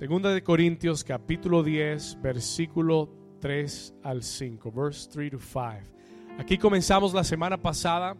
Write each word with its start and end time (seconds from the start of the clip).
Segunda 0.00 0.32
de 0.32 0.42
Corintios 0.42 1.04
capítulo 1.04 1.62
10, 1.62 2.22
versículo 2.22 3.10
3 3.38 3.96
al 4.02 4.22
5, 4.22 4.72
verse 4.72 5.10
3 5.12 5.32
to 5.32 5.38
5. 5.38 5.60
Aquí 6.38 6.56
comenzamos 6.56 7.12
la 7.12 7.22
semana 7.22 7.60
pasada 7.60 8.16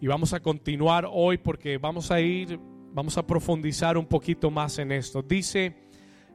y 0.00 0.06
vamos 0.06 0.32
a 0.34 0.38
continuar 0.38 1.08
hoy 1.10 1.36
porque 1.36 1.78
vamos 1.78 2.12
a 2.12 2.20
ir, 2.20 2.60
vamos 2.92 3.18
a 3.18 3.26
profundizar 3.26 3.98
un 3.98 4.06
poquito 4.06 4.52
más 4.52 4.78
en 4.78 4.92
esto. 4.92 5.20
Dice 5.20 5.74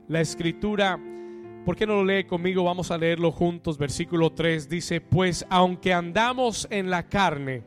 la 0.10 0.20
escritura, 0.20 1.00
¿por 1.64 1.78
qué 1.78 1.88
no 1.88 1.94
lo 1.94 2.04
lee 2.04 2.26
conmigo? 2.26 2.66
Vamos 2.66 2.92
a 2.92 2.98
leerlo 2.98 3.32
juntos. 3.32 3.78
Versículo 3.78 4.34
3 4.34 4.68
dice, 4.68 5.00
pues 5.00 5.46
aunque 5.50 5.94
andamos 5.94 6.68
en 6.70 6.90
la 6.90 7.08
carne, 7.08 7.64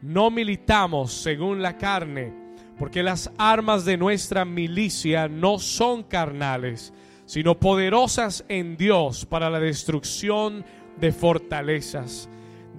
no 0.00 0.30
militamos 0.30 1.12
según 1.12 1.60
la 1.60 1.76
carne 1.76 2.45
porque 2.78 3.02
las 3.02 3.30
armas 3.38 3.84
de 3.84 3.96
nuestra 3.96 4.44
milicia 4.44 5.28
no 5.28 5.58
son 5.58 6.02
carnales, 6.02 6.92
sino 7.24 7.58
poderosas 7.58 8.44
en 8.48 8.76
Dios 8.76 9.26
para 9.26 9.50
la 9.50 9.60
destrucción 9.60 10.64
de 11.00 11.12
fortalezas, 11.12 12.28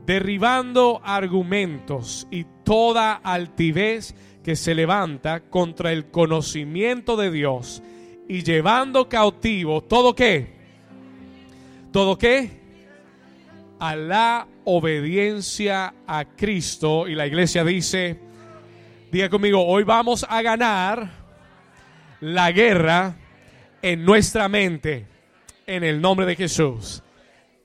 derribando 0.06 1.02
argumentos 1.04 2.28
y 2.32 2.46
toda 2.64 3.14
altivez 3.14 4.16
que 4.44 4.56
se 4.56 4.74
levanta 4.74 5.42
contra 5.50 5.92
el 5.92 6.10
conocimiento 6.10 7.18
de 7.18 7.32
Dios 7.32 7.84
y 8.30 8.44
llevando 8.44 9.10
cautivo 9.10 9.84
todo 9.84 10.16
qué? 10.16 10.56
¿Todo 11.92 12.18
qué? 12.18 12.52
A 13.80 13.96
la 13.96 14.48
obediencia 14.66 15.94
a 16.06 16.26
Cristo. 16.26 17.08
Y 17.08 17.16
la 17.16 17.28
iglesia 17.28 17.64
dice, 17.64 18.20
Diga 19.10 19.30
conmigo, 19.30 19.66
hoy 19.66 19.84
vamos 19.84 20.26
a 20.28 20.42
ganar 20.42 21.10
la 22.20 22.52
guerra 22.52 23.16
en 23.82 24.04
nuestra 24.04 24.50
mente, 24.50 25.08
en 25.66 25.86
el 25.86 26.02
nombre 26.02 26.26
de 26.26 26.36
Jesús. 26.36 27.02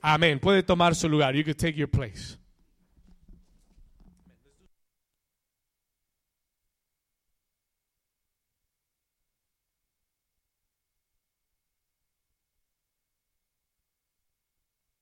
Amén. 0.01 0.39
Puede 0.39 0.63
tomar 0.63 0.95
su 0.95 1.09
lugar. 1.09 1.35
You 1.35 1.43
can 1.43 1.55
take 1.55 1.73
your 1.73 1.89
place. 1.89 2.37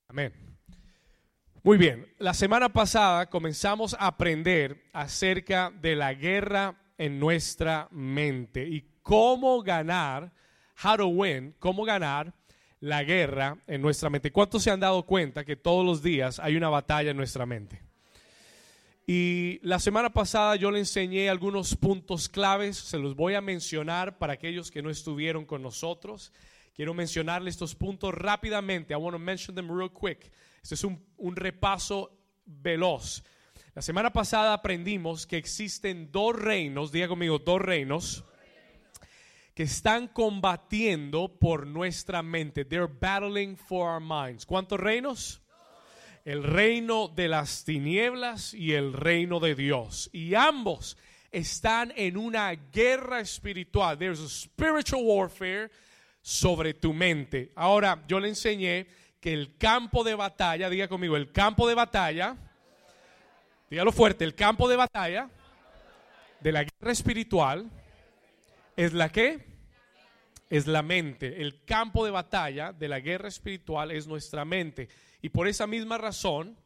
Amén. 0.08 0.34
Muy 1.64 1.78
bien, 1.78 2.11
la 2.22 2.36
semana 2.36 2.70
pasada 2.70 3.32
comenzamos 3.32 3.96
a 3.96 4.06
aprender 4.06 4.84
acerca 4.94 5.72
de 5.82 5.96
la 5.96 6.14
guerra 6.14 6.76
en 7.00 7.20
nuestra 7.20 7.88
mente 7.90 8.68
y 8.68 8.86
cómo 9.02 9.64
ganar, 9.64 10.32
how 10.84 10.98
to 10.98 11.08
win, 11.08 11.56
cómo 11.58 11.84
ganar 11.84 12.32
la 12.80 13.04
guerra 13.04 13.58
en 13.66 13.82
nuestra 13.82 14.12
mente. 14.12 14.32
¿Cuántos 14.32 14.62
se 14.62 14.70
han 14.70 14.80
dado 14.80 15.04
cuenta 15.04 15.44
que 15.44 15.56
todos 15.56 15.84
los 15.84 16.04
días 16.04 16.40
hay 16.40 16.56
una 16.56 16.70
batalla 16.70 17.10
en 17.10 17.18
nuestra 17.18 17.48
mente? 17.48 17.82
Y 19.08 19.60
la 19.64 19.80
semana 19.80 20.12
pasada 20.12 20.56
yo 20.58 20.70
le 20.70 20.78
enseñé 20.78 21.28
algunos 21.28 21.76
puntos 21.76 22.30
claves, 22.30 22.78
se 22.78 23.00
los 23.00 23.16
voy 23.16 23.34
a 23.34 23.42
mencionar 23.42 24.20
para 24.20 24.34
aquellos 24.34 24.70
que 24.70 24.84
no 24.84 24.92
estuvieron 24.92 25.44
con 25.44 25.64
nosotros. 25.64 26.32
Quiero 26.76 26.94
mencionarle 26.94 27.50
estos 27.50 27.74
puntos 27.74 28.14
rápidamente. 28.14 28.94
I 28.94 28.98
want 28.98 29.16
to 29.16 29.20
mention 29.20 29.56
them 29.56 29.76
real 29.76 29.90
quick 29.92 30.32
este 30.62 30.76
es 30.76 30.84
un, 30.84 31.06
un 31.18 31.36
repaso 31.36 32.18
veloz. 32.46 33.24
La 33.74 33.82
semana 33.82 34.12
pasada 34.12 34.54
aprendimos 34.54 35.26
que 35.26 35.38
existen 35.38 36.12
dos 36.12 36.36
reinos, 36.36 36.92
diga 36.92 37.08
conmigo, 37.08 37.40
dos 37.40 37.62
reinos 37.62 38.26
que 39.54 39.64
están 39.64 40.08
combatiendo 40.08 41.38
por 41.40 41.68
nuestra 41.68 42.22
mente. 42.22 42.66
They're 42.66 42.88
battling 42.88 43.58
for 43.58 43.90
our 43.90 44.02
minds. 44.02 44.46
¿Cuántos 44.46 44.80
reinos? 44.80 45.42
El 46.24 46.44
reino 46.44 47.08
de 47.08 47.28
las 47.28 47.64
tinieblas 47.64 48.54
y 48.54 48.74
el 48.74 48.94
reino 48.94 49.40
de 49.40 49.56
Dios. 49.56 50.10
Y 50.14 50.36
ambos 50.36 50.98
están 51.32 51.94
en 51.96 52.18
una 52.18 52.52
guerra 52.52 53.20
espiritual. 53.20 53.98
There's 53.98 54.20
a 54.20 54.30
spiritual 54.30 55.04
warfare 55.04 55.72
sobre 56.22 56.74
tu 56.74 56.94
mente. 56.94 57.52
Ahora, 57.56 58.04
yo 58.08 58.20
le 58.20 58.30
enseñé 58.30 58.88
que 59.22 59.34
el 59.34 59.56
campo 59.58 60.04
de 60.04 60.16
batalla, 60.16 60.70
diga 60.70 60.88
conmigo, 60.88 61.16
el 61.16 61.32
campo 61.32 61.68
de 61.68 61.76
batalla, 61.76 62.36
dígalo 63.70 63.92
fuerte, 63.92 64.26
el 64.26 64.36
campo 64.36 64.68
de 64.68 64.76
batalla 64.76 65.30
de 66.40 66.52
la 66.52 66.64
guerra 66.64 66.92
espiritual 66.92 67.70
es 68.76 68.94
la 68.94 69.10
que 69.10 69.46
es 70.50 70.66
la 70.68 70.82
mente. 70.82 71.42
El 71.42 71.64
campo 71.64 72.04
de 72.04 72.12
batalla 72.12 72.74
de 72.74 72.90
la 72.90 73.00
guerra 73.00 73.30
espiritual 73.30 73.92
es 73.92 74.08
nuestra 74.08 74.44
mente. 74.44 74.90
Y 75.22 75.30
por 75.30 75.48
esa 75.48 75.68
misma 75.68 76.00
razón, 76.00 76.58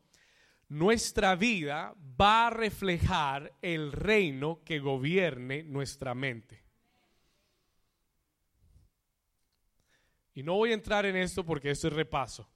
nuestra 0.69 1.35
vida 1.35 1.93
va 2.19 2.47
a 2.47 2.49
reflejar 2.51 3.51
el 3.61 3.91
reino 3.91 4.63
que 4.63 4.79
gobierne 4.79 5.61
nuestra 5.63 6.15
mente. 6.15 6.64
Y 10.35 10.43
no 10.43 10.53
voy 10.53 10.71
a 10.71 10.75
entrar 10.75 11.05
en 11.05 11.15
esto 11.15 11.45
porque 11.45 11.71
esto 11.71 11.87
es 11.87 11.93
repaso. 11.93 12.49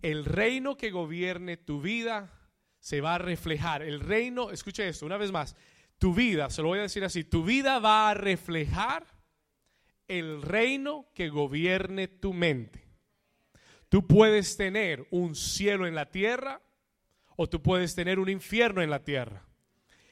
El 0.00 0.24
reino 0.24 0.76
que 0.76 0.92
gobierne 0.92 1.56
tu 1.56 1.82
vida 1.82 2.32
se 2.78 3.00
va 3.00 3.16
a 3.16 3.18
reflejar. 3.18 3.82
El 3.82 4.00
reino, 4.00 4.52
escuche 4.52 4.88
esto 4.88 5.04
una 5.04 5.16
vez 5.16 5.32
más, 5.32 5.56
tu 5.98 6.14
vida, 6.14 6.48
se 6.48 6.62
lo 6.62 6.68
voy 6.68 6.78
a 6.78 6.82
decir 6.82 7.04
así, 7.04 7.24
tu 7.24 7.42
vida 7.42 7.80
va 7.80 8.08
a 8.08 8.14
reflejar 8.14 9.04
el 10.06 10.42
reino 10.42 11.08
que 11.12 11.28
gobierne 11.28 12.06
tu 12.06 12.32
mente. 12.32 12.86
Tú 13.88 14.06
puedes 14.06 14.56
tener 14.56 15.06
un 15.10 15.34
cielo 15.34 15.88
en 15.88 15.96
la 15.96 16.10
tierra 16.10 16.62
o 17.36 17.48
tú 17.48 17.60
puedes 17.62 17.96
tener 17.96 18.20
un 18.20 18.28
infierno 18.28 18.80
en 18.80 18.90
la 18.90 19.02
tierra. 19.02 19.44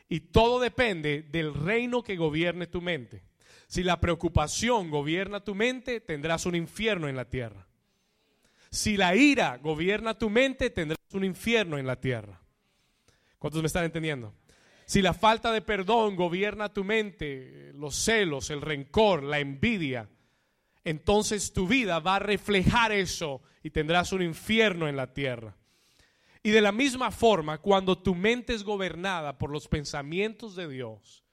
Y 0.09 0.21
todo 0.21 0.59
depende 0.59 1.23
del 1.23 1.55
reino 1.55 2.03
que 2.03 2.17
gobierne 2.17 2.67
tu 2.67 2.81
mente. 2.81 3.23
Si 3.67 3.83
la 3.83 4.01
preocupación 4.01 4.91
gobierna 4.91 5.41
tu 5.41 5.55
mente, 5.55 6.01
tendrás 6.01 6.47
un 6.47 6.55
infierno 6.55 7.09
en 7.09 7.17
la 7.17 7.29
tierra. 7.29 7.67
Si 8.71 8.97
la 8.97 9.15
ira 9.17 9.59
gobierna 9.59 10.19
tu 10.19 10.31
mente, 10.31 10.71
tendrás 10.71 10.99
un 11.13 11.25
infierno 11.25 11.79
en 11.79 11.87
la 11.87 12.01
tierra. 12.01 12.41
¿Cuántos 13.39 13.63
me 13.63 13.67
están 13.67 13.85
entendiendo? 13.85 14.35
Si 14.87 15.03
la 15.03 15.15
falta 15.15 15.51
de 15.51 15.63
perdón 15.63 16.15
gobierna 16.15 16.73
tu 16.73 16.85
mente, 16.85 17.73
los 17.75 17.97
celos, 17.97 18.51
el 18.51 18.61
rencor, 18.61 19.25
la 19.25 19.41
envidia, 19.41 20.09
entonces 20.85 21.53
tu 21.53 21.67
vida 21.67 21.99
va 21.99 22.17
a 22.17 22.21
reflejar 22.21 22.93
eso 22.93 23.43
y 23.65 23.71
tendrás 23.71 24.13
un 24.13 24.23
infierno 24.23 24.87
en 24.87 24.97
la 24.97 25.13
tierra. 25.13 25.57
Y 26.45 26.51
de 26.51 26.61
la 26.61 26.71
misma 26.71 27.11
forma, 27.11 27.59
cuando 27.59 27.99
tu 27.99 28.15
mente 28.15 28.55
es 28.55 28.63
gobernada 28.63 29.37
por 29.37 29.51
los 29.51 29.67
pensamientos 29.67 30.55
de 30.55 30.69
Dios, 30.69 31.25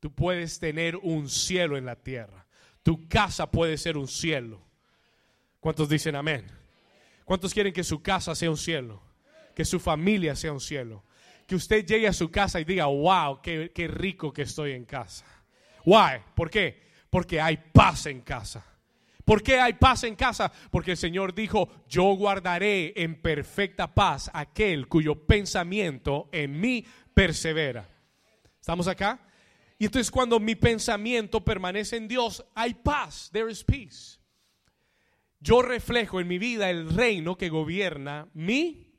tú 0.00 0.12
puedes 0.12 0.58
tener 0.58 0.96
un 0.96 1.28
cielo 1.28 1.76
en 1.76 1.84
la 1.84 1.96
tierra. 1.96 2.46
Tu 2.82 3.08
casa 3.08 3.50
puede 3.50 3.76
ser 3.76 3.96
un 3.96 4.08
cielo. 4.08 4.60
¿Cuántos 5.60 5.88
dicen 5.88 6.16
amén? 6.16 6.46
¿Cuántos 7.24 7.52
quieren 7.52 7.72
que 7.72 7.84
su 7.84 8.02
casa 8.02 8.34
sea 8.34 8.50
un 8.50 8.56
cielo? 8.56 9.02
Que 9.54 9.64
su 9.64 9.78
familia 9.78 10.34
sea 10.34 10.52
un 10.52 10.60
cielo. 10.60 11.04
Que 11.46 11.54
usted 11.54 11.84
llegue 11.84 12.08
a 12.08 12.12
su 12.12 12.30
casa 12.30 12.60
y 12.60 12.64
diga, 12.64 12.86
wow, 12.86 13.40
qué, 13.42 13.70
qué 13.74 13.86
rico 13.86 14.32
que 14.32 14.42
estoy 14.42 14.72
en 14.72 14.84
casa. 14.84 15.26
Why? 15.84 16.22
¿Por 16.34 16.50
qué? 16.50 16.82
Porque 17.10 17.40
hay 17.40 17.58
paz 17.72 18.06
en 18.06 18.22
casa. 18.22 18.64
¿Por 19.24 19.42
qué 19.42 19.60
hay 19.60 19.74
paz 19.74 20.04
en 20.04 20.16
casa? 20.16 20.50
Porque 20.70 20.92
el 20.92 20.96
Señor 20.96 21.34
dijo, 21.34 21.68
yo 21.88 22.02
guardaré 22.14 22.94
en 22.96 23.20
perfecta 23.20 23.94
paz 23.94 24.30
aquel 24.32 24.88
cuyo 24.88 25.26
pensamiento 25.26 26.28
en 26.32 26.58
mí 26.58 26.84
persevera. 27.14 27.88
¿Estamos 28.58 28.88
acá? 28.88 29.20
Y 29.80 29.86
entonces 29.86 30.10
cuando 30.10 30.38
mi 30.38 30.56
pensamiento 30.56 31.42
permanece 31.42 31.96
en 31.96 32.06
Dios, 32.06 32.44
hay 32.54 32.74
paz, 32.74 33.30
there 33.32 33.50
is 33.50 33.64
peace. 33.64 34.18
Yo 35.40 35.62
reflejo 35.62 36.20
en 36.20 36.28
mi 36.28 36.36
vida 36.36 36.68
el 36.68 36.94
reino 36.94 37.38
que 37.38 37.48
gobierna 37.48 38.28
mi, 38.34 38.92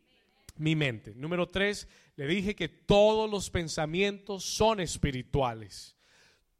mi 0.58 0.76
mente. 0.76 1.14
Número 1.14 1.50
tres, 1.50 1.88
le 2.16 2.26
dije 2.26 2.56
que 2.56 2.68
todos 2.68 3.30
los 3.30 3.52
pensamientos 3.52 4.44
son 4.44 4.80
espirituales. 4.80 5.96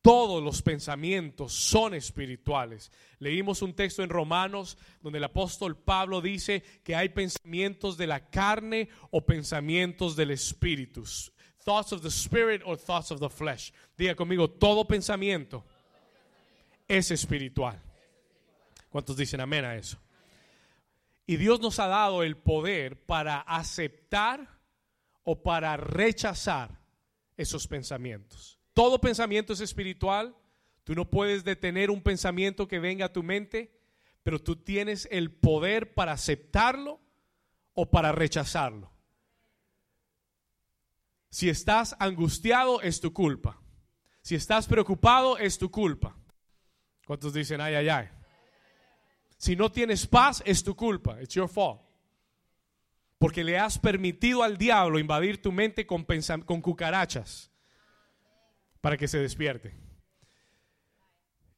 Todos 0.04 0.44
los 0.44 0.62
pensamientos 0.62 1.52
son 1.54 1.96
espirituales. 1.96 2.92
Leímos 3.18 3.64
un 3.64 3.74
texto 3.74 4.04
en 4.04 4.10
Romanos 4.10 4.78
donde 5.02 5.18
el 5.18 5.24
apóstol 5.24 5.76
Pablo 5.76 6.22
dice 6.22 6.62
que 6.84 6.96
hay 6.96 7.10
pensamientos 7.10 7.98
de 7.98 8.06
la 8.06 8.30
carne 8.30 8.90
o 9.10 9.26
pensamientos 9.26 10.16
del 10.16 10.30
espíritu 10.30 11.06
thoughts 11.64 11.92
of 11.92 12.02
the 12.02 12.10
spirit 12.10 12.62
or 12.66 12.78
thoughts 12.78 13.12
of 13.12 13.20
the 13.20 13.30
flesh. 13.30 13.72
Diga 13.98 14.16
conmigo, 14.16 14.50
todo 14.50 14.86
pensamiento 14.86 15.64
es 16.88 17.12
espiritual. 17.12 17.82
¿Cuántos 18.90 19.16
dicen 19.16 19.40
amén 19.40 19.66
a 19.66 19.76
eso? 19.76 19.98
Y 21.26 21.38
Dios 21.38 21.62
nos 21.62 21.80
ha 21.80 21.88
dado 21.88 22.24
el 22.24 22.36
poder 22.36 23.06
para 23.06 23.40
aceptar 23.40 24.60
o 25.24 25.42
para 25.44 25.78
rechazar 25.78 26.82
esos 27.38 27.68
pensamientos. 27.68 28.60
Todo 28.74 29.00
pensamiento 29.00 29.54
es 29.54 29.62
espiritual. 29.62 30.36
Tú 30.84 30.96
no 30.96 31.10
puedes 31.10 31.44
detener 31.44 31.92
un 31.92 32.02
pensamiento 32.02 32.68
que 32.68 32.80
venga 32.80 33.06
a 33.06 33.14
tu 33.14 33.24
mente, 33.24 33.72
pero 34.24 34.40
tú 34.40 34.58
tienes 34.58 35.08
el 35.12 35.32
poder 35.32 35.94
para 35.94 36.14
aceptarlo 36.14 37.00
o 37.74 37.90
para 37.90 38.12
rechazarlo. 38.12 38.91
Si 41.32 41.50
estás 41.50 41.96
angustiado, 41.98 42.82
es 42.82 43.00
tu 43.00 43.14
culpa. 43.14 43.60
Si 44.22 44.36
estás 44.36 44.68
preocupado, 44.68 45.38
es 45.38 45.58
tu 45.58 45.72
culpa. 45.72 46.16
¿Cuántos 47.06 47.34
dicen, 47.34 47.62
ay, 47.62 47.74
ay, 47.76 47.90
ay? 47.90 48.10
Si 49.38 49.56
no 49.56 49.72
tienes 49.72 50.06
paz, 50.06 50.44
es 50.46 50.64
tu 50.64 50.76
culpa. 50.76 51.20
It's 51.22 51.34
your 51.34 51.50
fault. 51.50 51.82
Porque 53.18 53.44
le 53.44 53.58
has 53.58 53.80
permitido 53.80 54.44
al 54.44 54.58
diablo 54.58 55.00
invadir 55.00 55.42
tu 55.42 55.52
mente 55.52 55.88
con, 55.88 56.04
cucarachas 56.62 57.50
para 58.82 58.98
que 58.98 59.08
se 59.08 59.20
despierte. 59.20 59.74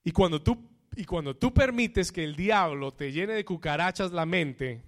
Y 0.03 0.11
cuando 0.11 0.41
tú 0.41 0.69
y 0.95 1.05
cuando 1.05 1.35
tú 1.35 1.51
permites 1.51 2.11
que 2.11 2.23
el 2.23 2.35
diablo 2.35 2.93
te 2.93 3.11
llene 3.11 3.33
de 3.33 3.43
cucarachas 3.43 4.11
la 4.11 4.27
mente, 4.27 4.83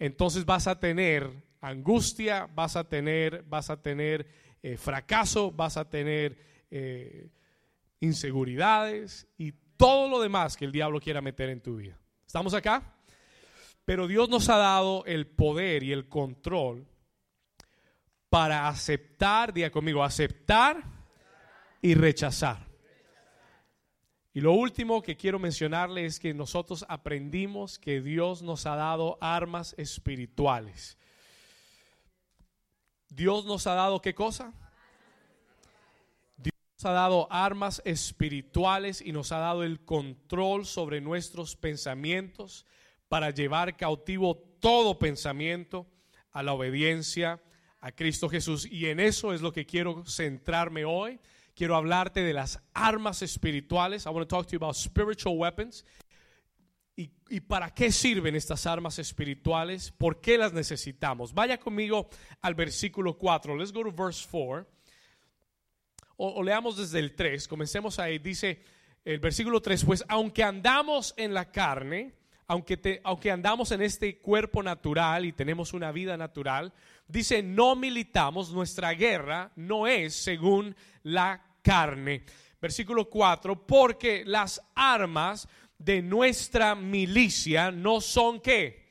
entonces 0.00 0.44
vas 0.44 0.66
a 0.66 0.80
tener 0.80 1.30
angustia, 1.68 2.48
vas 2.54 2.76
a 2.76 2.84
tener, 2.84 3.42
vas 3.44 3.70
a 3.70 3.80
tener 3.80 4.26
eh, 4.62 4.76
fracaso, 4.76 5.50
vas 5.50 5.76
a 5.76 5.88
tener 5.88 6.38
eh, 6.70 7.30
inseguridades 8.00 9.26
y 9.38 9.52
todo 9.76 10.08
lo 10.08 10.20
demás 10.20 10.56
que 10.56 10.64
el 10.64 10.72
diablo 10.72 11.00
quiera 11.00 11.20
meter 11.20 11.50
en 11.50 11.60
tu 11.60 11.76
vida. 11.76 11.98
¿Estamos 12.26 12.54
acá? 12.54 12.94
Pero 13.84 14.06
Dios 14.06 14.28
nos 14.28 14.48
ha 14.48 14.56
dado 14.56 15.04
el 15.06 15.26
poder 15.26 15.82
y 15.82 15.92
el 15.92 16.08
control 16.08 16.86
para 18.28 18.68
aceptar, 18.68 19.52
diga 19.52 19.70
conmigo, 19.70 20.02
aceptar 20.02 20.82
y 21.80 21.94
rechazar. 21.94 22.66
Y 24.32 24.40
lo 24.40 24.52
último 24.52 25.00
que 25.00 25.16
quiero 25.16 25.38
mencionarle 25.38 26.06
es 26.06 26.18
que 26.18 26.34
nosotros 26.34 26.84
aprendimos 26.88 27.78
que 27.78 28.00
Dios 28.00 28.42
nos 28.42 28.66
ha 28.66 28.74
dado 28.74 29.16
armas 29.20 29.76
espirituales. 29.78 30.98
Dios 33.14 33.44
nos 33.44 33.66
ha 33.66 33.74
dado 33.74 34.00
qué 34.00 34.14
cosa? 34.14 34.52
Dios 36.36 36.54
nos 36.78 36.84
ha 36.84 36.92
dado 36.92 37.28
armas 37.30 37.80
espirituales 37.84 39.00
y 39.00 39.12
nos 39.12 39.32
ha 39.32 39.38
dado 39.38 39.62
el 39.62 39.84
control 39.84 40.66
sobre 40.66 41.00
nuestros 41.00 41.56
pensamientos 41.56 42.66
para 43.08 43.30
llevar 43.30 43.76
cautivo 43.76 44.36
todo 44.60 44.98
pensamiento 44.98 45.86
a 46.32 46.42
la 46.42 46.52
obediencia 46.52 47.40
a 47.80 47.92
Cristo 47.92 48.28
Jesús. 48.28 48.66
Y 48.66 48.86
en 48.86 48.98
eso 48.98 49.32
es 49.32 49.42
lo 49.42 49.52
que 49.52 49.66
quiero 49.66 50.04
centrarme 50.06 50.84
hoy 50.84 51.20
quiero 51.54 51.76
hablarte 51.76 52.22
de 52.22 52.32
las 52.32 52.60
armas 52.72 53.22
espirituales. 53.22 54.06
I 54.06 54.10
want 54.10 54.28
to 54.28 54.36
talk 54.36 54.46
to 54.46 54.52
you 54.52 54.56
about 54.56 54.74
spiritual 54.74 55.36
weapons. 55.36 55.84
¿Y, 56.96 57.10
¿Y, 57.28 57.40
para 57.40 57.74
qué 57.74 57.90
sirven 57.90 58.36
estas 58.36 58.66
armas 58.66 58.98
espirituales? 58.98 59.90
¿Por 59.90 60.20
qué 60.20 60.38
las 60.38 60.52
necesitamos? 60.52 61.34
Vaya 61.34 61.58
conmigo 61.58 62.08
al 62.40 62.54
versículo 62.54 63.18
4. 63.18 63.56
Let's 63.56 63.72
go 63.72 63.82
to 63.82 63.92
verse 63.92 64.26
4. 64.30 64.66
O, 66.16 66.28
o 66.28 66.42
leamos 66.42 66.76
desde 66.76 67.00
el 67.00 67.14
3. 67.14 67.48
Comencemos 67.48 67.98
ahí. 67.98 68.18
Dice 68.18 68.62
el 69.04 69.18
versículo 69.18 69.60
3, 69.60 69.84
pues 69.84 70.04
aunque 70.08 70.42
andamos 70.42 71.12
en 71.16 71.34
la 71.34 71.50
carne, 71.50 72.14
aunque, 72.46 72.76
te, 72.76 73.00
aunque 73.04 73.30
andamos 73.30 73.70
en 73.72 73.82
este 73.82 74.18
cuerpo 74.18 74.62
natural 74.62 75.24
y 75.24 75.32
tenemos 75.32 75.72
una 75.72 75.92
vida 75.92 76.16
natural, 76.16 76.72
dice, 77.06 77.42
no 77.42 77.76
militamos, 77.76 78.52
nuestra 78.52 78.92
guerra 78.92 79.52
no 79.56 79.86
es 79.86 80.14
según 80.14 80.74
la 81.02 81.42
carne. 81.62 82.24
Versículo 82.60 83.10
4, 83.10 83.66
porque 83.66 84.24
las 84.24 84.62
armas 84.74 85.48
de 85.78 86.02
nuestra 86.02 86.74
milicia 86.74 87.70
no 87.70 88.00
son 88.00 88.40
qué. 88.40 88.84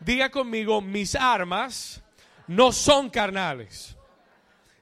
Diga 0.00 0.30
conmigo, 0.30 0.80
mis 0.80 1.14
armas 1.14 2.02
no 2.46 2.72
son 2.72 3.10
carnales. 3.10 3.96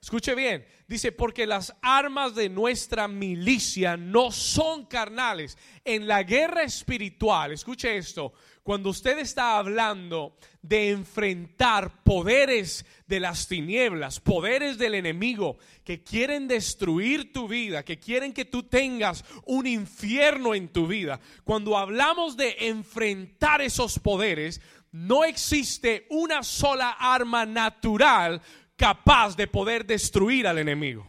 Escuche 0.00 0.34
bien, 0.34 0.66
dice, 0.86 1.10
porque 1.10 1.46
las 1.46 1.74
armas 1.82 2.34
de 2.34 2.48
nuestra 2.48 3.08
milicia 3.08 3.96
no 3.96 4.30
son 4.30 4.86
carnales. 4.86 5.58
En 5.84 6.06
la 6.06 6.22
guerra 6.22 6.62
espiritual, 6.62 7.52
escuche 7.52 7.96
esto, 7.96 8.32
cuando 8.66 8.90
usted 8.90 9.20
está 9.20 9.58
hablando 9.58 10.36
de 10.60 10.90
enfrentar 10.90 12.02
poderes 12.02 12.84
de 13.06 13.20
las 13.20 13.46
tinieblas, 13.46 14.18
poderes 14.18 14.76
del 14.76 14.96
enemigo 14.96 15.56
que 15.84 16.02
quieren 16.02 16.48
destruir 16.48 17.32
tu 17.32 17.46
vida, 17.46 17.84
que 17.84 18.00
quieren 18.00 18.32
que 18.32 18.44
tú 18.44 18.64
tengas 18.64 19.24
un 19.44 19.68
infierno 19.68 20.52
en 20.52 20.66
tu 20.66 20.88
vida, 20.88 21.20
cuando 21.44 21.78
hablamos 21.78 22.36
de 22.36 22.56
enfrentar 22.58 23.62
esos 23.62 24.00
poderes, 24.00 24.60
no 24.90 25.22
existe 25.22 26.04
una 26.10 26.42
sola 26.42 26.90
arma 26.98 27.46
natural 27.46 28.42
capaz 28.74 29.36
de 29.36 29.46
poder 29.46 29.86
destruir 29.86 30.44
al 30.48 30.58
enemigo. 30.58 31.06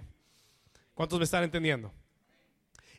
¿Cuántos 0.93 1.17
me 1.17 1.25
están 1.25 1.43
entendiendo? 1.43 1.91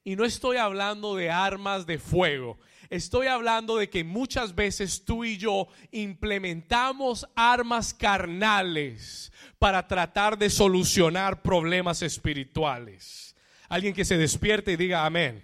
Y 0.02 0.16
no 0.16 0.24
estoy 0.24 0.56
hablando 0.56 1.14
de 1.14 1.30
armas 1.30 1.86
de 1.86 2.00
fuego. 2.00 2.58
Estoy 2.90 3.26
hablando 3.26 3.76
de 3.76 3.90
que 3.90 4.02
muchas 4.02 4.54
veces 4.54 5.04
tú 5.04 5.24
y 5.24 5.36
yo 5.36 5.68
implementamos 5.92 7.26
armas 7.34 7.92
carnales 7.92 9.30
para 9.58 9.86
tratar 9.86 10.38
de 10.38 10.48
solucionar 10.48 11.42
problemas 11.42 12.00
espirituales. 12.00 13.36
Alguien 13.68 13.92
que 13.92 14.06
se 14.06 14.16
despierte 14.16 14.72
y 14.72 14.76
diga 14.76 15.04
amén. 15.04 15.42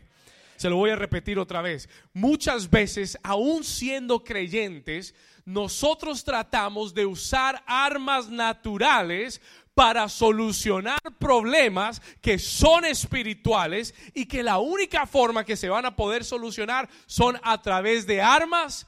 Se 0.57 0.71
lo 0.71 0.77
voy 0.77 0.91
a 0.91 0.97
repetir 0.97 1.39
otra 1.39 1.61
vez. 1.61 1.89
Muchas 2.15 2.71
veces, 2.71 3.19
aún 3.23 3.65
siendo 3.65 4.25
creyentes, 4.25 5.15
nosotros 5.45 6.25
tratamos 6.25 6.95
de 6.95 7.05
usar 7.05 7.63
armas 7.67 8.31
naturales 8.31 9.43
para 9.75 10.09
solucionar 10.09 11.01
problemas 11.19 12.01
que 12.21 12.39
son 12.39 12.85
espirituales 12.85 13.95
y 14.15 14.27
que 14.27 14.43
la 14.43 14.59
única 14.59 15.07
forma 15.07 15.45
que 15.45 15.57
se 15.57 15.69
van 15.69 15.85
a 15.85 15.97
poder 15.97 16.25
solucionar 16.25 16.89
son 17.07 17.39
a 17.43 17.61
través 17.61 18.07
de 18.07 18.23
armas 18.23 18.87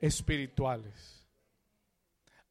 espirituales. 0.00 1.26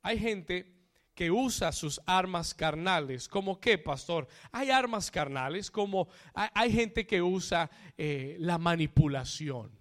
Hay 0.03 0.19
gente 0.19 0.71
que 1.15 1.29
usa 1.29 1.71
sus 1.71 1.99
armas 2.05 2.53
carnales, 2.53 3.27
como 3.27 3.59
qué, 3.59 3.77
pastor? 3.77 4.27
Hay 4.51 4.71
armas 4.71 5.11
carnales, 5.11 5.69
como 5.69 6.07
hay, 6.33 6.71
gente 6.71 7.05
que 7.05 7.21
usa 7.21 7.69
eh, 7.97 8.37
la 8.39 8.57
manipulación. 8.57 9.71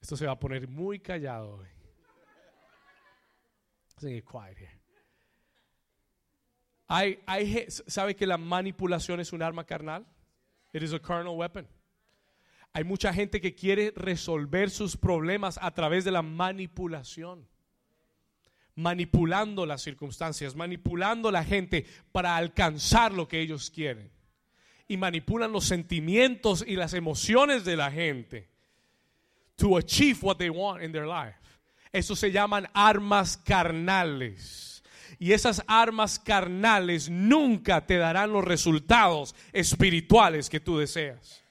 Esto 0.00 0.16
se 0.16 0.26
va 0.26 0.32
a 0.32 0.38
poner 0.38 0.68
muy 0.68 1.00
callado 1.00 1.56
hoy. 1.56 1.77
Hay, 6.86 7.20
hay, 7.26 7.66
¿Sabe 7.68 8.16
que 8.16 8.26
la 8.26 8.38
manipulación 8.38 9.20
es 9.20 9.32
un 9.32 9.42
arma 9.42 9.64
carnal? 9.64 10.06
It 10.72 10.82
is 10.82 10.92
a 10.92 10.98
carnal 10.98 11.36
weapon. 11.36 11.66
Hay 12.72 12.84
mucha 12.84 13.12
gente 13.12 13.40
que 13.40 13.54
quiere 13.54 13.92
resolver 13.96 14.70
sus 14.70 14.96
problemas 14.96 15.58
a 15.60 15.70
través 15.72 16.04
de 16.04 16.10
la 16.10 16.22
manipulación. 16.22 17.46
Manipulando 18.74 19.66
las 19.66 19.82
circunstancias, 19.82 20.54
manipulando 20.54 21.30
la 21.30 21.44
gente 21.44 21.84
para 22.12 22.36
alcanzar 22.36 23.12
lo 23.12 23.26
que 23.26 23.40
ellos 23.40 23.70
quieren. 23.70 24.10
Y 24.86 24.96
manipulan 24.96 25.52
los 25.52 25.64
sentimientos 25.64 26.64
y 26.66 26.76
las 26.76 26.94
emociones 26.94 27.64
de 27.64 27.76
la 27.76 27.90
gente 27.90 28.48
to 29.58 29.76
achieve 29.76 30.22
what 30.22 30.38
they 30.38 30.48
want 30.48 30.82
in 30.82 30.92
their 30.92 31.06
life. 31.06 31.34
Eso 31.92 32.16
se 32.16 32.30
llaman 32.30 32.68
armas 32.74 33.36
carnales. 33.36 34.82
Y 35.18 35.32
esas 35.32 35.64
armas 35.66 36.18
carnales 36.18 37.10
nunca 37.10 37.86
te 37.86 37.96
darán 37.96 38.32
los 38.32 38.44
resultados 38.44 39.34
espirituales 39.52 40.48
que 40.48 40.60
tú 40.60 40.78
deseas. 40.78 41.44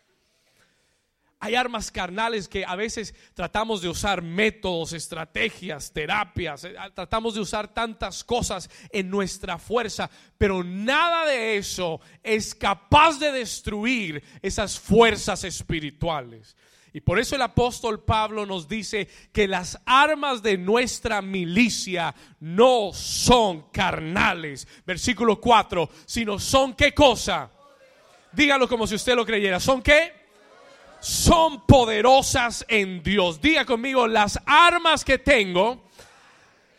Hay 1.40 1.54
armas 1.54 1.92
carnales 1.92 2.48
que 2.48 2.66
a 2.66 2.76
veces 2.76 3.14
tratamos 3.36 3.82
de 3.82 3.90
usar 3.90 4.24
métodos, 4.24 4.94
estrategias, 4.94 5.94
terapias, 5.94 6.64
eh, 6.64 6.76
tratamos 6.96 7.36
de 7.36 7.42
usar 7.42 7.72
tantas 7.72 8.24
cosas 8.24 8.68
en 8.90 9.08
nuestra 9.10 9.60
fuerza, 9.60 10.10
pero 10.40 10.64
nada 10.64 11.28
de 11.28 11.58
eso 11.58 12.02
es 12.24 12.56
capaz 12.56 13.20
de 13.20 13.32
destruir 13.32 14.24
esas 14.42 14.80
fuerzas 14.80 15.44
espirituales. 15.44 16.56
Y 16.92 17.02
por 17.02 17.20
eso 17.20 17.36
el 17.36 17.44
apóstol 17.44 18.04
Pablo 18.04 18.48
nos 18.48 18.68
dice 18.68 19.08
que 19.32 19.48
las 19.48 19.80
armas 19.86 20.42
de 20.42 20.58
nuestra 20.58 21.22
milicia 21.22 22.16
no 22.40 22.92
son 22.94 23.70
carnales. 23.70 24.68
Versículo 24.88 25.40
4, 25.40 25.88
sino 26.08 26.40
son 26.40 26.74
qué 26.74 26.96
cosa. 26.96 27.52
Dígalo 28.32 28.68
como 28.68 28.88
si 28.88 28.96
usted 28.96 29.14
lo 29.14 29.28
creyera. 29.28 29.60
¿Son 29.60 29.84
qué? 29.84 30.17
son 31.00 31.66
poderosas 31.66 32.66
en 32.68 33.04
Dios. 33.04 33.42
Diga 33.42 33.66
conmigo, 33.66 34.08
las 34.08 34.40
armas 34.46 35.04
que 35.04 35.18
tengo 35.18 35.88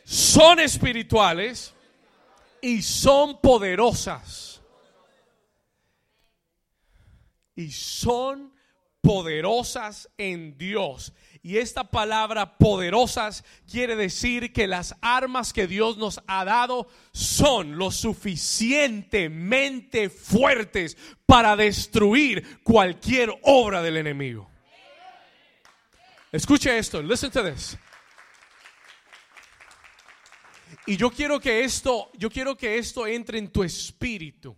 son 0.05 0.61
espirituales 0.61 1.75
y 2.61 2.83
son 2.83 3.41
poderosas. 3.41 4.61
Y 7.55 7.71
son 7.73 8.53
poderosas 9.01 10.09
en 10.17 10.57
Dios. 10.57 11.13
Y 11.49 11.57
esta 11.57 11.83
palabra 11.83 12.59
poderosas 12.59 13.43
quiere 13.67 13.97
decir 13.97 14.52
que 14.52 14.67
las 14.67 14.95
armas 15.00 15.55
que 15.55 15.67
Dios 15.67 15.97
nos 15.97 16.21
ha 16.26 16.45
dado 16.45 16.88
son 17.12 17.78
lo 17.78 17.90
suficientemente 17.90 20.11
fuertes 20.11 20.99
para 21.25 21.57
destruir 21.57 22.61
cualquier 22.62 23.31
obra 23.45 23.81
del 23.81 23.97
enemigo. 23.97 24.50
Escuche 26.31 26.76
esto, 26.76 27.00
listen 27.00 27.31
to 27.31 27.43
this. 27.43 27.78
Y 30.85 30.99
yo 30.99 31.09
quiero 31.09 31.40
que 31.40 31.64
esto, 31.64 32.11
yo 32.19 32.28
quiero 32.28 32.59
que 32.59 32.76
esto 32.76 33.07
entre 33.07 33.38
en 33.38 33.50
tu 33.50 33.64
espíritu. 33.64 34.55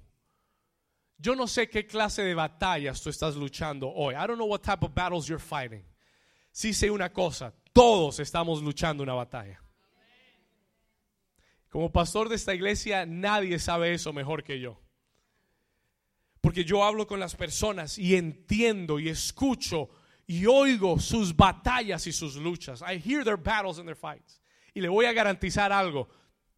Yo 1.19 1.37
no 1.37 1.47
sé 1.47 1.71
qué 1.71 1.87
clase 1.87 2.25
de 2.25 2.35
batallas 2.35 3.01
tú 3.01 3.11
estás 3.11 3.37
luchando 3.37 3.93
hoy. 3.95 4.17
I 4.17 4.27
don't 4.27 4.39
know 4.39 4.49
what 4.49 4.63
type 4.63 4.85
of 4.85 4.93
battles 4.93 5.29
you're 5.29 5.39
fighting. 5.39 5.85
Sí 6.51 6.75
sé 6.75 6.91
una 6.91 7.13
cosa, 7.13 7.55
todos 7.73 8.19
estamos 8.21 8.63
luchando 8.63 9.03
una 9.03 9.15
batalla. 9.15 9.63
Como 11.69 11.93
pastor 11.93 12.29
de 12.29 12.35
esta 12.35 12.55
iglesia, 12.55 13.07
nadie 13.07 13.59
sabe 13.61 13.95
eso 13.95 14.13
mejor 14.13 14.43
que 14.43 14.59
yo. 14.59 14.81
Porque 16.41 16.65
yo 16.65 16.83
hablo 16.85 17.07
con 17.07 17.21
las 17.21 17.37
personas 17.37 17.99
y 17.99 18.17
entiendo 18.17 18.99
y 18.99 19.09
escucho 19.09 19.91
y 20.27 20.47
oigo 20.47 20.99
sus 20.99 21.37
batallas 21.37 22.07
y 22.07 22.13
sus 22.13 22.37
luchas. 22.37 22.83
I 22.83 22.99
hear 22.99 23.25
their 23.25 23.37
battles 23.37 23.79
and 23.79 23.87
their 23.87 23.97
fights. 23.97 24.41
Y 24.75 24.81
le 24.81 24.89
voy 24.89 25.05
a 25.05 25.13
garantizar 25.13 25.73
algo. 25.73 26.09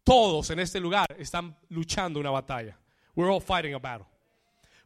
Todos 0.03 0.49
en 0.49 0.59
este 0.59 0.79
lugar 0.79 1.07
están 1.17 1.57
luchando 1.69 2.19
una 2.19 2.31
batalla. 2.31 2.79
We're 3.15 3.31
all 3.31 3.41
fighting 3.41 3.73
a 3.73 3.79
battle. 3.79 4.07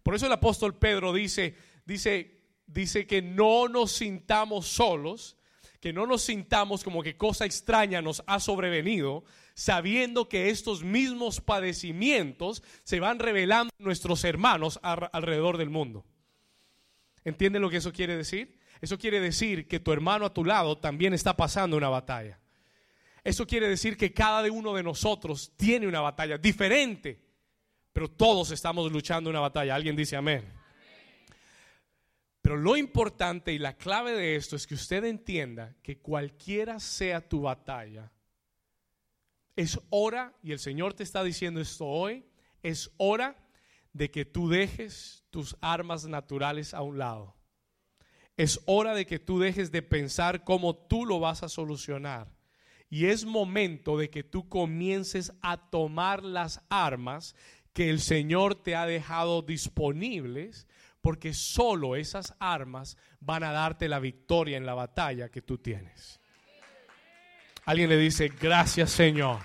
Por 0.04 0.16
eso 0.16 0.26
el 0.26 0.32
apóstol 0.32 0.78
Pedro 0.78 1.14
dice, 1.14 1.56
dice, 1.86 2.37
dice 2.68 3.08
que 3.08 3.22
no 3.22 3.68
nos 3.68 3.92
sintamos 3.94 4.68
solos, 4.68 5.38
que 5.80 5.94
no 5.94 6.06
nos 6.06 6.24
sintamos 6.24 6.84
como 6.84 7.02
que 7.02 7.18
cosa 7.18 7.46
extraña 7.46 8.02
nos 8.02 8.24
ha 8.28 8.40
sobrevenido, 8.40 9.24
sabiendo 9.56 10.30
que 10.30 10.50
estos 10.50 10.84
mismos 10.84 11.42
padecimientos 11.42 12.64
se 12.84 13.00
van 13.00 13.20
revelando 13.20 13.74
nuestros 13.80 14.24
hermanos 14.24 14.80
alrededor 14.84 15.58
del 15.58 15.70
mundo. 15.70 16.06
¿Entienden 17.24 17.62
lo 17.62 17.70
que 17.70 17.78
eso 17.78 17.92
quiere 17.92 18.16
decir? 18.16 18.60
Eso 18.82 18.98
quiere 18.98 19.20
decir 19.20 19.68
que 19.68 19.80
tu 19.80 19.92
hermano 19.92 20.26
a 20.26 20.34
tu 20.34 20.46
lado 20.46 20.78
también 20.78 21.14
está 21.14 21.36
pasando 21.36 21.76
una 21.76 21.90
batalla. 21.90 22.40
Eso 23.24 23.48
quiere 23.48 23.68
decir 23.68 23.98
que 23.98 24.14
cada 24.14 24.50
uno 24.52 24.74
de 24.76 24.84
nosotros 24.84 25.52
tiene 25.58 25.88
una 25.88 26.02
batalla 26.02 26.38
diferente 26.38 27.28
pero 27.98 28.12
todos 28.12 28.52
estamos 28.52 28.92
luchando 28.92 29.28
una 29.28 29.40
batalla. 29.40 29.74
Alguien 29.74 29.96
dice 29.96 30.16
amén. 30.16 30.44
Pero 32.48 32.56
lo 32.56 32.78
importante 32.78 33.52
y 33.52 33.60
la 33.60 33.76
clave 33.76 34.14
de 34.14 34.38
esto 34.38 34.56
es 34.56 34.66
que 34.66 34.76
usted 34.76 35.04
entienda 35.04 35.76
que 35.84 35.98
cualquiera 35.98 36.80
sea 36.80 37.20
tu 37.20 37.42
batalla, 37.42 38.10
es 39.58 39.78
hora, 39.90 40.34
y 40.42 40.54
el 40.54 40.60
Señor 40.60 40.94
te 40.94 41.04
está 41.04 41.26
diciendo 41.26 41.60
esto 41.60 41.86
hoy, 41.86 42.24
es 42.64 42.90
hora 42.96 43.36
de 43.92 44.10
que 44.12 44.24
tú 44.24 44.48
dejes 44.48 45.26
tus 45.30 45.58
armas 45.60 46.08
naturales 46.08 46.74
a 46.74 46.84
un 46.84 46.98
lado. 46.98 47.36
Es 48.38 48.62
hora 48.66 48.96
de 48.96 49.06
que 49.06 49.20
tú 49.20 49.40
dejes 49.40 49.70
de 49.74 49.82
pensar 49.82 50.46
cómo 50.46 50.74
tú 50.74 51.06
lo 51.06 51.20
vas 51.20 51.44
a 51.44 51.50
solucionar. 51.50 52.32
Y 52.90 53.08
es 53.08 53.26
momento 53.26 53.98
de 53.98 54.10
que 54.10 54.24
tú 54.24 54.48
comiences 54.48 55.34
a 55.42 55.70
tomar 55.70 56.24
las 56.24 56.62
armas 56.70 57.36
que 57.74 57.90
el 57.90 58.00
Señor 58.00 58.56
te 58.56 58.78
ha 58.78 58.86
dejado 58.86 59.42
disponibles, 59.42 60.66
porque 61.02 61.34
solo 61.34 61.96
esas 61.96 62.34
armas 62.40 62.98
van 63.20 63.44
a 63.44 63.52
darte 63.52 63.88
la 63.88 64.00
victoria 64.00 64.58
en 64.58 64.66
la 64.66 64.74
batalla 64.74 65.30
que 65.30 65.42
tú 65.42 65.58
tienes. 65.58 66.20
Alguien 67.66 67.90
le 67.90 67.98
dice, 67.98 68.30
gracias 68.40 68.92
Señor. 68.92 69.40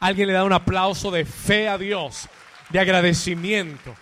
Alguien 0.00 0.28
le 0.28 0.34
da 0.34 0.44
un 0.44 0.52
aplauso 0.52 1.10
de 1.10 1.24
fe 1.24 1.68
a 1.68 1.78
Dios, 1.78 2.28
de 2.70 2.78
agradecimiento. 2.78 3.94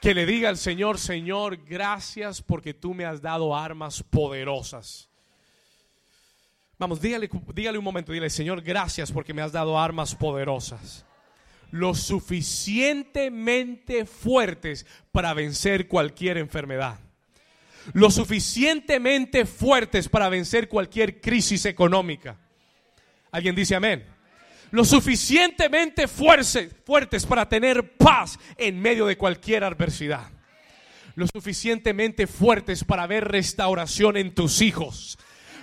Que 0.00 0.14
le 0.14 0.26
diga 0.26 0.48
al 0.48 0.56
Señor, 0.56 0.98
Señor, 0.98 1.56
gracias 1.64 2.42
porque 2.42 2.74
tú 2.74 2.94
me 2.94 3.04
has 3.04 3.22
dado 3.22 3.56
armas 3.56 4.02
poderosas. 4.02 5.08
Vamos, 6.78 7.00
dígale, 7.00 7.30
dígale 7.54 7.78
un 7.78 7.84
momento, 7.84 8.12
dígale, 8.12 8.28
Señor, 8.28 8.60
gracias 8.60 9.12
porque 9.12 9.32
me 9.32 9.42
has 9.42 9.52
dado 9.52 9.78
armas 9.78 10.14
poderosas. 10.14 11.06
Lo 11.72 11.94
suficientemente 11.94 14.06
fuertes 14.06 14.86
para 15.10 15.34
vencer 15.34 15.88
cualquier 15.88 16.38
enfermedad. 16.38 17.00
Lo 17.92 18.08
suficientemente 18.10 19.44
fuertes 19.44 20.08
para 20.08 20.28
vencer 20.28 20.68
cualquier 20.68 21.20
crisis 21.20 21.66
económica. 21.66 22.38
¿Alguien 23.32 23.56
dice 23.56 23.74
amén? 23.74 24.04
Lo 24.70 24.84
suficientemente 24.84 26.06
fuertes 26.06 27.26
para 27.26 27.48
tener 27.48 27.96
paz 27.96 28.38
en 28.56 28.80
medio 28.80 29.06
de 29.06 29.18
cualquier 29.18 29.64
adversidad. 29.64 30.30
Lo 31.16 31.26
suficientemente 31.26 32.28
fuertes 32.28 32.84
para 32.84 33.08
ver 33.08 33.24
restauración 33.24 34.16
en 34.16 34.32
tus 34.32 34.62
hijos 34.62 35.18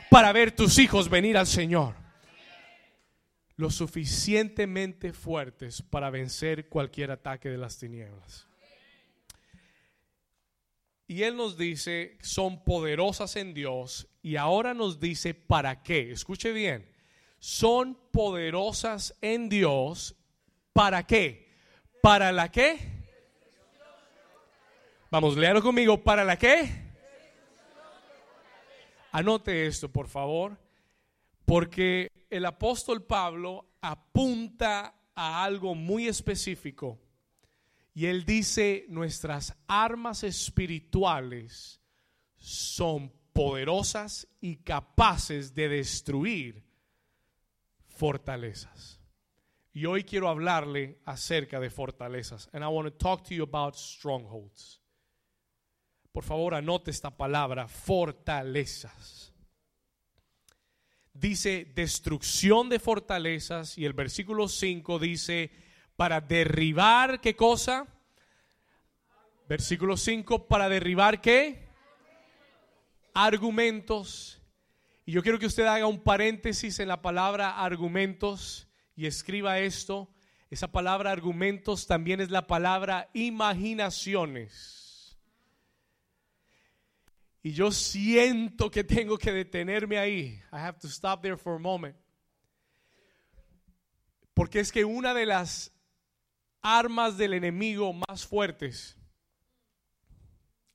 para 0.09 0.33
ver 0.33 0.51
tus 0.51 0.79
hijos 0.79 1.09
venir 1.09 1.37
al 1.37 1.47
Señor. 1.47 1.95
Lo 3.59 3.69
suficientemente 3.69 5.11
fuertes 5.11 5.81
para 5.81 6.09
vencer 6.09 6.69
cualquier 6.69 7.11
ataque 7.11 7.49
de 7.49 7.57
las 7.57 7.77
tinieblas. 7.77 8.47
Y 11.07 11.23
Él 11.23 11.35
nos 11.35 11.57
dice, 11.57 12.17
son 12.21 12.63
poderosas 12.63 13.35
en 13.35 13.53
Dios. 13.53 14.07
Y 14.21 14.37
ahora 14.37 14.73
nos 14.73 15.01
dice, 15.01 15.33
¿para 15.33 15.83
qué? 15.83 16.09
Escuche 16.09 16.53
bien. 16.53 16.89
Son 17.39 17.99
poderosas 18.13 19.17
en 19.19 19.49
Dios. 19.49 20.15
¿Para 20.71 21.05
qué? 21.05 21.51
¿Para 22.01 22.31
la 22.31 22.49
qué? 22.49 22.77
Vamos, 25.11 25.35
léalo 25.35 25.61
conmigo. 25.61 26.01
¿Para 26.01 26.23
la 26.23 26.37
qué? 26.37 26.87
Anote 29.11 29.67
esto, 29.67 29.91
por 29.91 30.07
favor, 30.07 30.57
porque 31.49 32.11
el 32.29 32.45
apóstol 32.45 33.07
Pablo 33.07 33.71
apunta 33.81 34.93
a 35.15 35.43
algo 35.43 35.73
muy 35.73 36.07
específico. 36.07 36.99
Y 37.95 38.05
él 38.05 38.23
dice, 38.23 38.85
nuestras 38.87 39.57
armas 39.67 40.23
espirituales 40.23 41.81
son 42.37 43.11
poderosas 43.33 44.27
y 44.39 44.57
capaces 44.57 45.55
de 45.55 45.69
destruir 45.69 46.63
fortalezas. 47.87 48.99
Y 49.73 49.87
hoy 49.87 50.03
quiero 50.03 50.29
hablarle 50.29 50.99
acerca 51.03 51.59
de 51.59 51.71
fortalezas. 51.71 52.47
And 52.53 52.63
I 52.63 52.67
want 52.67 52.87
to 52.87 52.93
talk 52.95 53.23
to 53.23 53.33
you 53.33 53.41
about 53.41 53.73
strongholds. 53.73 54.83
Por 56.11 56.23
favor, 56.23 56.53
anote 56.53 56.91
esta 56.91 57.09
palabra, 57.09 57.67
fortalezas. 57.67 59.28
Dice 61.19 61.69
destrucción 61.75 62.69
de 62.69 62.79
fortalezas 62.79 63.77
y 63.77 63.83
el 63.83 63.91
versículo 63.91 64.47
5 64.47 64.99
dice 64.99 65.51
para 65.97 66.21
derribar 66.21 67.19
qué 67.19 67.35
cosa? 67.35 67.85
Versículo 69.49 69.97
5, 69.97 70.47
para 70.47 70.69
derribar 70.69 71.19
qué? 71.19 71.67
Argumentos. 73.13 74.41
Y 75.05 75.11
yo 75.11 75.21
quiero 75.21 75.39
que 75.39 75.47
usted 75.47 75.65
haga 75.65 75.87
un 75.87 75.99
paréntesis 75.99 76.79
en 76.79 76.87
la 76.87 77.01
palabra 77.01 77.59
argumentos 77.59 78.69
y 78.95 79.05
escriba 79.05 79.59
esto. 79.59 80.07
Esa 80.49 80.71
palabra 80.71 81.11
argumentos 81.11 81.85
también 81.85 82.21
es 82.21 82.29
la 82.29 82.47
palabra 82.47 83.09
imaginaciones. 83.13 84.78
Y 87.41 87.51
yo 87.51 87.71
siento 87.71 88.69
que 88.69 88.83
tengo 88.83 89.17
que 89.17 89.31
detenerme 89.31 89.97
ahí. 89.97 90.41
I 90.51 90.57
have 90.57 90.79
to 90.79 90.87
stop 90.87 91.21
there 91.21 91.37
for 91.37 91.55
a 91.55 91.59
moment. 91.59 91.95
Porque 94.33 94.59
es 94.59 94.71
que 94.71 94.83
una 94.83 95.13
de 95.13 95.25
las 95.25 95.71
armas 96.61 97.17
del 97.17 97.33
enemigo 97.33 97.93
más 97.93 98.25
fuertes 98.25 98.97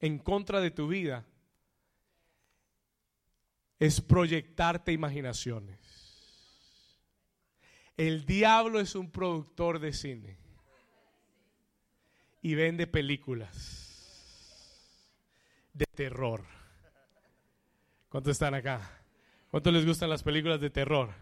en 0.00 0.18
contra 0.18 0.60
de 0.60 0.70
tu 0.70 0.88
vida 0.88 1.26
es 3.78 4.00
proyectarte 4.00 4.92
imaginaciones. 4.92 5.78
El 7.96 8.24
diablo 8.24 8.80
es 8.80 8.94
un 8.94 9.10
productor 9.10 9.78
de 9.78 9.92
cine 9.92 10.38
y 12.42 12.54
vende 12.54 12.86
películas 12.86 13.83
de 15.74 15.84
terror. 15.86 16.44
¿Cuántos 18.08 18.32
están 18.32 18.54
acá? 18.54 19.02
¿Cuántos 19.50 19.72
les 19.72 19.84
gustan 19.84 20.08
las 20.08 20.22
películas 20.22 20.60
de 20.60 20.70
terror? 20.70 21.12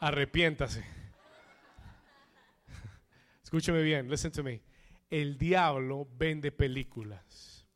Arrepiéntase. 0.00 0.84
Escúcheme 3.42 3.82
bien, 3.82 4.10
listen 4.10 4.32
to 4.32 4.42
me. 4.42 4.62
el 5.10 5.36
diablo 5.36 6.08
vende 6.16 6.52
películas. 6.52 7.66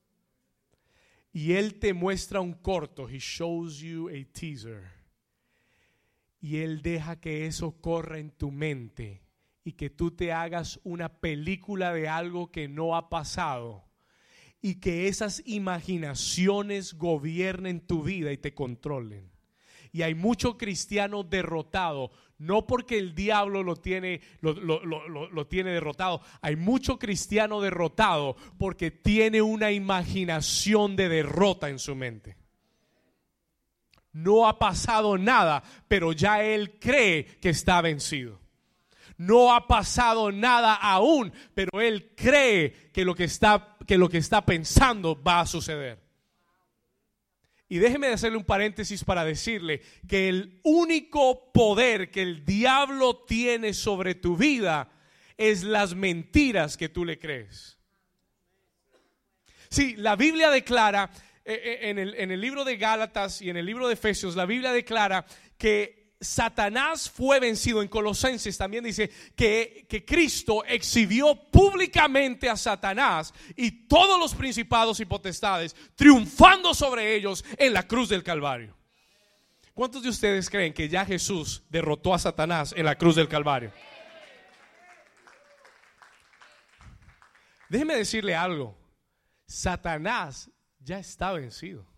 Y 1.33 1.55
él 1.55 1.81
te 1.81 1.93
muestra 1.93 2.41
un 2.41 2.55
corto, 2.55 3.09
he 3.09 3.19
shows 3.19 3.79
you 3.79 4.09
a 4.09 4.33
teaser. 4.33 4.85
Y 6.41 6.59
él 6.59 6.81
deja 6.81 7.21
que 7.21 7.47
eso 7.47 7.81
corra 7.81 8.19
en 8.19 8.31
tu 8.31 8.53
mente 8.53 9.25
y 9.65 9.73
que 9.73 9.91
tú 9.91 10.13
te 10.13 10.33
hagas 10.33 10.79
una 10.85 11.21
película 11.21 11.93
de 11.93 12.09
algo 12.09 12.53
que 12.53 12.69
no 12.69 12.95
ha 12.95 13.09
pasado 13.09 13.85
y 14.65 14.77
que 14.77 15.09
esas 15.09 15.43
imaginaciones 15.45 16.95
gobiernen 16.95 17.87
tu 17.87 18.03
vida 18.03 18.33
y 18.33 18.39
te 18.39 18.55
controlen. 18.55 19.31
Y 19.93 20.01
hay 20.01 20.15
mucho 20.15 20.57
cristiano 20.57 21.23
derrotado, 21.23 22.13
no 22.39 22.67
porque 22.67 22.97
el 22.97 23.15
diablo 23.15 23.63
lo 23.63 23.77
tiene, 23.77 24.23
lo, 24.41 25.47
tiene 25.49 25.71
derrotado, 25.71 26.23
hay 26.41 26.57
mucho 26.57 26.99
cristiano 26.99 27.61
derrotado 27.61 28.37
porque 28.57 28.91
tiene 28.91 29.43
una 29.43 29.71
imaginación 29.71 30.97
de 30.97 31.11
derrota 31.11 31.69
en 31.69 31.79
su 31.79 31.95
mente. 31.95 32.39
No 34.15 34.49
ha 34.49 34.59
pasado 34.59 35.19
nada, 35.19 35.63
pero 35.89 36.13
ya 36.13 36.43
él 36.43 36.79
cree 36.81 37.27
que 37.27 37.51
está 37.51 37.83
vencido. 37.83 38.41
No 39.17 39.55
ha 39.55 39.67
pasado 39.67 40.33
nada 40.33 40.75
aún, 40.75 41.33
pero 41.55 41.81
él 41.81 42.13
cree 42.17 42.91
que 42.93 43.05
lo 43.05 43.15
que 43.15 43.25
está, 43.25 43.77
que 43.87 43.99
lo 43.99 44.09
que 44.09 44.19
está 44.19 44.45
pensando 44.45 45.23
va 45.23 45.41
a 45.41 45.47
suceder. 45.47 46.05
Y 47.69 47.79
déjeme 47.79 48.09
hacerle 48.09 48.39
un 48.39 48.45
paréntesis 48.45 49.05
para 49.05 49.25
decirle 49.25 49.83
que 50.07 50.29
el 50.29 50.61
único 50.63 51.53
poder 51.53 52.11
que 52.11 52.23
el 52.23 52.45
diablo 52.45 53.25
tiene 53.27 53.73
sobre 53.73 54.15
tu 54.15 54.37
vida 54.37 54.91
es 55.37 55.65
las 55.65 55.95
mentiras 55.95 56.77
que 56.77 56.89
tú 56.89 57.05
le 57.05 57.19
crees. 57.19 57.79
Sí, 59.71 59.97
la 59.97 60.15
Biblia 60.15 60.51
declara, 60.51 61.11
eh, 61.45 61.61
eh, 61.65 61.91
en 61.91 61.99
el, 61.99 62.15
en 62.15 62.31
el 62.31 62.41
libro 62.41 62.65
de 62.65 62.77
Gálatas 62.77 63.43
y 63.43 63.51
en 63.51 63.57
el 63.57 63.67
libro 63.67 63.89
de 63.89 63.95
Efesios, 63.95 64.37
la 64.37 64.47
Biblia 64.47 64.71
declara 64.71 65.27
que 65.59 66.04
Satanás 66.25 67.11
fue 67.11 67.39
vencido. 67.39 67.83
En 67.83 67.89
Colosenses 67.89 68.57
también 68.57 68.83
dice 68.83 69.11
que, 69.37 69.87
que, 69.89 70.05
Cristo 70.05 70.65
exhibió 70.65 71.35
públicamente 71.51 72.49
a 72.49 72.57
Satanás 72.57 73.33
y 73.55 73.87
todos 73.87 74.19
los 74.19 74.35
principados 74.35 75.01
y 75.01 75.05
potestades, 75.05 75.77
triunfando 75.95 76.75
sobre 76.75 77.15
ellos 77.15 77.45
en 77.59 77.73
la 77.73 77.87
cruz 77.87 78.09
del 78.09 78.23
Calvario. 78.23 78.77
¿Cuántos 79.75 80.03
de 80.03 80.09
ustedes 80.09 80.49
creen 80.49 80.73
que 80.73 80.89
ya 80.89 81.05
Jesús 81.05 81.65
derrotó 81.69 82.15
a 82.15 82.19
Satanás 82.19 82.73
en 82.77 82.85
la 82.85 82.97
cruz 82.97 83.17
del 83.17 83.29
Calvario? 83.29 83.73
Déjeme 87.69 87.97
decirle 87.97 88.37
algo. 88.37 88.79
Satanás 89.47 90.51
ya 90.79 90.99
está 90.99 91.33
vencido. 91.33 91.94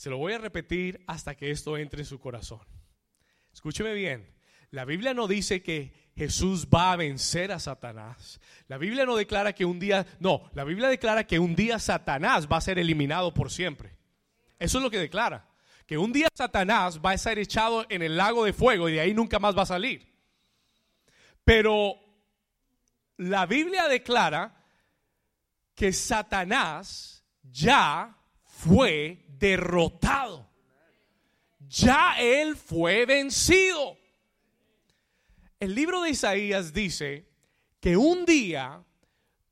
Se 0.00 0.08
lo 0.08 0.16
voy 0.16 0.32
a 0.32 0.38
repetir 0.38 1.04
hasta 1.06 1.34
que 1.34 1.50
esto 1.50 1.76
entre 1.76 2.00
en 2.00 2.06
su 2.06 2.18
corazón. 2.18 2.62
Escúcheme 3.52 3.92
bien. 3.92 4.34
La 4.70 4.86
Biblia 4.86 5.12
no 5.12 5.28
dice 5.28 5.62
que 5.62 5.92
Jesús 6.16 6.68
va 6.74 6.92
a 6.92 6.96
vencer 6.96 7.52
a 7.52 7.58
Satanás. 7.58 8.40
La 8.66 8.78
Biblia 8.78 9.04
no 9.04 9.14
declara 9.14 9.52
que 9.52 9.66
un 9.66 9.78
día, 9.78 10.06
no, 10.18 10.48
la 10.54 10.64
Biblia 10.64 10.88
declara 10.88 11.26
que 11.26 11.38
un 11.38 11.54
día 11.54 11.78
Satanás 11.78 12.48
va 12.50 12.56
a 12.56 12.62
ser 12.62 12.78
eliminado 12.78 13.34
por 13.34 13.50
siempre. 13.50 13.94
Eso 14.58 14.78
es 14.78 14.84
lo 14.84 14.90
que 14.90 14.96
declara. 14.96 15.50
Que 15.84 15.98
un 15.98 16.14
día 16.14 16.28
Satanás 16.32 16.98
va 17.04 17.10
a 17.10 17.18
ser 17.18 17.38
echado 17.38 17.84
en 17.90 18.00
el 18.00 18.16
lago 18.16 18.46
de 18.46 18.54
fuego 18.54 18.88
y 18.88 18.94
de 18.94 19.00
ahí 19.00 19.12
nunca 19.12 19.38
más 19.38 19.54
va 19.54 19.64
a 19.64 19.66
salir. 19.66 20.10
Pero 21.44 21.96
la 23.18 23.44
Biblia 23.44 23.86
declara 23.86 24.64
que 25.74 25.92
Satanás 25.92 27.22
ya 27.42 28.16
fue 28.44 29.26
derrotado. 29.40 30.48
Ya 31.68 32.14
él 32.20 32.56
fue 32.56 33.06
vencido. 33.06 33.96
El 35.58 35.74
libro 35.74 36.02
de 36.02 36.10
Isaías 36.10 36.72
dice 36.72 37.28
que 37.80 37.96
un 37.96 38.24
día 38.24 38.84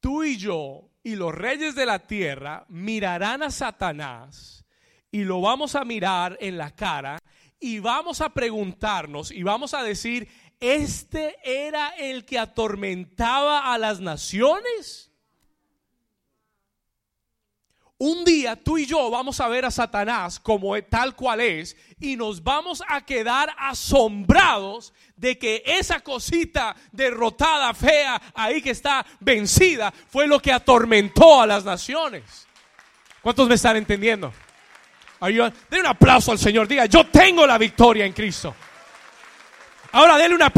tú 0.01 0.22
y 0.22 0.37
yo 0.37 0.90
y 1.03 1.16
los 1.16 1.35
reyes 1.35 1.74
de 1.74 1.87
la 1.87 2.07
tierra 2.07 2.64
mirarán 2.68 3.42
a 3.42 3.51
Satanás 3.51 4.64
y 5.11 5.24
lo 5.24 5.40
vamos 5.40 5.74
a 5.74 5.85
mirar 5.85 6.37
en 6.40 6.59
la 6.59 6.74
cara 6.74 7.18
y 7.61 7.79
vamos 7.79 8.20
a 8.20 8.33
preguntarnos 8.33 9.31
y 9.31 9.42
vamos 9.42 9.74
a 9.74 9.83
decir, 9.83 10.29
¿este 10.61 11.37
era 11.44 11.90
el 11.90 12.24
que 12.24 12.38
atormentaba 12.38 13.72
a 13.72 13.79
las 13.79 14.01
naciones? 14.01 15.07
Un 18.00 18.24
día 18.24 18.54
tú 18.54 18.78
y 18.78 18.87
yo 18.87 19.11
vamos 19.11 19.40
a 19.40 19.48
ver 19.48 19.64
a 19.64 19.72
Satanás 19.72 20.38
como 20.38 20.80
tal 20.84 21.16
cual 21.16 21.40
es 21.40 21.76
y 21.98 22.16
nos 22.16 22.44
vamos 22.44 22.80
a 22.87 23.04
quedar 23.04 23.52
asombrados 23.58 24.92
de 25.16 25.37
que 25.37 25.64
esa 25.66 25.98
cosita 25.98 26.76
derrotada, 26.92 27.74
fea, 27.74 28.22
ahí 28.34 28.62
que 28.62 28.70
está 28.70 29.04
vencida, 29.18 29.92
fue 30.08 30.28
lo 30.28 30.40
que 30.40 30.52
atormentó 30.52 31.42
a 31.42 31.46
las 31.48 31.64
naciones. 31.64 32.46
¿Cuántos 33.20 33.48
me 33.48 33.56
están 33.56 33.76
entendiendo? 33.76 34.32
Den 35.20 35.80
un 35.80 35.87
aplauso 35.87 36.30
al 36.30 36.38
Señor, 36.38 36.68
diga, 36.68 36.87
yo 36.87 37.04
tengo 37.08 37.44
la 37.48 37.58
victoria 37.58 38.04
en 38.04 38.12
Cristo. 38.12 38.54
Ahora 39.90 40.16
denle 40.16 40.37
una, 40.37 40.52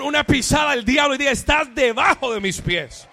una 0.00 0.24
pisada 0.24 0.70
al 0.70 0.84
diablo 0.84 1.16
y 1.16 1.18
diga, 1.18 1.32
estás 1.32 1.74
debajo 1.74 2.32
de 2.32 2.40
mis 2.40 2.60
pies. 2.60 3.08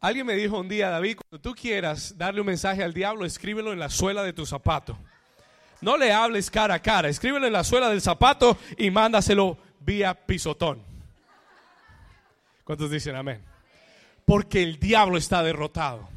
Alguien 0.00 0.26
me 0.26 0.34
dijo 0.34 0.58
un 0.58 0.68
día, 0.68 0.88
David, 0.88 1.18
cuando 1.18 1.42
tú 1.42 1.54
quieras 1.54 2.16
darle 2.16 2.40
un 2.40 2.46
mensaje 2.46 2.82
al 2.82 2.94
diablo, 2.94 3.26
escríbelo 3.26 3.72
en 3.72 3.78
la 3.78 3.90
suela 3.90 4.22
de 4.22 4.32
tu 4.32 4.46
zapato. 4.46 4.96
No 5.82 5.96
le 5.96 6.12
hables 6.12 6.50
cara 6.50 6.74
a 6.74 6.82
cara, 6.82 7.08
escríbelo 7.08 7.46
en 7.46 7.52
la 7.52 7.64
suela 7.64 7.88
del 7.88 8.00
zapato 8.00 8.56
y 8.78 8.90
mándaselo 8.90 9.58
vía 9.80 10.14
pisotón. 10.14 10.82
¿Cuántos 12.64 12.90
dicen 12.90 13.16
amén? 13.16 13.42
Porque 14.24 14.62
el 14.62 14.78
diablo 14.78 15.18
está 15.18 15.42
derrotado. 15.42 16.08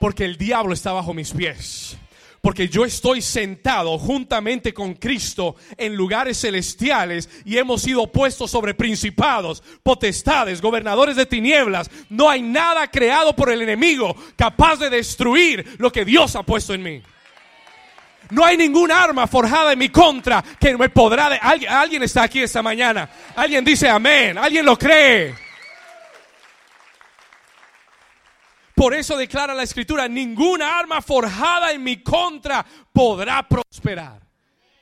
Porque 0.00 0.24
el 0.24 0.36
diablo 0.36 0.72
está 0.72 0.92
bajo 0.92 1.12
mis 1.12 1.32
pies 1.32 1.98
porque 2.40 2.68
yo 2.68 2.84
estoy 2.84 3.22
sentado 3.22 3.98
juntamente 3.98 4.72
con 4.72 4.94
Cristo 4.94 5.56
en 5.76 5.94
lugares 5.94 6.40
celestiales 6.40 7.28
y 7.44 7.58
hemos 7.58 7.82
sido 7.82 8.10
puestos 8.10 8.50
sobre 8.50 8.74
principados, 8.74 9.62
potestades, 9.82 10.60
gobernadores 10.60 11.16
de 11.16 11.26
tinieblas. 11.26 11.90
No 12.08 12.30
hay 12.30 12.42
nada 12.42 12.90
creado 12.90 13.34
por 13.34 13.50
el 13.50 13.62
enemigo 13.62 14.16
capaz 14.36 14.76
de 14.76 14.90
destruir 14.90 15.76
lo 15.78 15.90
que 15.90 16.04
Dios 16.04 16.36
ha 16.36 16.42
puesto 16.42 16.74
en 16.74 16.82
mí. 16.82 17.02
No 18.30 18.44
hay 18.44 18.56
ningún 18.56 18.92
arma 18.92 19.26
forjada 19.26 19.72
en 19.72 19.78
mi 19.78 19.88
contra 19.88 20.44
que 20.60 20.76
me 20.76 20.90
podrá... 20.90 21.26
¿Alguien, 21.26 21.72
alguien 21.72 22.02
está 22.02 22.24
aquí 22.24 22.42
esta 22.42 22.62
mañana. 22.62 23.08
Alguien 23.34 23.64
dice 23.64 23.88
amén. 23.88 24.36
Alguien 24.36 24.66
lo 24.66 24.78
cree. 24.78 25.47
Por 28.78 28.94
eso 28.94 29.16
declara 29.16 29.54
la 29.54 29.64
escritura, 29.64 30.06
ninguna 30.06 30.78
arma 30.78 31.02
forjada 31.02 31.72
en 31.72 31.82
mi 31.82 32.00
contra 32.00 32.64
podrá 32.92 33.42
prosperar. 33.42 34.24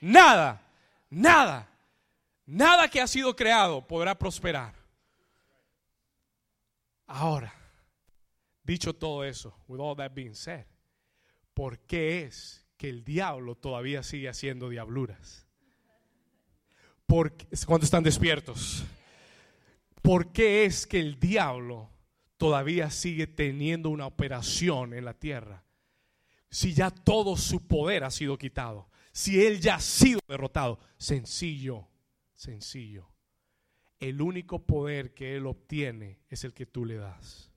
Nada, 0.02 0.62
nada, 1.09 1.66
nada 2.44 2.90
que 2.90 3.00
ha 3.00 3.06
sido 3.06 3.35
creado 3.35 3.87
podrá 3.87 4.14
prosperar. 4.14 4.74
Ahora, 7.06 7.54
dicho 8.62 8.92
todo 8.92 9.24
eso, 9.24 9.56
with 9.66 9.80
all 9.80 9.96
that 9.96 10.12
being 10.12 10.35
said, 10.35 10.66
¿por 11.54 11.78
qué 11.78 12.24
es 12.24 12.66
que 12.76 12.90
el 12.90 13.02
diablo 13.02 13.54
todavía 13.54 14.02
sigue 14.02 14.28
haciendo 14.28 14.68
diabluras? 14.68 15.46
Porque, 17.06 17.46
cuando 17.64 17.87
están 17.87 18.02
despiertos? 18.02 18.85
¿Por 20.02 20.32
qué 20.32 20.66
es 20.66 20.87
que 20.87 21.00
el 21.00 21.18
diablo 21.18 21.95
todavía 22.37 22.90
sigue 22.90 23.27
teniendo 23.27 23.90
una 23.90 24.07
operación 24.07 24.94
en 24.94 25.05
la 25.05 25.14
tierra. 25.14 25.64
Si 26.51 26.75
ya 26.75 26.90
todo 26.90 27.37
su 27.37 27.66
poder 27.66 28.05
ha 28.05 28.11
sido 28.11 28.38
quitado, 28.38 28.88
si 29.12 29.44
él 29.44 29.61
ya 29.61 29.77
ha 29.77 29.81
sido 29.81 30.20
derrotado, 30.29 30.79
sencillo, 30.99 31.88
sencillo. 32.35 33.11
El 33.99 34.20
único 34.20 34.66
poder 34.66 35.14
que 35.14 35.37
él 35.37 35.46
obtiene 35.46 36.20
es 36.29 36.44
el 36.44 36.53
que 36.53 36.66
tú 36.66 36.85
le 36.85 36.96
das. 36.96 37.51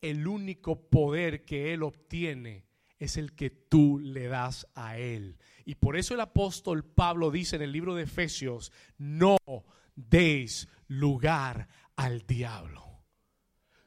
El 0.00 0.26
único 0.26 0.88
poder 0.88 1.44
que 1.44 1.74
él 1.74 1.82
obtiene 1.82 2.64
es 2.98 3.16
el 3.16 3.34
que 3.34 3.50
tú 3.50 3.98
le 3.98 4.28
das 4.28 4.66
a 4.74 4.98
él. 4.98 5.36
Y 5.64 5.74
por 5.74 5.96
eso 5.96 6.14
el 6.14 6.20
apóstol 6.20 6.84
Pablo 6.84 7.30
dice 7.30 7.56
en 7.56 7.62
el 7.62 7.72
libro 7.72 7.94
de 7.94 8.04
Efesios, 8.04 8.72
no 8.96 9.36
deis 9.94 10.68
lugar 10.88 11.68
al 11.96 12.26
diablo. 12.26 12.84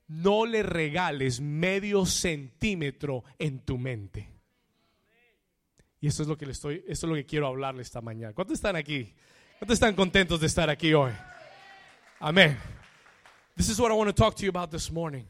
No 0.07 0.45
le 0.45 0.63
regales 0.63 1.39
medio 1.39 2.05
centímetro 2.05 3.23
en 3.39 3.59
tu 3.59 3.77
mente. 3.77 4.29
Y 5.99 6.07
esto 6.07 6.23
es 6.23 6.27
lo 6.27 6.37
que 6.37 6.45
le 6.45 6.51
estoy, 6.51 6.83
esto 6.87 7.07
es 7.07 7.09
lo 7.09 7.15
que 7.15 7.25
quiero 7.25 7.47
hablarle 7.47 7.81
esta 7.81 8.01
mañana. 8.01 8.33
¿Cuántos 8.33 8.55
están 8.55 8.75
aquí? 8.75 9.13
¿Cuántos 9.57 9.75
están 9.75 9.95
contentos 9.95 10.41
de 10.41 10.47
estar 10.47 10.69
aquí 10.69 10.93
hoy? 10.93 11.13
Amén. 12.19 12.57
This 13.55 13.69
is 13.69 13.79
what 13.79 13.91
I 13.91 13.93
want 13.93 14.09
to 14.09 14.13
talk 14.13 14.35
to 14.35 14.43
you 14.43 14.49
about 14.49 14.69
this 14.69 14.91
morning. 14.91 15.25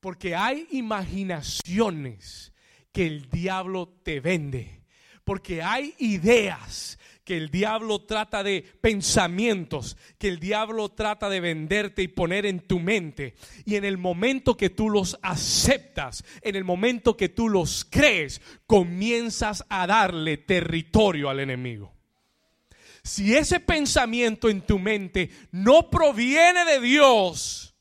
Porque 0.00 0.34
hay 0.36 0.68
imaginaciones 0.70 2.52
que 2.92 3.06
el 3.06 3.28
diablo 3.28 3.88
te 4.04 4.20
vende. 4.20 4.83
Porque 5.24 5.62
hay 5.62 5.94
ideas 5.98 6.98
que 7.24 7.36
el 7.38 7.50
diablo 7.50 8.02
trata 8.02 8.42
de 8.42 8.62
pensamientos, 8.80 9.96
que 10.18 10.28
el 10.28 10.38
diablo 10.38 10.90
trata 10.90 11.30
de 11.30 11.40
venderte 11.40 12.02
y 12.02 12.08
poner 12.08 12.44
en 12.44 12.60
tu 12.60 12.78
mente. 12.78 13.34
Y 13.64 13.76
en 13.76 13.84
el 13.86 13.96
momento 13.96 14.56
que 14.56 14.68
tú 14.68 14.90
los 14.90 15.18
aceptas, 15.22 16.22
en 16.42 16.54
el 16.54 16.64
momento 16.64 17.16
que 17.16 17.30
tú 17.30 17.48
los 17.48 17.86
crees, 17.88 18.42
comienzas 18.66 19.64
a 19.70 19.86
darle 19.86 20.36
territorio 20.36 21.30
al 21.30 21.40
enemigo. 21.40 21.94
Si 23.02 23.34
ese 23.34 23.60
pensamiento 23.60 24.48
en 24.48 24.62
tu 24.62 24.78
mente 24.78 25.30
no 25.50 25.90
proviene 25.90 26.64
de 26.66 26.80
Dios, 26.80 27.74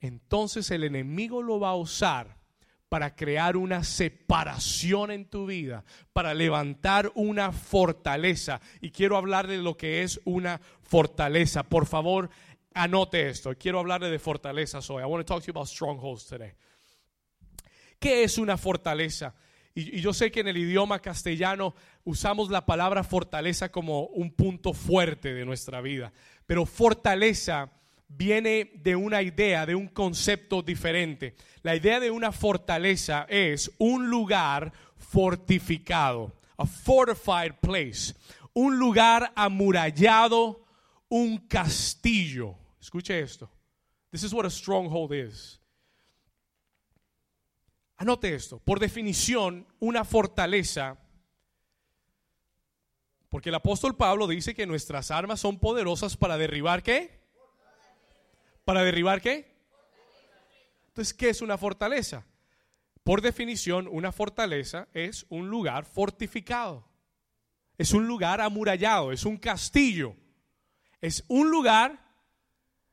entonces 0.00 0.70
el 0.72 0.84
enemigo 0.84 1.42
lo 1.42 1.60
va 1.60 1.70
a 1.70 1.76
usar 1.76 2.41
para 2.92 3.16
crear 3.16 3.56
una 3.56 3.84
separación 3.84 5.12
en 5.12 5.24
tu 5.24 5.46
vida, 5.46 5.82
para 6.12 6.34
levantar 6.34 7.10
una 7.14 7.50
fortaleza. 7.50 8.60
Y 8.82 8.90
quiero 8.90 9.16
hablar 9.16 9.46
de 9.46 9.56
lo 9.56 9.78
que 9.78 10.02
es 10.02 10.20
una 10.26 10.60
fortaleza. 10.82 11.62
Por 11.62 11.86
favor, 11.86 12.28
anote 12.74 13.30
esto. 13.30 13.56
Quiero 13.56 13.78
hablarle 13.78 14.10
de 14.10 14.18
fortalezas 14.18 14.90
hoy. 14.90 15.02
I 15.02 15.06
want 15.06 15.26
to 15.26 15.34
talk 15.34 15.42
to 15.42 15.46
you 15.46 15.52
about 15.52 15.68
strongholds 15.68 16.26
today. 16.26 16.52
¿Qué 17.98 18.24
es 18.24 18.36
una 18.36 18.58
fortaleza? 18.58 19.34
Y, 19.74 19.96
y, 19.96 20.00
yo 20.02 20.12
sé 20.12 20.30
que 20.30 20.40
en 20.40 20.48
el 20.48 20.58
idioma 20.58 20.98
castellano 20.98 21.74
usamos 22.04 22.50
la 22.50 22.66
palabra 22.66 23.04
fortaleza 23.04 23.70
como 23.70 24.04
un 24.08 24.32
punto 24.32 24.74
fuerte 24.74 25.32
de 25.32 25.46
nuestra 25.46 25.80
vida, 25.80 26.12
pero 26.44 26.66
fortaleza 26.66 27.72
viene 28.16 28.70
de 28.74 28.96
una 28.96 29.22
idea, 29.22 29.66
de 29.66 29.74
un 29.74 29.88
concepto 29.88 30.62
diferente. 30.62 31.34
La 31.62 31.76
idea 31.76 32.00
de 32.00 32.10
una 32.10 32.32
fortaleza 32.32 33.26
es 33.28 33.70
un 33.78 34.08
lugar 34.08 34.72
fortificado, 34.96 36.32
a 36.56 36.66
fortified 36.66 37.54
place, 37.60 38.14
un 38.52 38.78
lugar 38.78 39.32
amurallado, 39.34 40.64
un 41.08 41.38
castillo. 41.48 42.56
Escuche 42.80 43.20
esto. 43.20 43.50
This 44.10 44.24
is 44.24 44.32
what 44.32 44.44
a 44.44 44.50
stronghold 44.50 45.12
is. 45.14 45.60
Anote 47.96 48.34
esto. 48.34 48.58
Por 48.58 48.80
definición, 48.80 49.66
una 49.78 50.04
fortaleza 50.04 50.98
porque 53.32 53.48
el 53.48 53.54
apóstol 53.54 53.96
Pablo 53.96 54.26
dice 54.26 54.54
que 54.54 54.66
nuestras 54.66 55.10
armas 55.10 55.40
son 55.40 55.58
poderosas 55.58 56.18
para 56.18 56.36
derribar 56.36 56.82
qué? 56.82 57.21
¿Para 58.64 58.82
derribar 58.82 59.20
qué? 59.20 59.52
Entonces, 60.88 61.14
¿qué 61.14 61.30
es 61.30 61.40
una 61.40 61.58
fortaleza? 61.58 62.24
Por 63.02 63.20
definición, 63.20 63.88
una 63.90 64.12
fortaleza 64.12 64.88
es 64.92 65.26
un 65.28 65.48
lugar 65.48 65.84
fortificado. 65.84 66.88
Es 67.78 67.92
un 67.92 68.06
lugar 68.06 68.40
amurallado, 68.40 69.10
es 69.10 69.24
un 69.24 69.38
castillo. 69.38 70.14
Es 71.00 71.24
un 71.28 71.50
lugar 71.50 71.98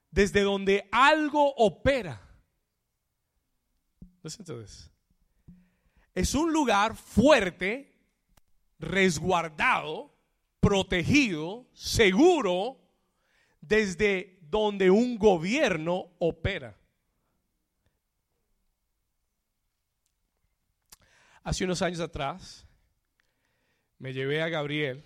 desde 0.09 0.41
donde 0.41 0.87
algo 0.91 1.53
opera. 1.55 2.19
Es 6.15 6.33
un 6.33 6.51
lugar 6.51 6.95
fuerte, 6.95 7.93
resguardado, 8.79 10.15
protegido, 10.59 11.67
seguro, 11.73 12.81
desde 13.61 14.38
donde 14.49 14.89
un 14.89 15.17
gobierno 15.17 16.11
opera. 16.19 16.75
Hace 21.43 21.65
unos 21.65 21.81
años 21.81 21.99
atrás 21.99 22.67
me 23.97 24.13
llevé 24.13 24.41
a 24.41 24.49
Gabriel 24.49 25.03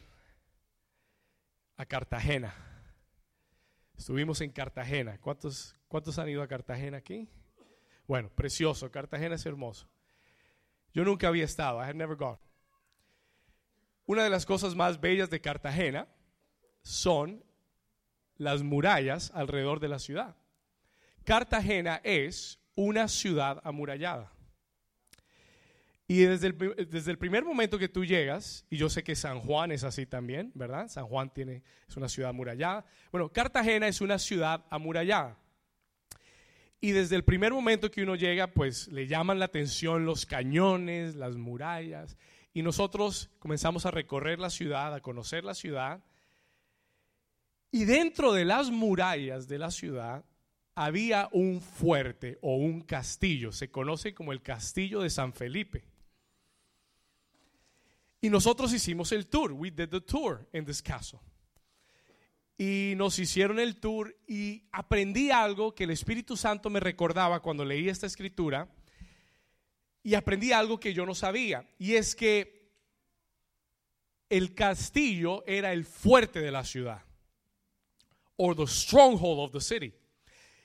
a 1.77 1.85
Cartagena. 1.85 2.53
Estuvimos 3.97 4.41
en 4.41 4.51
Cartagena. 4.51 5.19
¿Cuántos, 5.19 5.75
¿Cuántos 5.87 6.17
han 6.19 6.29
ido 6.29 6.41
a 6.41 6.47
Cartagena 6.47 6.97
aquí? 6.97 7.29
Bueno, 8.07 8.29
precioso. 8.29 8.91
Cartagena 8.91 9.35
es 9.35 9.45
hermoso. 9.45 9.87
Yo 10.93 11.03
nunca 11.03 11.27
había 11.27 11.45
estado. 11.45 11.79
I 11.79 11.89
had 11.89 11.95
never 11.95 12.15
gone. 12.15 12.39
Una 14.05 14.23
de 14.23 14.29
las 14.29 14.45
cosas 14.45 14.75
más 14.75 14.99
bellas 14.99 15.29
de 15.29 15.41
Cartagena 15.41 16.07
son 16.81 17.43
las 18.37 18.63
murallas 18.63 19.31
alrededor 19.33 19.79
de 19.79 19.89
la 19.89 19.99
ciudad. 19.99 20.35
Cartagena 21.23 22.01
es 22.03 22.59
una 22.75 23.07
ciudad 23.07 23.61
amurallada. 23.63 24.31
Y 26.07 26.19
desde 26.19 26.47
el, 26.47 26.87
desde 26.89 27.11
el, 27.11 27.17
primer 27.17 27.45
momento 27.45 27.79
que 27.79 27.87
tú 27.87 28.03
llegas, 28.03 28.65
y 28.69 28.77
yo 28.77 28.89
sé 28.89 29.03
que 29.03 29.15
San 29.15 29.39
Juan 29.39 29.71
es 29.71 29.83
así 29.83 30.05
también, 30.05 30.51
¿verdad? 30.53 30.89
San 30.89 31.07
Juan 31.07 31.33
tiene, 31.33 31.63
es 31.87 31.95
una 31.95 32.09
ciudad 32.09 32.31
amurallada. 32.31 32.85
Bueno, 33.11 33.29
Cartagena 33.31 33.87
es 33.87 34.01
una 34.01 34.19
ciudad 34.19 34.65
amurallada. 34.69 35.37
Y 36.81 36.91
desde 36.91 37.15
el 37.15 37.23
primer 37.23 37.53
momento 37.53 37.89
que 37.89 38.03
uno 38.03 38.15
llega, 38.15 38.47
pues 38.47 38.89
le 38.89 39.07
llaman 39.07 39.39
la 39.39 39.45
atención 39.45 40.05
los 40.05 40.25
cañones, 40.25 41.15
las 41.15 41.37
murallas. 41.37 42.17
Y 42.53 42.61
nosotros 42.61 43.29
comenzamos 43.39 43.85
a 43.85 43.91
recorrer 43.91 44.37
la 44.37 44.49
ciudad, 44.49 44.93
a 44.93 44.99
conocer 44.99 45.45
la 45.45 45.53
ciudad. 45.53 46.03
Y 47.73 47.85
dentro 47.85 48.33
de 48.33 48.45
las 48.45 48.69
murallas 48.69 49.47
de 49.47 49.57
la 49.57 49.71
ciudad 49.71 50.23
había 50.75 51.27
un 51.31 51.59
fuerte 51.59 52.37
o 52.43 52.55
un 52.55 52.81
castillo, 52.81 53.51
se 53.51 53.71
conoce 53.71 54.13
como 54.13 54.31
el 54.31 54.43
castillo 54.43 55.01
de 55.01 55.09
San 55.09 55.33
Felipe. 55.33 55.83
Y 58.21 58.29
nosotros 58.29 58.71
hicimos 58.73 59.11
el 59.11 59.25
tour, 59.25 59.53
we 59.53 59.71
did 59.71 59.89
the 59.89 60.01
tour 60.01 60.47
in 60.53 60.65
this 60.65 60.83
castle. 60.83 61.19
Y 62.59 62.93
nos 62.95 63.17
hicieron 63.17 63.57
el 63.57 63.77
tour 63.77 64.15
y 64.27 64.67
aprendí 64.71 65.31
algo 65.31 65.73
que 65.73 65.85
el 65.85 65.89
Espíritu 65.89 66.37
Santo 66.37 66.69
me 66.69 66.79
recordaba 66.79 67.41
cuando 67.41 67.65
leí 67.65 67.89
esta 67.89 68.05
escritura. 68.05 68.69
Y 70.03 70.13
aprendí 70.13 70.51
algo 70.51 70.79
que 70.79 70.93
yo 70.93 71.07
no 71.07 71.15
sabía. 71.15 71.67
Y 71.79 71.95
es 71.95 72.15
que 72.15 72.69
el 74.29 74.53
castillo 74.53 75.43
era 75.47 75.73
el 75.73 75.85
fuerte 75.85 76.39
de 76.39 76.51
la 76.51 76.63
ciudad 76.63 77.01
or 78.37 78.55
the 78.55 78.67
stronghold 78.67 79.39
of 79.39 79.51
the 79.51 79.61
city. 79.61 79.93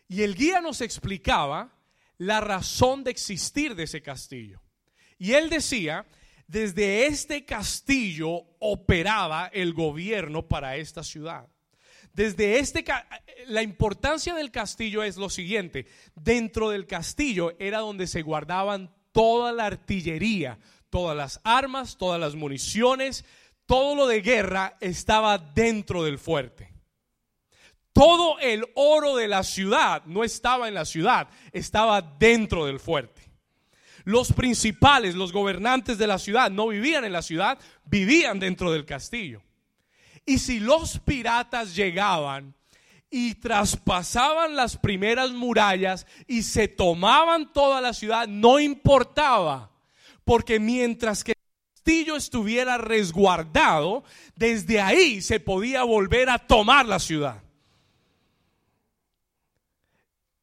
Y 0.08 0.22
el 0.22 0.34
guía 0.34 0.60
nos 0.60 0.80
explicaba 0.80 1.72
la 2.16 2.40
razón 2.40 3.04
de 3.04 3.10
existir 3.10 3.74
de 3.74 3.84
ese 3.84 4.02
castillo. 4.02 4.60
Y 5.18 5.32
él 5.32 5.50
decía, 5.50 6.06
desde 6.46 7.06
este 7.06 7.44
castillo 7.44 8.44
operaba 8.58 9.50
el 9.52 9.74
gobierno 9.74 10.48
para 10.48 10.76
esta 10.76 11.02
ciudad. 11.04 11.46
Desde 12.14 12.58
este 12.58 12.84
la 13.46 13.62
importancia 13.62 14.34
del 14.34 14.50
castillo 14.50 15.02
es 15.02 15.16
lo 15.16 15.30
siguiente, 15.30 15.86
dentro 16.16 16.70
del 16.70 16.86
castillo 16.86 17.54
era 17.58 17.78
donde 17.78 18.06
se 18.06 18.22
guardaban 18.22 18.90
toda 19.12 19.52
la 19.52 19.66
artillería, 19.66 20.58
todas 20.90 21.16
las 21.16 21.40
armas, 21.44 21.96
todas 21.96 22.18
las 22.18 22.34
municiones, 22.34 23.24
todo 23.66 23.94
lo 23.94 24.06
de 24.06 24.22
guerra 24.22 24.76
estaba 24.80 25.38
dentro 25.38 26.02
del 26.02 26.18
fuerte. 26.18 26.72
Todo 27.98 28.38
el 28.38 28.64
oro 28.76 29.16
de 29.16 29.26
la 29.26 29.42
ciudad 29.42 30.04
no 30.06 30.22
estaba 30.22 30.68
en 30.68 30.74
la 30.74 30.84
ciudad, 30.84 31.28
estaba 31.50 32.00
dentro 32.00 32.64
del 32.64 32.78
fuerte. 32.78 33.22
Los 34.04 34.32
principales, 34.32 35.16
los 35.16 35.32
gobernantes 35.32 35.98
de 35.98 36.06
la 36.06 36.20
ciudad 36.20 36.48
no 36.48 36.68
vivían 36.68 37.04
en 37.04 37.12
la 37.12 37.22
ciudad, 37.22 37.58
vivían 37.84 38.38
dentro 38.38 38.70
del 38.70 38.86
castillo. 38.86 39.42
Y 40.24 40.38
si 40.38 40.60
los 40.60 41.00
piratas 41.00 41.74
llegaban 41.74 42.54
y 43.10 43.34
traspasaban 43.34 44.54
las 44.54 44.76
primeras 44.76 45.32
murallas 45.32 46.06
y 46.28 46.44
se 46.44 46.68
tomaban 46.68 47.52
toda 47.52 47.80
la 47.80 47.92
ciudad, 47.94 48.28
no 48.28 48.60
importaba, 48.60 49.72
porque 50.24 50.60
mientras 50.60 51.24
que 51.24 51.32
el 51.32 51.74
castillo 51.74 52.14
estuviera 52.14 52.78
resguardado, 52.78 54.04
desde 54.36 54.80
ahí 54.80 55.20
se 55.20 55.40
podía 55.40 55.82
volver 55.82 56.30
a 56.30 56.38
tomar 56.38 56.86
la 56.86 57.00
ciudad. 57.00 57.42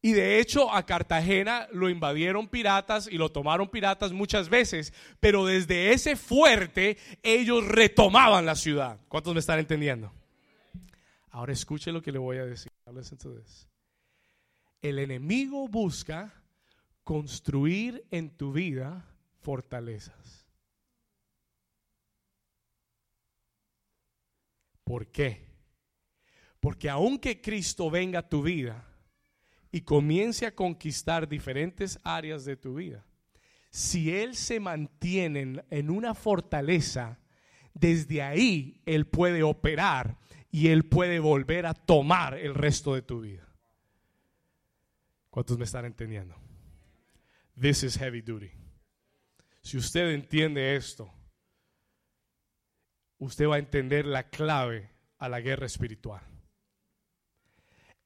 Y 0.06 0.12
de 0.12 0.38
hecho 0.38 0.72
a 0.72 0.86
Cartagena 0.86 1.66
lo 1.72 1.88
invadieron 1.88 2.46
piratas 2.46 3.08
y 3.10 3.18
lo 3.18 3.32
tomaron 3.32 3.68
piratas 3.68 4.12
muchas 4.12 4.48
veces, 4.48 4.92
pero 5.18 5.44
desde 5.44 5.92
ese 5.92 6.14
fuerte 6.14 6.96
ellos 7.24 7.66
retomaban 7.66 8.46
la 8.46 8.54
ciudad. 8.54 9.00
¿Cuántos 9.08 9.34
me 9.34 9.40
están 9.40 9.58
entendiendo? 9.58 10.12
Ahora 11.30 11.52
escuche 11.52 11.90
lo 11.90 12.02
que 12.02 12.12
le 12.12 12.20
voy 12.20 12.36
a 12.36 12.44
decir. 12.44 12.70
El 14.80 15.00
enemigo 15.00 15.66
busca 15.66 16.40
construir 17.02 18.06
en 18.12 18.30
tu 18.30 18.52
vida 18.52 19.12
fortalezas. 19.40 20.46
¿Por 24.84 25.08
qué? 25.08 25.48
Porque 26.60 26.88
aunque 26.88 27.40
Cristo 27.40 27.90
venga 27.90 28.20
a 28.20 28.28
tu 28.28 28.44
vida 28.44 28.92
y 29.76 29.82
comience 29.82 30.46
a 30.46 30.54
conquistar 30.54 31.28
diferentes 31.28 32.00
áreas 32.02 32.46
de 32.46 32.56
tu 32.56 32.76
vida, 32.76 33.04
si 33.68 34.10
Él 34.10 34.34
se 34.34 34.58
mantiene 34.58 35.62
en 35.68 35.90
una 35.90 36.14
fortaleza, 36.14 37.18
desde 37.74 38.22
ahí 38.22 38.80
Él 38.86 39.06
puede 39.06 39.42
operar 39.42 40.16
y 40.50 40.68
Él 40.68 40.86
puede 40.86 41.18
volver 41.18 41.66
a 41.66 41.74
tomar 41.74 42.38
el 42.38 42.54
resto 42.54 42.94
de 42.94 43.02
tu 43.02 43.20
vida. 43.20 43.46
¿Cuántos 45.28 45.58
me 45.58 45.64
están 45.64 45.84
entendiendo? 45.84 46.34
This 47.60 47.82
is 47.82 47.98
heavy 47.98 48.22
duty. 48.22 48.52
Si 49.60 49.76
usted 49.76 50.08
entiende 50.12 50.74
esto, 50.74 51.12
usted 53.18 53.46
va 53.46 53.56
a 53.56 53.58
entender 53.58 54.06
la 54.06 54.30
clave 54.30 54.90
a 55.18 55.28
la 55.28 55.42
guerra 55.42 55.66
espiritual. 55.66 56.22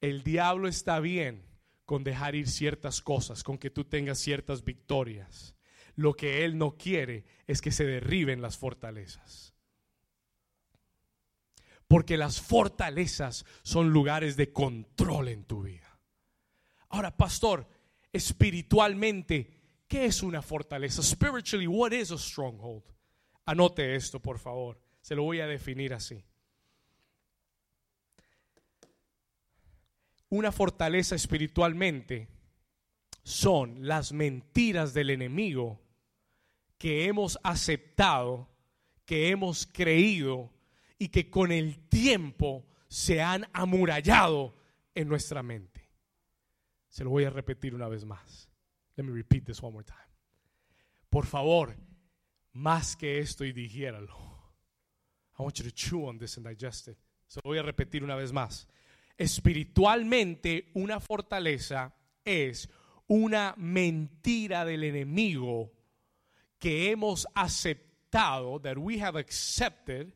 El 0.01 0.23
diablo 0.23 0.67
está 0.67 0.99
bien 0.99 1.49
con 1.91 2.05
dejar 2.05 2.35
ir 2.35 2.47
ciertas 2.47 3.01
cosas, 3.01 3.43
con 3.43 3.57
que 3.57 3.69
tú 3.69 3.83
tengas 3.83 4.17
ciertas 4.17 4.63
victorias. 4.63 5.57
Lo 5.97 6.13
que 6.13 6.45
él 6.45 6.57
no 6.57 6.77
quiere 6.77 7.25
es 7.47 7.59
que 7.59 7.73
se 7.73 7.83
derriben 7.83 8.41
las 8.41 8.57
fortalezas. 8.57 9.53
Porque 11.89 12.15
las 12.15 12.39
fortalezas 12.39 13.43
son 13.61 13.89
lugares 13.89 14.37
de 14.37 14.53
control 14.53 15.27
en 15.27 15.43
tu 15.43 15.63
vida. 15.63 15.99
Ahora, 16.87 17.17
pastor, 17.17 17.67
espiritualmente, 18.13 19.51
¿qué 19.85 20.05
es 20.05 20.23
una 20.23 20.41
fortaleza? 20.41 21.03
Spiritually, 21.03 21.67
what 21.67 21.91
is 21.91 22.11
a 22.11 22.17
stronghold? 22.17 22.85
Anote 23.43 23.97
esto, 23.97 24.21
por 24.21 24.39
favor. 24.39 24.79
Se 25.01 25.13
lo 25.13 25.23
voy 25.23 25.41
a 25.41 25.45
definir 25.45 25.93
así. 25.93 26.23
Una 30.31 30.53
fortaleza 30.53 31.13
espiritualmente 31.13 32.29
son 33.21 33.85
las 33.85 34.13
mentiras 34.13 34.93
del 34.93 35.09
enemigo 35.09 35.81
que 36.77 37.05
hemos 37.05 37.37
aceptado, 37.43 38.49
que 39.03 39.29
hemos 39.29 39.67
creído 39.67 40.49
y 40.97 41.09
que 41.09 41.29
con 41.29 41.51
el 41.51 41.77
tiempo 41.89 42.65
se 42.87 43.21
han 43.21 43.45
amurallado 43.51 44.55
en 44.95 45.09
nuestra 45.09 45.43
mente. 45.43 45.91
Se 46.87 47.03
lo 47.03 47.09
voy 47.09 47.25
a 47.25 47.29
repetir 47.29 47.75
una 47.75 47.89
vez 47.89 48.05
más. 48.05 48.49
Let 48.95 49.03
me 49.03 49.11
repeat 49.11 49.43
this 49.43 49.61
one 49.61 49.73
more 49.73 49.83
time. 49.83 49.99
Por 51.09 51.25
favor, 51.25 51.75
más 52.53 52.95
que 52.95 53.19
esto 53.19 53.43
y 53.43 53.51
digiéralo. 53.51 54.15
I 55.37 55.43
want 55.43 55.55
you 55.57 55.65
to 55.65 55.75
chew 55.75 56.07
on 56.07 56.17
this 56.17 56.37
and 56.37 56.47
digest 56.47 56.87
it. 56.87 56.97
Se 57.27 57.41
lo 57.43 57.49
voy 57.49 57.57
a 57.57 57.63
repetir 57.63 58.01
una 58.01 58.15
vez 58.15 58.31
más. 58.31 58.69
Espiritualmente, 59.17 60.71
una 60.73 60.99
fortaleza 60.99 61.95
es 62.23 62.69
una 63.07 63.53
mentira 63.57 64.63
del 64.63 64.83
enemigo 64.83 65.71
que 66.57 66.91
hemos 66.91 67.27
aceptado, 67.35 68.59
that 68.61 68.77
we 68.77 69.01
have 69.01 69.19
accepted, 69.19 70.13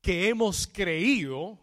que 0.00 0.28
hemos 0.28 0.66
creído 0.66 1.58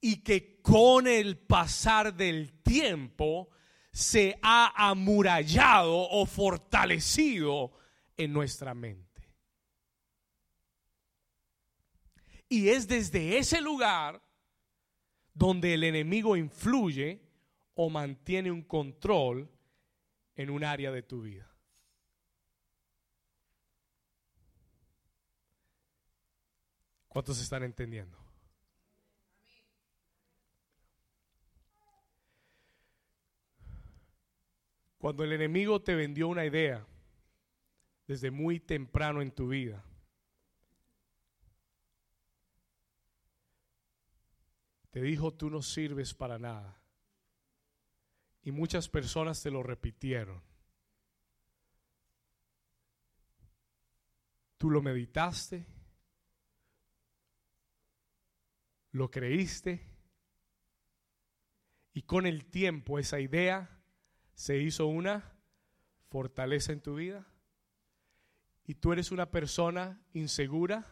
y 0.00 0.22
que 0.22 0.60
con 0.60 1.06
el 1.06 1.38
pasar 1.38 2.14
del 2.14 2.62
tiempo 2.62 3.50
se 3.92 4.38
ha 4.42 4.72
amurallado 4.88 5.94
o 5.94 6.26
fortalecido 6.26 7.72
en 8.16 8.32
nuestra 8.32 8.74
mente. 8.74 9.04
Y 12.48 12.70
es 12.70 12.88
desde 12.88 13.38
ese 13.38 13.60
lugar 13.60 14.23
donde 15.34 15.74
el 15.74 15.82
enemigo 15.84 16.36
influye 16.36 17.20
o 17.74 17.90
mantiene 17.90 18.50
un 18.50 18.62
control 18.62 19.50
en 20.36 20.50
un 20.50 20.64
área 20.64 20.92
de 20.92 21.02
tu 21.02 21.22
vida. 21.22 21.50
¿Cuántos 27.08 27.40
están 27.40 27.62
entendiendo? 27.62 28.18
Cuando 34.98 35.22
el 35.22 35.32
enemigo 35.32 35.82
te 35.82 35.94
vendió 35.94 36.28
una 36.28 36.46
idea 36.46 36.86
desde 38.06 38.30
muy 38.30 38.58
temprano 38.58 39.20
en 39.20 39.30
tu 39.30 39.48
vida, 39.48 39.84
te 44.94 45.02
dijo 45.02 45.34
tú 45.34 45.50
no 45.50 45.60
sirves 45.60 46.14
para 46.14 46.38
nada. 46.38 46.80
Y 48.42 48.52
muchas 48.52 48.88
personas 48.88 49.42
te 49.42 49.50
lo 49.50 49.60
repitieron. 49.60 50.40
Tú 54.56 54.70
lo 54.70 54.80
meditaste, 54.82 55.66
lo 58.92 59.10
creíste 59.10 59.84
y 61.92 62.02
con 62.02 62.24
el 62.24 62.46
tiempo 62.46 63.00
esa 63.00 63.18
idea 63.18 63.82
se 64.34 64.58
hizo 64.58 64.86
una 64.86 65.36
fortaleza 66.08 66.72
en 66.72 66.80
tu 66.80 66.94
vida 66.94 67.26
y 68.64 68.76
tú 68.76 68.92
eres 68.92 69.10
una 69.10 69.28
persona 69.32 70.00
insegura, 70.12 70.86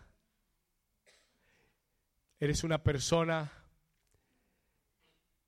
eres 2.40 2.64
una 2.64 2.82
persona 2.82 3.61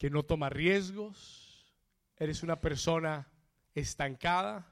que 0.04 0.10
no 0.10 0.22
toma 0.22 0.50
riesgos, 0.50 1.74
eres 2.18 2.42
una 2.42 2.60
persona 2.60 3.26
estancada 3.74 4.70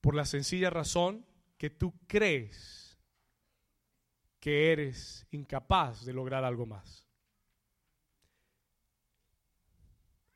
por 0.00 0.16
la 0.16 0.24
sencilla 0.24 0.68
razón 0.68 1.24
que 1.58 1.70
tú 1.70 1.94
crees 2.08 2.98
que 4.40 4.72
eres 4.72 5.28
incapaz 5.30 6.04
de 6.04 6.12
lograr 6.12 6.42
algo 6.42 6.66
más. 6.66 7.06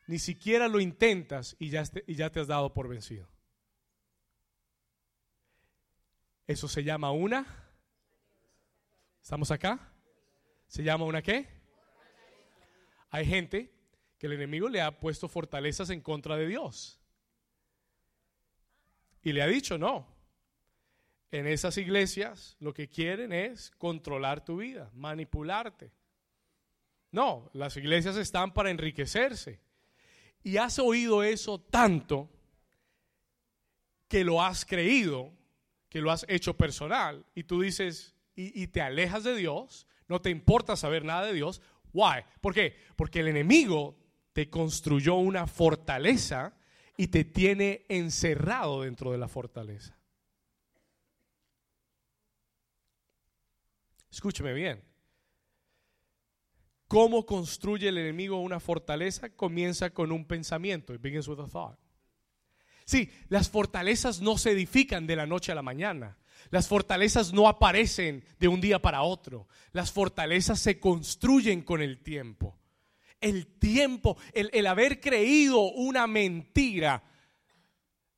Ni 0.07 0.21
siquiera 0.21 0.69
lo 0.69 0.79
intentas 0.79 1.57
y 1.59 1.71
ya, 1.71 1.85
te, 1.85 2.05
y 2.07 2.15
ya 2.15 2.31
te 2.31 2.39
has 2.39 2.47
dado 2.47 2.73
por 2.73 2.87
vencido. 2.87 3.29
Eso 6.47 6.69
se 6.69 6.85
llama 6.85 7.11
una. 7.11 7.75
¿Estamos 9.21 9.51
acá? 9.51 9.93
¿Se 10.69 10.85
llama 10.85 11.07
una 11.07 11.23
qué? 11.23 11.56
Hay 13.11 13.27
gente 13.27 13.73
que 14.19 14.27
el 14.27 14.33
enemigo 14.33 14.69
le 14.69 14.81
ha 14.81 14.99
puesto 14.99 15.29
fortalezas 15.29 15.91
en 15.91 16.01
contra 16.01 16.37
de 16.37 16.47
Dios. 16.47 17.01
Y 19.23 19.33
le 19.33 19.43
ha 19.43 19.47
dicho, 19.47 19.77
no, 19.77 20.07
en 21.31 21.47
esas 21.47 21.77
iglesias 21.79 22.57
lo 22.61 22.73
que 22.73 22.89
quieren 22.89 23.33
es 23.33 23.71
controlar 23.73 24.45
tu 24.45 24.59
vida, 24.59 24.91
manipularte. 24.95 25.93
No, 27.11 27.51
las 27.53 27.77
iglesias 27.77 28.17
están 28.17 28.53
para 28.53 28.71
enriquecerse. 28.71 29.61
Y 30.43 30.59
has 30.59 30.79
oído 30.79 31.23
eso 31.23 31.61
tanto 31.61 32.31
que 34.09 34.23
lo 34.23 34.43
has 34.43 34.65
creído, 34.65 35.33
que 35.89 36.01
lo 36.01 36.11
has 36.11 36.25
hecho 36.29 36.57
personal. 36.57 37.27
Y 37.35 37.45
tú 37.45 37.63
dices, 37.63 38.15
y, 38.35 38.63
y 38.63 38.69
te 38.69 38.81
alejas 38.81 39.25
de 39.25 39.35
Dios, 39.35 39.87
no 40.09 40.21
te 40.21 40.31
importa 40.31 40.77
saber 40.77 41.05
nada 41.05 41.27
de 41.27 41.33
Dios. 41.33 41.61
Why? 41.93 42.25
¿Por 42.41 42.55
qué? 42.55 42.77
Porque 42.97 43.21
el 43.21 43.29
enemigo 43.29 43.97
te 44.33 44.51
construyó 44.51 45.15
una 45.15 45.47
fortaleza 45.47 46.57
y 46.97 47.09
te 47.09 47.25
tiene 47.25 47.85
encerrado 47.89 48.83
dentro 48.83 49.13
de 49.13 49.19
la 49.19 49.29
fortaleza. 49.29 49.97
Escúcheme 54.11 54.53
bien. 54.53 54.83
¿Cómo 56.89 57.27
construye 57.27 57.89
el 57.89 57.99
enemigo 57.99 58.41
una 58.41 58.61
fortaleza? 58.61 59.31
Comienza 59.31 59.91
con 59.91 60.13
un 60.13 60.25
pensamiento. 60.25 60.95
It 60.95 61.01
begins 61.01 61.29
with 61.29 61.41
a 61.41 61.49
thought. 61.49 61.79
Sí, 62.85 63.11
las 63.29 63.51
fortalezas 63.51 64.21
no 64.21 64.39
se 64.39 64.53
edifican 64.53 65.07
de 65.07 65.17
la 65.17 65.27
noche 65.27 65.51
a 65.51 65.57
la 65.57 65.63
mañana. 65.63 66.17
Las 66.51 66.69
fortalezas 66.69 67.33
no 67.33 67.49
aparecen 67.49 68.25
de 68.39 68.49
un 68.49 68.61
día 68.61 68.81
para 68.81 69.03
otro. 69.03 69.49
Las 69.73 69.93
fortalezas 69.93 70.61
se 70.61 70.79
construyen 70.79 71.63
con 71.63 71.83
el 71.83 72.03
tiempo. 72.03 72.59
El 73.21 73.47
tiempo, 73.59 74.17
el, 74.33 74.67
haber 74.67 75.01
creído 75.01 75.61
una 75.73 76.07
mentira. 76.07 77.03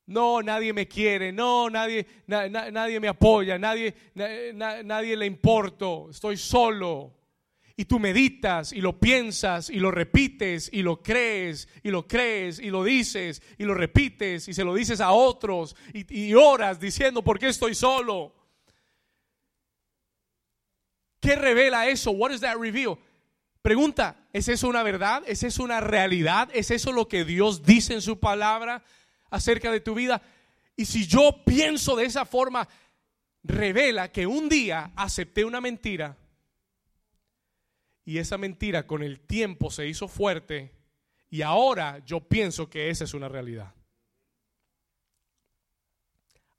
No, 0.07 0.43
nadie 0.43 0.73
me 0.73 0.89
quiere, 0.89 1.33
no, 1.33 1.69
nadie, 1.69 2.07
nadie 2.27 2.99
me 2.99 3.09
apoya, 3.09 3.59
nadie, 3.59 3.95
nadie 4.15 5.17
le 5.17 5.27
importo, 5.27 6.09
estoy 6.11 6.37
solo. 6.37 7.18
Y 7.79 7.85
tú 7.85 8.01
meditas 8.01 8.73
y 8.73 8.81
lo 8.81 8.99
piensas 8.99 9.71
y 9.71 9.77
lo 9.77 9.93
repites 9.93 10.69
y 10.73 10.83
lo 10.83 11.01
crees 11.01 11.69
y 11.85 11.91
lo 11.91 12.09
crees 12.09 12.59
y 12.59 12.71
lo 12.71 12.83
dices 12.83 13.41
y 13.57 13.63
lo 13.63 13.73
repites 13.73 14.49
y 14.49 14.53
se 14.53 14.65
lo 14.65 14.75
dices 14.75 15.01
a 15.01 15.13
otros 15.13 15.77
y, 15.95 16.23
y 16.23 16.35
oras 16.35 16.81
diciendo, 16.81 17.23
¿por 17.23 17.39
qué 17.39 17.47
estoy 17.47 17.77
solo? 17.77 18.35
¿Qué 21.21 21.37
revela 21.37 21.87
eso? 21.87 22.11
What 22.11 22.31
does 22.31 22.41
that? 22.41 22.57
Pregunta, 23.63 24.27
¿es 24.33 24.49
eso 24.49 24.67
una 24.67 24.83
verdad? 24.83 25.23
¿Es 25.29 25.45
eso 25.45 25.63
una 25.63 25.81
realidad? 25.81 26.49
¿Es 26.53 26.73
eso 26.73 26.91
lo 26.91 27.07
que 27.07 27.25
Dios 27.25 27.63
dice 27.63 27.95
en 27.95 28.03
su 28.03 28.19
palabra 28.19 28.83
acerca 29.31 29.71
de 29.71 29.79
tu 29.79 29.95
vida? 29.95 30.21
Y 30.75 30.87
si 30.87 31.07
yo 31.07 31.45
pienso 31.47 31.95
de 31.95 32.07
esa 32.07 32.25
forma, 32.25 32.69
revela 33.45 34.11
que 34.11 34.27
un 34.27 34.49
día 34.49 34.91
acepté 34.97 35.45
una 35.45 35.61
mentira 35.61 36.17
y 38.09 38.17
esa 38.17 38.39
mentira 38.39 38.87
con 38.87 39.03
el 39.03 39.21
tiempo 39.21 39.71
se 39.71 39.87
hizo 39.87 40.09
fuerte 40.09 40.73
y 41.29 41.43
ahora 41.43 42.03
yo 42.07 42.27
pienso 42.27 42.71
que 42.71 42.89
esa 42.89 43.05
es 43.05 43.13
una 43.13 43.29
realidad. 43.29 43.75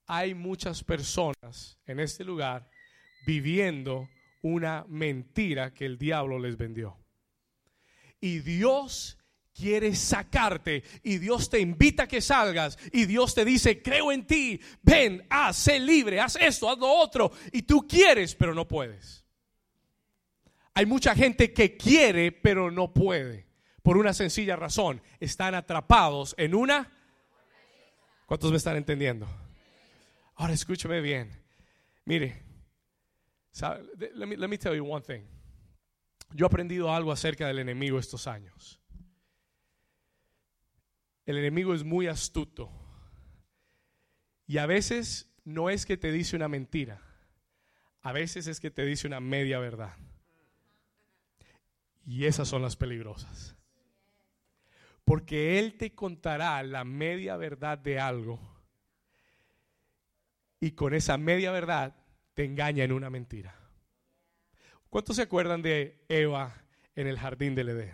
Hay 0.06 0.36
muchas 0.36 0.84
personas 0.84 1.80
en 1.88 2.02
este 2.02 2.24
lugar 2.24 2.70
viviendo 3.26 4.08
una 4.44 4.86
mentira 4.90 5.74
que 5.74 5.88
el 5.88 5.98
diablo 5.98 6.38
les 6.38 6.56
vendió. 6.56 6.96
Y 8.22 8.42
Dios 8.42 9.18
quiere 9.52 9.96
sacarte 9.96 10.84
y 11.02 11.18
Dios 11.18 11.50
te 11.50 11.60
invita 11.60 12.04
a 12.04 12.08
que 12.08 12.22
salgas 12.22 12.78
y 12.94 13.08
Dios 13.08 13.34
te 13.34 13.44
dice, 13.44 13.82
creo 13.82 14.12
en 14.12 14.28
ti, 14.28 14.62
ven, 14.84 15.26
haz, 15.32 15.58
sé 15.58 15.80
libre, 15.80 16.20
haz 16.20 16.36
esto, 16.36 16.70
haz 16.70 16.78
lo 16.78 16.94
otro. 16.94 17.32
Y 17.52 17.64
tú 17.64 17.88
quieres, 17.88 18.36
pero 18.36 18.54
no 18.54 18.68
puedes. 18.68 19.26
Hay 20.80 20.86
mucha 20.86 21.14
gente 21.14 21.52
que 21.52 21.76
quiere, 21.76 22.32
pero 22.32 22.72
no 22.72 22.94
puede. 22.94 23.46
Por 23.84 23.98
una 23.98 24.14
sencilla 24.14 24.56
razón, 24.56 25.02
están 25.20 25.54
atrapados 25.54 26.34
en 26.38 26.56
una... 26.56 26.90
¿Cuántos 28.26 28.50
me 28.50 28.56
están 28.56 28.78
entendiendo? 28.78 29.28
Ahora 30.36 30.54
escúchame 30.54 31.02
bien. 31.02 31.32
Mire, 32.06 32.42
let 34.16 34.26
me, 34.26 34.38
let 34.38 34.48
me 34.48 34.58
tell 34.58 34.74
you 34.74 34.90
one 34.90 35.06
thing. 35.06 35.28
Yo 36.32 36.46
he 36.46 36.48
aprendido 36.48 36.94
algo 36.94 37.12
acerca 37.12 37.46
del 37.46 37.60
enemigo 37.60 38.00
estos 38.00 38.26
años. 38.26 38.80
El 41.26 41.40
enemigo 41.40 41.74
es 41.74 41.84
muy 41.84 42.08
astuto. 42.08 42.72
Y 44.48 44.60
a 44.60 44.66
veces 44.66 45.30
no 45.44 45.70
es 45.70 45.86
que 45.86 45.98
te 45.98 46.14
dice 46.14 46.38
una 46.38 46.48
mentira. 46.48 47.02
A 48.02 48.14
veces 48.14 48.48
es 48.48 48.62
que 48.62 48.72
te 48.72 48.86
dice 48.86 49.08
una 49.08 49.20
media 49.20 49.60
verdad. 49.60 49.98
Y 52.10 52.26
esas 52.26 52.48
son 52.48 52.64
las 52.64 52.76
peligrosas. 52.76 53.56
Porque 55.06 55.60
Él 55.60 55.78
te 55.78 55.94
contará 55.94 56.64
la 56.64 56.84
media 56.84 57.38
verdad 57.38 57.78
de 57.78 58.00
algo. 58.00 58.40
Y 60.60 60.72
con 60.72 60.96
esa 60.96 61.20
media 61.20 61.52
verdad 61.52 61.96
te 62.34 62.46
engaña 62.46 62.84
en 62.84 62.94
una 62.94 63.12
mentira. 63.12 63.56
¿Cuántos 64.90 65.18
se 65.18 65.22
acuerdan 65.22 65.62
de 65.62 66.04
Eva 66.10 66.56
en 66.96 67.06
el 67.06 67.20
jardín 67.20 67.54
del 67.54 67.70
Edén? 67.70 67.94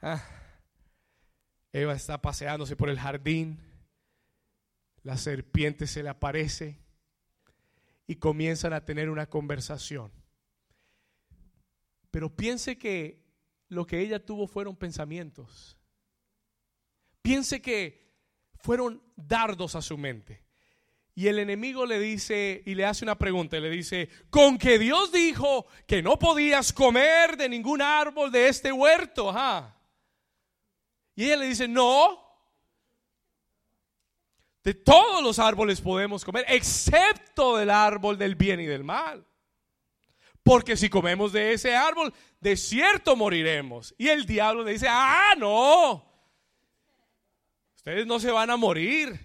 Ah, 0.00 0.24
Eva 1.74 1.92
está 1.92 2.22
paseándose 2.22 2.74
por 2.74 2.88
el 2.88 2.98
jardín, 2.98 3.58
la 5.02 5.18
serpiente 5.18 5.86
se 5.86 6.02
le 6.02 6.08
aparece 6.08 6.78
y 8.06 8.16
comienzan 8.16 8.72
a 8.72 8.86
tener 8.86 9.10
una 9.10 9.26
conversación. 9.26 10.10
Pero 12.10 12.34
piense 12.34 12.78
que 12.78 13.22
lo 13.68 13.86
que 13.86 14.00
ella 14.00 14.24
tuvo 14.24 14.46
fueron 14.46 14.76
pensamientos. 14.76 15.78
Piense 17.22 17.60
que 17.60 18.08
fueron 18.56 19.02
dardos 19.16 19.74
a 19.74 19.82
su 19.82 19.98
mente. 19.98 20.42
Y 21.14 21.26
el 21.26 21.40
enemigo 21.40 21.84
le 21.84 21.98
dice 21.98 22.62
y 22.64 22.76
le 22.76 22.84
hace 22.84 23.04
una 23.04 23.18
pregunta, 23.18 23.58
le 23.58 23.70
dice, 23.70 24.08
con 24.30 24.56
que 24.56 24.78
Dios 24.78 25.10
dijo 25.10 25.66
que 25.86 26.00
no 26.00 26.16
podías 26.16 26.72
comer 26.72 27.36
de 27.36 27.48
ningún 27.48 27.82
árbol 27.82 28.30
de 28.30 28.48
este 28.48 28.70
huerto. 28.70 29.34
Y 31.16 31.24
ella 31.24 31.36
le 31.38 31.46
dice, 31.46 31.66
no, 31.66 32.20
de 34.62 34.74
todos 34.74 35.22
los 35.22 35.40
árboles 35.40 35.80
podemos 35.80 36.24
comer, 36.24 36.44
excepto 36.46 37.56
del 37.56 37.70
árbol 37.70 38.16
del 38.16 38.36
bien 38.36 38.60
y 38.60 38.66
del 38.66 38.84
mal. 38.84 39.26
Porque 40.48 40.78
si 40.78 40.88
comemos 40.88 41.30
de 41.30 41.52
ese 41.52 41.76
árbol, 41.76 42.10
de 42.40 42.56
cierto 42.56 43.14
moriremos. 43.14 43.94
Y 43.98 44.08
el 44.08 44.24
diablo 44.24 44.64
le 44.64 44.72
dice, 44.72 44.86
ah, 44.88 45.34
no, 45.36 46.10
ustedes 47.76 48.06
no 48.06 48.18
se 48.18 48.30
van 48.30 48.48
a 48.48 48.56
morir. 48.56 49.20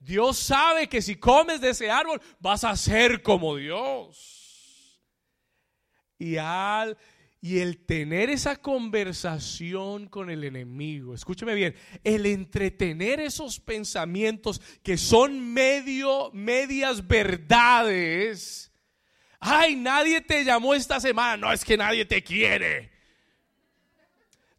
Dios 0.00 0.36
sabe 0.36 0.88
que 0.88 1.00
si 1.00 1.14
comes 1.14 1.60
de 1.60 1.70
ese 1.70 1.92
árbol 1.92 2.20
vas 2.40 2.64
a 2.64 2.74
ser 2.74 3.22
como 3.22 3.54
Dios. 3.54 5.00
Y 6.18 6.38
al 6.38 6.98
y 7.40 7.60
el 7.60 7.86
tener 7.86 8.28
esa 8.28 8.56
conversación 8.56 10.08
con 10.08 10.28
el 10.28 10.42
enemigo, 10.42 11.14
escúcheme 11.14 11.54
bien, 11.54 11.76
el 12.02 12.26
entretener 12.26 13.20
esos 13.20 13.60
pensamientos 13.60 14.60
que 14.82 14.96
son 14.96 15.52
medio 15.52 16.32
medias 16.32 17.06
verdades. 17.06 18.67
Ay, 19.40 19.76
nadie 19.76 20.20
te 20.20 20.44
llamó 20.44 20.74
esta 20.74 21.00
semana, 21.00 21.36
no 21.36 21.52
es 21.52 21.64
que 21.64 21.76
nadie 21.76 22.04
te 22.04 22.22
quiere. 22.22 22.90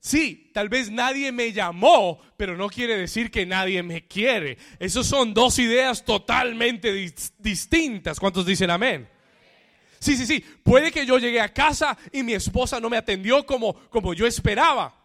Sí, 0.02 0.50
tal 0.54 0.70
vez 0.70 0.89
nadie 0.89 1.32
me 1.34 1.52
llamó, 1.52 2.22
pero 2.38 2.56
no 2.56 2.70
quiere 2.70 2.98
decir 2.98 3.30
que 3.30 3.46
nadie 3.46 3.84
me 3.84 4.08
quiere. 4.08 4.58
Esas 4.80 5.06
son 5.06 5.34
dos 5.34 5.60
ideas 5.60 6.06
totalmente 6.06 6.94
distintas. 7.38 8.20
¿Cuántos 8.20 8.46
dicen 8.46 8.70
amén? 8.70 9.10
Sí, 10.00 10.15
sí, 10.15 10.26
sí. 10.26 10.39
Puede 10.63 10.94
que 10.94 11.06
yo 11.06 11.18
llegué 11.18 11.42
a 11.42 11.54
casa 11.54 11.98
y 12.13 12.24
mi 12.24 12.34
esposa 12.34 12.80
no 12.80 12.89
me 12.89 12.96
atendió 12.96 13.46
como, 13.46 13.74
como 13.89 14.13
yo 14.13 14.26
esperaba, 14.26 14.96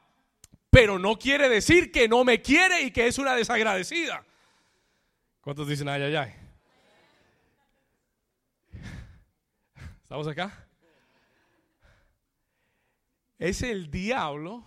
pero 0.70 1.00
no 1.00 1.18
quiere 1.18 1.48
decir 1.48 1.90
que 1.90 2.06
no 2.06 2.22
me 2.24 2.40
quiere 2.40 2.82
y 2.82 2.92
que 2.92 3.08
es 3.08 3.18
una 3.18 3.34
desagradecida. 3.34 4.24
¿Cuántos 5.40 5.68
dicen 5.68 5.88
ay, 5.88 6.02
ay, 6.02 6.16
ay? 6.16 6.43
¿Estamos 10.14 10.29
acá? 10.29 10.68
Es 13.37 13.62
el 13.62 13.90
diablo 13.90 14.64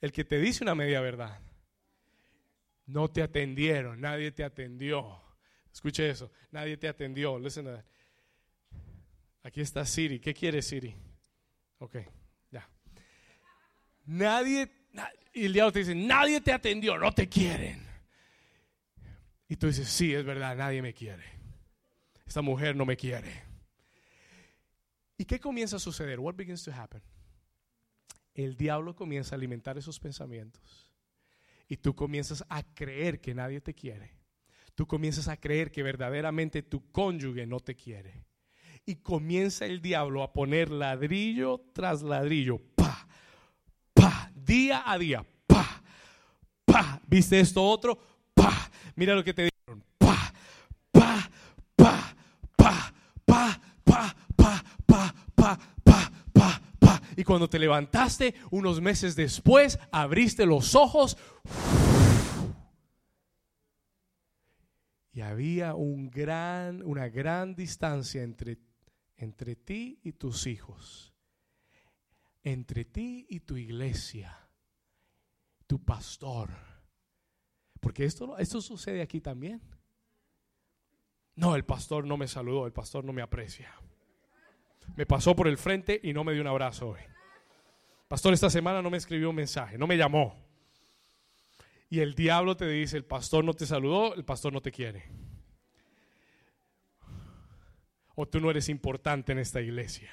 el 0.00 0.12
que 0.12 0.24
te 0.24 0.38
dice 0.38 0.62
una 0.62 0.76
media 0.76 1.00
verdad. 1.00 1.40
No 2.86 3.10
te 3.10 3.20
atendieron, 3.20 4.00
nadie 4.00 4.30
te 4.30 4.44
atendió. 4.44 5.20
Escuche 5.72 6.08
eso, 6.08 6.30
nadie 6.52 6.76
te 6.76 6.86
atendió. 6.86 7.36
Listen 7.36 7.64
to 7.64 7.82
Aquí 9.42 9.60
está 9.60 9.84
Siri. 9.84 10.20
¿Qué 10.20 10.32
quiere 10.32 10.62
Siri? 10.62 10.94
Ok, 11.78 11.96
ya. 12.52 12.70
Nadie, 14.04 14.70
y 15.32 15.46
el 15.46 15.52
diablo 15.52 15.72
te 15.72 15.80
dice, 15.80 15.96
nadie 15.96 16.40
te 16.40 16.52
atendió, 16.52 16.96
no 16.96 17.10
te 17.10 17.28
quieren. 17.28 17.84
Y 19.48 19.56
tú 19.56 19.66
dices, 19.66 19.88
sí, 19.88 20.14
es 20.14 20.24
verdad, 20.24 20.54
nadie 20.54 20.80
me 20.80 20.94
quiere. 20.94 21.24
Esta 22.24 22.40
mujer 22.40 22.76
no 22.76 22.86
me 22.86 22.96
quiere. 22.96 23.43
¿Y 25.16 25.24
qué 25.24 25.38
comienza 25.38 25.76
a 25.76 25.80
suceder? 25.80 26.20
What 26.20 26.34
begins 26.34 26.64
to 26.64 26.72
happen? 26.72 27.02
el 28.34 28.56
diablo 28.56 28.96
comienza 28.96 29.34
a 29.34 29.38
alimentar 29.38 29.78
esos 29.78 30.00
pensamientos. 30.00 30.90
Y 31.68 31.76
tú 31.76 31.94
comienzas 31.94 32.44
a 32.48 32.62
creer 32.62 33.20
que 33.20 33.34
nadie 33.34 33.60
te 33.60 33.74
quiere. 33.74 34.12
Tú 34.74 34.86
comienzas 34.86 35.28
a 35.28 35.36
creer 35.36 35.70
que 35.70 35.82
verdaderamente 35.82 36.62
tu 36.62 36.90
cónyuge 36.90 37.46
no 37.46 37.60
te 37.60 37.76
quiere. 37.76 38.26
Y 38.84 38.96
comienza 38.96 39.64
el 39.64 39.80
diablo 39.80 40.22
a 40.22 40.32
poner 40.32 40.70
ladrillo 40.70 41.64
tras 41.72 42.02
ladrillo. 42.02 42.60
Pa, 42.74 43.08
pa, 43.94 44.30
día 44.34 44.82
a 44.84 44.98
día. 44.98 45.24
Pa, 45.46 45.82
pa. 46.66 47.00
¿Viste 47.06 47.40
esto 47.40 47.62
otro? 47.62 47.98
Pa. 48.34 48.70
Mira 48.96 49.14
lo 49.14 49.24
que 49.24 49.32
te 49.32 49.42
dijeron. 49.42 49.53
Y 57.16 57.24
cuando 57.24 57.48
te 57.48 57.58
levantaste 57.58 58.34
unos 58.50 58.80
meses 58.80 59.16
después, 59.16 59.78
abriste 59.90 60.46
los 60.46 60.74
ojos. 60.74 61.16
Y 65.12 65.20
había 65.20 65.74
un 65.74 66.10
gran, 66.10 66.82
una 66.82 67.08
gran 67.08 67.54
distancia 67.54 68.22
entre, 68.22 68.58
entre 69.16 69.54
ti 69.54 70.00
y 70.02 70.12
tus 70.12 70.46
hijos, 70.46 71.14
entre 72.42 72.84
ti 72.84 73.26
y 73.28 73.40
tu 73.40 73.56
iglesia, 73.56 74.36
tu 75.66 75.84
pastor. 75.84 76.50
Porque 77.80 78.04
esto, 78.04 78.36
esto 78.38 78.60
sucede 78.60 79.02
aquí 79.02 79.20
también. 79.20 79.62
No, 81.36 81.54
el 81.54 81.64
pastor 81.64 82.06
no 82.06 82.16
me 82.16 82.28
saludó, 82.28 82.66
el 82.66 82.72
pastor 82.72 83.04
no 83.04 83.12
me 83.12 83.22
aprecia. 83.22 83.72
Me 84.96 85.06
pasó 85.06 85.34
por 85.34 85.48
el 85.48 85.58
frente 85.58 86.00
y 86.02 86.12
no 86.12 86.24
me 86.24 86.32
dio 86.32 86.42
un 86.42 86.48
abrazo 86.48 86.90
hoy. 86.90 87.00
Pastor, 88.08 88.32
esta 88.34 88.50
semana 88.50 88.80
no 88.82 88.90
me 88.90 88.98
escribió 88.98 89.30
un 89.30 89.36
mensaje, 89.36 89.76
no 89.78 89.86
me 89.86 89.96
llamó. 89.96 90.36
Y 91.90 92.00
el 92.00 92.14
diablo 92.14 92.56
te 92.56 92.68
dice, 92.68 92.96
el 92.96 93.04
pastor 93.04 93.44
no 93.44 93.54
te 93.54 93.66
saludó, 93.66 94.14
el 94.14 94.24
pastor 94.24 94.52
no 94.52 94.60
te 94.60 94.70
quiere. 94.70 95.10
o 98.14 98.26
tú 98.26 98.40
no 98.40 98.50
eres 98.50 98.68
importante 98.68 99.32
en 99.32 99.38
esta 99.38 99.60
iglesia. 99.60 100.10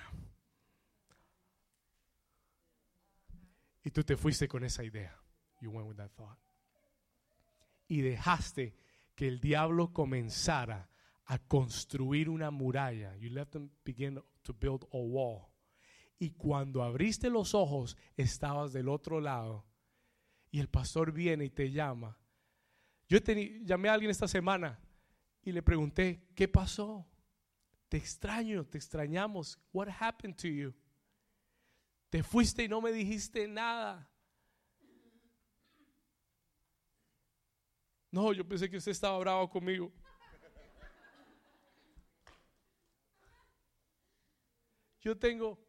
Y 3.84 3.92
tú 3.92 4.04
te 4.04 4.18
fuiste 4.18 4.48
con 4.48 4.64
esa 4.64 4.84
idea. 4.84 5.18
You 5.60 5.72
went 5.72 5.88
with 5.88 5.98
that 5.98 6.12
thought. 6.12 6.38
Y 7.88 8.02
dejaste 8.02 8.76
que 9.16 9.28
el 9.28 9.40
diablo 9.40 9.92
comenzara 9.92 10.90
a 11.26 11.40
construir 11.40 12.30
una 12.30 12.52
muralla. 12.52 13.16
You 13.18 13.30
let 13.30 13.48
them 13.48 13.70
begin 13.84 14.22
to 14.44 14.54
build 14.54 14.86
a 14.92 14.98
wall. 14.98 15.48
Y 16.20 16.32
cuando 16.32 16.84
abriste 16.84 17.30
los 17.30 17.56
ojos, 17.56 17.98
estabas 18.16 18.74
del 18.74 18.90
otro 18.90 19.20
lado. 19.20 19.66
Y 20.52 20.60
el 20.60 20.68
pastor 20.68 21.12
viene 21.12 21.46
y 21.46 21.50
te 21.50 21.72
llama. 21.72 22.18
Yo 23.08 23.18
llamé 23.64 23.90
a 23.90 23.94
alguien 23.94 24.12
esta 24.12 24.28
semana 24.28 24.80
y 25.42 25.52
le 25.52 25.62
pregunté, 25.64 26.28
¿qué 26.36 26.48
pasó? 26.48 27.08
Te 27.90 27.98
extraño, 27.98 28.66
te 28.66 28.78
extrañamos. 28.78 29.60
What 29.74 29.90
happened 30.00 30.36
to 30.38 30.48
you? 30.48 30.74
Te 32.10 32.24
fuiste 32.24 32.64
y 32.64 32.68
no 32.68 32.82
me 32.82 32.92
dijiste 32.92 33.48
nada. 33.48 34.10
No, 38.12 38.34
yo 38.34 38.48
pensé 38.48 38.70
que 38.70 38.78
usted 38.78 38.92
estaba 38.92 39.18
bravo 39.20 39.50
conmigo. 39.50 39.92
Yo 45.02 45.18
tengo 45.18 45.60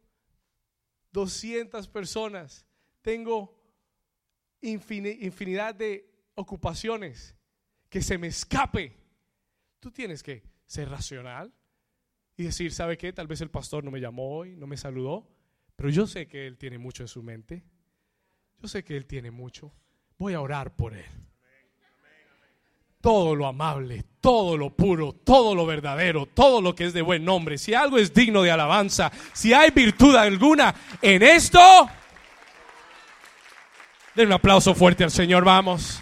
200 1.11 1.87
personas, 1.87 2.65
tengo 3.01 3.59
infinidad 4.61 5.75
de 5.75 6.09
ocupaciones, 6.35 7.35
que 7.89 8.01
se 8.01 8.17
me 8.17 8.27
escape. 8.27 8.95
Tú 9.79 9.91
tienes 9.91 10.23
que 10.23 10.43
ser 10.65 10.89
racional 10.89 11.53
y 12.37 12.43
decir, 12.43 12.71
¿sabe 12.71 12.97
qué? 12.97 13.11
Tal 13.11 13.27
vez 13.27 13.41
el 13.41 13.51
pastor 13.51 13.83
no 13.83 13.91
me 13.91 13.99
llamó 13.99 14.37
hoy, 14.37 14.55
no 14.55 14.65
me 14.65 14.77
saludó, 14.77 15.29
pero 15.75 15.89
yo 15.89 16.07
sé 16.07 16.27
que 16.27 16.47
Él 16.47 16.57
tiene 16.57 16.77
mucho 16.77 17.03
en 17.03 17.07
su 17.07 17.21
mente. 17.21 17.63
Yo 18.59 18.67
sé 18.67 18.83
que 18.83 18.95
Él 18.95 19.05
tiene 19.05 19.29
mucho. 19.31 19.73
Voy 20.17 20.33
a 20.33 20.41
orar 20.41 20.75
por 20.75 20.93
Él. 20.95 21.05
Todo 23.03 23.35
lo 23.35 23.47
amable, 23.47 24.05
todo 24.21 24.55
lo 24.55 24.69
puro, 24.69 25.11
todo 25.11 25.53
lo 25.53 25.65
verdadero, 25.65 26.25
todo 26.25 26.61
lo 26.61 26.73
que 26.73 26.85
es 26.85 26.93
de 26.93 27.01
buen 27.01 27.25
nombre. 27.25 27.57
Si 27.57 27.73
algo 27.73 27.97
es 27.97 28.13
digno 28.13 28.43
de 28.43 28.49
alabanza, 28.49 29.11
si 29.33 29.53
hay 29.53 29.71
virtud 29.71 30.15
alguna 30.15 30.73
en 31.01 31.21
esto, 31.21 31.59
den 34.15 34.27
un 34.27 34.31
aplauso 34.31 34.73
fuerte 34.73 35.03
al 35.03 35.11
Señor, 35.11 35.43
vamos. 35.43 36.01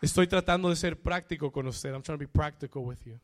Estoy 0.00 0.28
tratando 0.28 0.70
de 0.70 0.76
ser 0.76 1.02
práctico 1.02 1.50
con 1.50 1.66
usted. 1.66 1.92
I'm 1.92 2.02
trying 2.02 2.18
to 2.18 2.24
be 2.24 2.28
practical 2.28 2.82
with 2.82 2.98
you. 3.04 3.18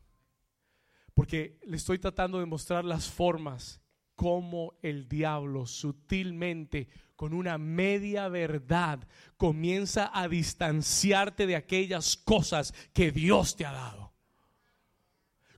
Porque 1.13 1.57
le 1.63 1.77
estoy 1.77 1.99
tratando 1.99 2.39
de 2.39 2.45
mostrar 2.45 2.83
las 2.83 3.09
formas 3.09 3.79
como 4.15 4.73
el 4.81 5.07
diablo 5.07 5.65
sutilmente, 5.65 6.89
con 7.19 7.33
una 7.33 7.57
media 7.57 8.29
verdad, 8.29 9.05
comienza 9.35 10.09
a 10.13 10.29
distanciarte 10.29 11.47
de 11.47 11.57
aquellas 11.57 12.15
cosas 12.15 12.73
que 12.93 13.11
Dios 13.11 13.57
te 13.57 13.65
ha 13.65 13.73
dado. 13.73 14.13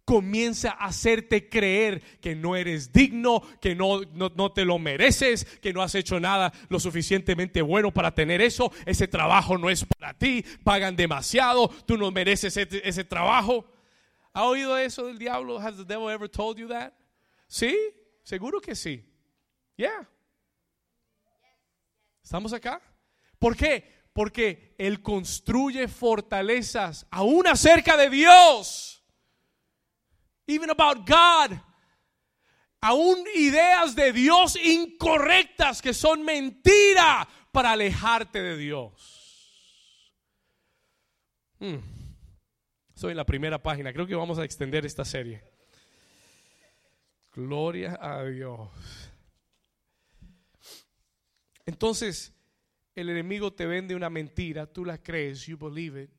Comienza 0.03 0.71
a 0.71 0.85
hacerte 0.85 1.49
creer 1.49 2.01
que 2.19 2.35
no 2.35 2.55
eres 2.55 2.91
digno, 2.91 3.43
que 3.61 3.75
no, 3.75 4.01
no, 4.11 4.51
te 4.51 4.65
lo 4.65 4.79
mereces, 4.79 5.45
que 5.61 5.71
no 5.71 5.83
has 5.83 5.93
hecho 5.93 6.19
nada 6.19 6.51
lo 6.69 6.79
suficientemente 6.79 7.61
bueno 7.61 7.93
para 7.93 8.15
tener 8.15 8.41
eso. 8.41 8.71
Ese 8.87 9.07
trabajo 9.07 9.55
no 9.59 9.69
es 9.69 9.85
para 9.85 10.15
ti, 10.15 10.43
pagan 10.63 10.95
demasiado, 10.95 11.67
tú 11.85 11.95
no 11.95 12.09
mereces 12.09 12.57
ese, 12.57 13.03
trabajo. 13.03 13.71
¿Ha 14.33 14.45
oído 14.45 14.79
eso 14.79 15.05
del 15.05 15.19
diablo? 15.19 15.59
Has 15.59 15.77
the 15.77 15.85
devil 15.85 16.09
ever 16.09 16.27
told 16.27 16.57
you 16.57 16.67
that? 16.69 16.91
¿Sí? 17.45 17.77
Seguro 18.23 18.59
que 18.59 18.73
sí. 18.73 19.05
Yeah. 19.77 20.09
¿Estamos 22.23 22.53
acá? 22.53 22.81
¿Por 23.39 23.55
qué? 23.55 24.01
Porque 24.13 24.75
Él 24.77 25.01
construye 25.01 25.87
fortalezas 25.87 27.07
aún 27.09 27.47
acerca 27.47 27.97
de 27.97 28.09
Dios. 28.09 29.03
Even 30.47 30.69
about 30.69 31.07
God. 31.07 31.57
Aún 32.81 33.23
ideas 33.35 33.95
de 33.95 34.11
Dios 34.11 34.55
incorrectas 34.55 35.81
que 35.81 35.93
son 35.93 36.23
mentira 36.23 37.27
para 37.51 37.71
alejarte 37.71 38.41
de 38.41 38.57
Dios. 38.57 39.21
Hmm. 41.59 41.77
Soy 42.95 43.11
en 43.11 43.17
la 43.17 43.25
primera 43.25 43.61
página. 43.61 43.93
Creo 43.93 44.07
que 44.07 44.15
vamos 44.15 44.39
a 44.39 44.43
extender 44.43 44.85
esta 44.85 45.05
serie. 45.05 45.43
Gloria 47.33 47.97
a 48.01 48.23
Dios. 48.25 49.10
Entonces, 51.71 52.33
el 52.95 53.09
enemigo 53.09 53.53
te 53.53 53.65
vende 53.65 53.95
una 53.95 54.09
mentira, 54.09 54.67
tú 54.67 54.83
la 54.83 55.01
crees, 55.01 55.45
you 55.45 55.57
believe 55.57 56.03
it, 56.03 56.11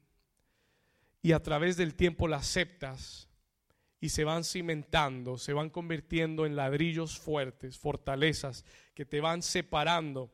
y 1.21 1.33
a 1.33 1.43
través 1.43 1.77
del 1.77 1.95
tiempo 1.95 2.27
la 2.27 2.39
aceptas 2.39 3.29
y 4.01 4.09
se 4.09 4.25
van 4.25 4.45
cimentando, 4.45 5.37
se 5.37 5.53
van 5.53 5.69
convirtiendo 5.69 6.47
en 6.47 6.57
ladrillos 6.57 7.19
fuertes, 7.19 7.79
fortalezas 7.79 8.65
que 8.95 9.05
te 9.05 9.21
van 9.21 9.43
separando 9.43 10.33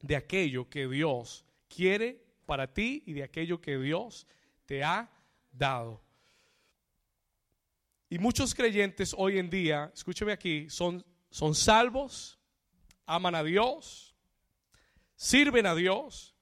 de 0.00 0.14
aquello 0.14 0.70
que 0.70 0.86
Dios 0.86 1.44
quiere 1.66 2.24
para 2.46 2.72
ti 2.72 3.02
y 3.06 3.12
de 3.12 3.24
aquello 3.24 3.60
que 3.60 3.76
Dios 3.76 4.28
te 4.66 4.84
ha 4.84 5.10
dado. 5.50 6.00
Y 8.08 8.20
muchos 8.20 8.54
creyentes 8.54 9.16
hoy 9.18 9.38
en 9.38 9.50
día, 9.50 9.90
escúcheme 9.92 10.30
aquí, 10.30 10.70
son, 10.70 11.04
son 11.28 11.56
salvos, 11.56 12.38
aman 13.04 13.34
a 13.34 13.42
Dios, 13.42 14.13
sirven 15.16 15.66
a 15.66 15.74
Dios, 15.74 16.34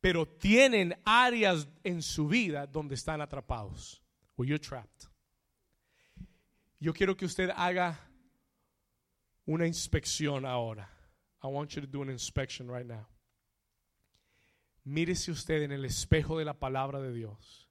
pero 0.00 0.26
tienen 0.26 1.00
áreas 1.04 1.68
en 1.82 2.02
su 2.02 2.28
vida 2.28 2.66
donde 2.66 2.94
están 2.94 3.20
atrapados. 3.20 4.02
O 4.36 4.44
you're 4.44 4.58
trapped. 4.58 5.08
Yo 6.78 6.92
quiero 6.92 7.16
que 7.16 7.24
usted 7.24 7.50
haga 7.56 7.98
una 9.46 9.66
inspección 9.66 10.44
ahora. 10.44 10.88
I 11.42 11.48
want 11.48 11.70
you 11.72 11.80
to 11.80 11.88
do 11.88 12.02
an 12.02 12.10
inspection 12.10 12.68
right 12.68 12.86
now. 12.86 13.06
Mírese 14.84 15.32
usted 15.32 15.62
en 15.62 15.72
el 15.72 15.84
espejo 15.84 16.38
de 16.38 16.44
la 16.44 16.54
palabra 16.54 17.00
de 17.00 17.12
Dios. 17.12 17.68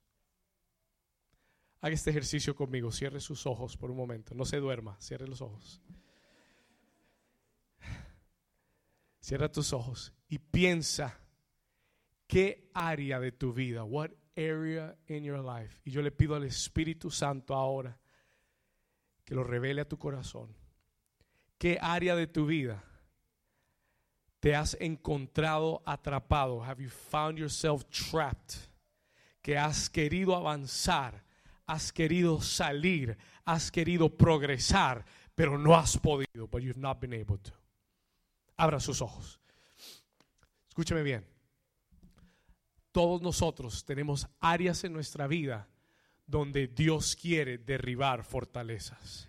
Haga 1.80 1.94
este 1.94 2.10
ejercicio 2.10 2.54
conmigo. 2.54 2.92
Cierre 2.92 3.22
sus 3.22 3.46
ojos 3.46 3.78
por 3.78 3.90
un 3.90 3.98
momento. 3.98 4.36
No 4.36 4.44
se 4.44 4.58
duerma. 4.58 5.00
Cierre 5.00 5.28
los 5.28 5.42
ojos. 5.42 5.82
Cierra 9.22 9.50
tus 9.52 9.72
ojos 9.74 10.17
y 10.28 10.40
piensa 10.40 11.18
qué 12.28 12.70
área 12.74 13.20
de 13.20 13.32
tu 13.32 13.54
vida, 13.54 13.84
what 13.84 14.12
area 14.38 14.96
in 15.08 15.24
your 15.24 15.40
life. 15.40 15.80
Y 15.86 15.92
yo 15.92 16.02
le 16.02 16.12
pido 16.12 16.36
al 16.36 16.44
Espíritu 16.44 17.10
Santo 17.10 17.56
ahora 17.56 17.98
que 19.26 19.36
lo 19.36 19.44
revele 19.44 19.82
a 19.82 19.86
tu 19.86 19.98
corazón. 19.98 20.56
¿Qué 21.58 21.78
área 21.82 22.16
de 22.16 22.28
tu 22.28 22.46
vida 22.46 22.84
te 24.40 24.56
has 24.56 24.78
encontrado 24.80 25.82
atrapado? 25.86 26.64
Have 26.64 26.82
you 26.82 26.90
found 26.90 27.38
yourself 27.38 27.84
trapped? 27.90 28.70
Que 29.42 29.58
has 29.58 29.90
querido 29.90 30.36
avanzar, 30.36 31.24
has 31.66 31.92
querido 31.92 32.42
salir, 32.42 33.18
has 33.46 33.72
querido 33.72 34.10
progresar, 34.10 35.06
pero 35.36 35.58
no 35.58 35.74
has 35.74 35.98
podido, 35.98 36.48
but 36.48 36.62
you've 36.62 36.80
not 36.80 37.00
been 37.00 37.14
able 37.14 37.38
to. 37.38 37.52
Abra 38.58 38.80
sus 38.80 39.02
ojos. 39.02 39.40
Escúcheme 40.78 41.02
bien. 41.02 41.26
Todos 42.92 43.20
nosotros 43.20 43.84
tenemos 43.84 44.28
áreas 44.40 44.84
en 44.84 44.94
nuestra 44.94 45.26
vida 45.26 45.68
donde 46.28 46.68
Dios 46.68 47.16
quiere 47.16 47.58
derribar 47.58 48.24
fortalezas. 48.24 49.28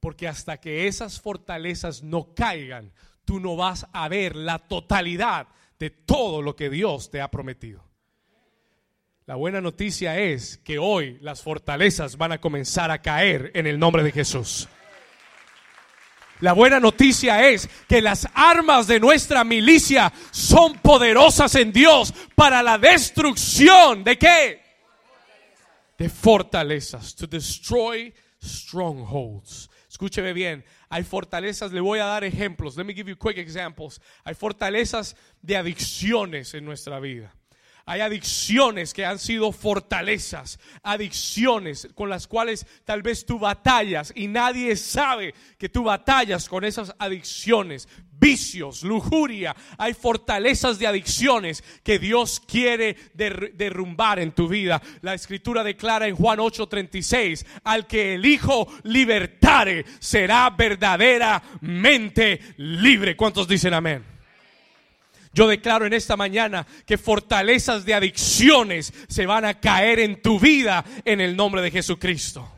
Porque 0.00 0.28
hasta 0.28 0.60
que 0.60 0.86
esas 0.86 1.18
fortalezas 1.18 2.02
no 2.02 2.34
caigan, 2.34 2.92
tú 3.24 3.40
no 3.40 3.56
vas 3.56 3.86
a 3.90 4.06
ver 4.10 4.36
la 4.36 4.58
totalidad 4.58 5.48
de 5.78 5.88
todo 5.88 6.42
lo 6.42 6.54
que 6.54 6.68
Dios 6.68 7.10
te 7.10 7.22
ha 7.22 7.30
prometido. 7.30 7.82
La 9.24 9.36
buena 9.36 9.62
noticia 9.62 10.18
es 10.20 10.58
que 10.58 10.78
hoy 10.78 11.16
las 11.22 11.40
fortalezas 11.40 12.18
van 12.18 12.32
a 12.32 12.40
comenzar 12.42 12.90
a 12.90 13.00
caer 13.00 13.50
en 13.54 13.66
el 13.66 13.78
nombre 13.78 14.02
de 14.02 14.12
Jesús. 14.12 14.68
La 16.40 16.52
buena 16.54 16.80
noticia 16.80 17.48
es 17.48 17.68
que 17.88 18.00
las 18.00 18.26
armas 18.34 18.86
de 18.86 18.98
nuestra 18.98 19.44
milicia 19.44 20.12
son 20.30 20.78
poderosas 20.78 21.54
en 21.54 21.72
Dios 21.72 22.14
para 22.34 22.62
la 22.62 22.78
destrucción 22.78 24.02
de 24.04 24.18
qué? 24.18 24.62
De 25.98 26.08
fortalezas, 26.08 27.14
to 27.14 27.26
destroy 27.26 28.12
strongholds. 28.42 29.68
Escúcheme 29.88 30.32
bien, 30.32 30.64
hay 30.88 31.04
fortalezas, 31.04 31.72
le 31.72 31.80
voy 31.80 31.98
a 31.98 32.06
dar 32.06 32.24
ejemplos. 32.24 32.76
Let 32.76 32.84
me 32.84 32.94
give 32.94 33.10
you 33.10 33.18
quick 33.18 33.36
examples. 33.36 34.00
Hay 34.24 34.34
fortalezas 34.34 35.16
de 35.42 35.58
adicciones 35.58 36.54
en 36.54 36.64
nuestra 36.64 37.00
vida 37.00 37.34
Hay 37.90 38.02
adicciones 38.02 38.94
que 38.94 39.04
han 39.04 39.18
sido 39.18 39.50
fortalezas, 39.50 40.60
adicciones 40.84 41.88
con 41.96 42.08
las 42.08 42.28
cuales 42.28 42.64
tal 42.84 43.02
vez 43.02 43.26
tú 43.26 43.36
batallas 43.36 44.12
y 44.14 44.28
nadie 44.28 44.76
sabe 44.76 45.34
que 45.58 45.68
tú 45.68 45.82
batallas 45.82 46.48
con 46.48 46.62
esas 46.62 46.94
adicciones, 47.00 47.88
vicios, 48.12 48.84
lujuria. 48.84 49.56
Hay 49.76 49.94
fortalezas 49.94 50.78
de 50.78 50.86
adicciones 50.86 51.64
que 51.82 51.98
Dios 51.98 52.38
quiere 52.38 52.96
derrumbar 53.12 54.20
en 54.20 54.30
tu 54.30 54.46
vida. 54.46 54.80
La 55.00 55.14
escritura 55.14 55.64
declara 55.64 56.06
en 56.06 56.14
Juan 56.14 56.38
8:36, 56.38 57.44
al 57.64 57.88
que 57.88 58.14
el 58.14 58.24
Hijo 58.24 58.68
libertare 58.84 59.84
será 59.98 60.48
verdaderamente 60.50 62.40
libre. 62.56 63.16
¿Cuántos 63.16 63.48
dicen 63.48 63.74
amén? 63.74 64.19
Yo 65.32 65.46
declaro 65.46 65.86
en 65.86 65.92
esta 65.92 66.16
mañana 66.16 66.66
que 66.86 66.98
fortalezas 66.98 67.84
de 67.84 67.94
adicciones 67.94 68.92
se 69.08 69.26
van 69.26 69.44
a 69.44 69.60
caer 69.60 70.00
en 70.00 70.20
tu 70.20 70.40
vida 70.40 70.84
en 71.04 71.20
el 71.20 71.36
nombre 71.36 71.62
de 71.62 71.70
Jesucristo. 71.70 72.50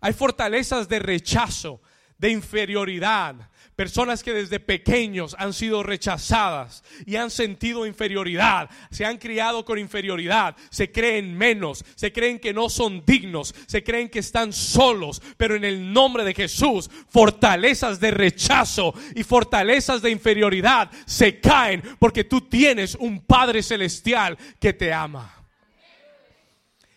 Hay 0.00 0.12
fortalezas 0.12 0.88
de 0.88 0.98
rechazo, 1.00 1.80
de 2.18 2.30
inferioridad, 2.30 3.34
Personas 3.82 4.22
que 4.22 4.32
desde 4.32 4.60
pequeños 4.60 5.34
han 5.40 5.52
sido 5.52 5.82
rechazadas 5.82 6.84
y 7.04 7.16
han 7.16 7.32
sentido 7.32 7.84
inferioridad, 7.84 8.70
se 8.92 9.04
han 9.04 9.18
criado 9.18 9.64
con 9.64 9.76
inferioridad, 9.76 10.54
se 10.70 10.92
creen 10.92 11.36
menos, 11.36 11.84
se 11.96 12.12
creen 12.12 12.38
que 12.38 12.52
no 12.52 12.68
son 12.68 13.04
dignos, 13.04 13.52
se 13.66 13.82
creen 13.82 14.08
que 14.08 14.20
están 14.20 14.52
solos, 14.52 15.20
pero 15.36 15.56
en 15.56 15.64
el 15.64 15.92
nombre 15.92 16.22
de 16.22 16.32
Jesús, 16.32 16.88
fortalezas 17.08 17.98
de 17.98 18.12
rechazo 18.12 18.94
y 19.16 19.24
fortalezas 19.24 20.00
de 20.00 20.10
inferioridad 20.10 20.88
se 21.04 21.40
caen 21.40 21.82
porque 21.98 22.22
tú 22.22 22.42
tienes 22.42 22.94
un 22.94 23.18
Padre 23.26 23.64
Celestial 23.64 24.38
que 24.60 24.74
te 24.74 24.92
ama. 24.92 25.41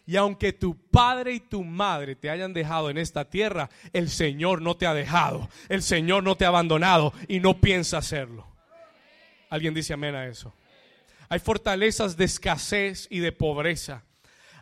Y 0.07 0.17
aunque 0.17 0.53
tu 0.53 0.77
padre 0.77 1.33
y 1.33 1.39
tu 1.39 1.63
madre 1.63 2.15
te 2.15 2.29
hayan 2.29 2.53
dejado 2.53 2.89
en 2.89 2.97
esta 2.97 3.29
tierra, 3.29 3.69
el 3.91 4.09
Señor 4.09 4.61
no 4.61 4.77
te 4.77 4.85
ha 4.85 4.93
dejado. 4.93 5.49
El 5.67 5.81
Señor 5.81 6.23
no 6.23 6.35
te 6.35 6.45
ha 6.45 6.49
abandonado 6.49 7.13
y 7.27 7.39
no 7.39 7.59
piensa 7.59 7.97
hacerlo. 7.97 8.45
¿Alguien 9.49 9.73
dice 9.73 9.93
amén 9.93 10.15
a 10.15 10.27
eso? 10.27 10.53
Hay 11.27 11.39
fortalezas 11.39 12.17
de 12.17 12.25
escasez 12.25 13.07
y 13.09 13.19
de 13.19 13.31
pobreza. 13.31 14.03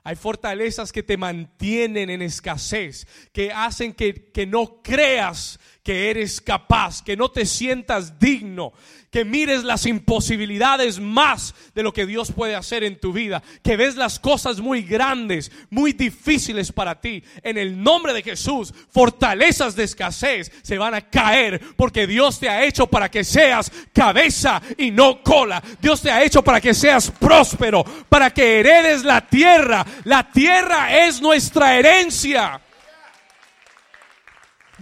Hay 0.05 0.15
fortalezas 0.15 0.91
que 0.91 1.03
te 1.03 1.17
mantienen 1.17 2.09
en 2.09 2.21
escasez, 2.21 3.07
que 3.31 3.51
hacen 3.51 3.93
que, 3.93 4.31
que 4.31 4.45
no 4.45 4.81
creas 4.81 5.59
que 5.83 6.09
eres 6.09 6.39
capaz, 6.39 7.01
que 7.01 7.17
no 7.17 7.29
te 7.29 7.45
sientas 7.45 8.17
digno, 8.17 8.71
que 9.11 9.25
mires 9.25 9.63
las 9.63 9.85
imposibilidades 9.85 10.99
más 10.99 11.53
de 11.75 11.83
lo 11.83 11.93
que 11.93 12.05
Dios 12.05 12.31
puede 12.31 12.55
hacer 12.55 12.83
en 12.83 12.99
tu 12.99 13.11
vida, 13.11 13.43
que 13.61 13.75
ves 13.75 13.95
las 13.95 14.17
cosas 14.17 14.59
muy 14.59 14.81
grandes, 14.81 15.51
muy 15.69 15.91
difíciles 15.91 16.71
para 16.71 16.99
ti. 16.99 17.23
En 17.43 17.57
el 17.57 17.83
nombre 17.83 18.13
de 18.13 18.23
Jesús, 18.23 18.73
fortalezas 18.89 19.75
de 19.75 19.83
escasez 19.83 20.51
se 20.63 20.77
van 20.77 20.95
a 20.95 21.01
caer 21.01 21.61
porque 21.75 22.07
Dios 22.07 22.39
te 22.39 22.49
ha 22.49 22.63
hecho 22.63 22.87
para 22.87 23.11
que 23.11 23.23
seas 23.23 23.71
cabeza 23.91 24.61
y 24.77 24.89
no 24.89 25.21
cola. 25.21 25.61
Dios 25.81 26.01
te 26.01 26.09
ha 26.09 26.23
hecho 26.23 26.41
para 26.41 26.61
que 26.61 26.73
seas 26.73 27.11
próspero, 27.11 27.83
para 28.07 28.31
que 28.31 28.61
heredes 28.61 29.03
la 29.03 29.27
tierra. 29.27 29.85
La 30.05 30.31
tierra 30.31 31.05
es 31.05 31.21
nuestra 31.21 31.77
herencia. 31.77 32.61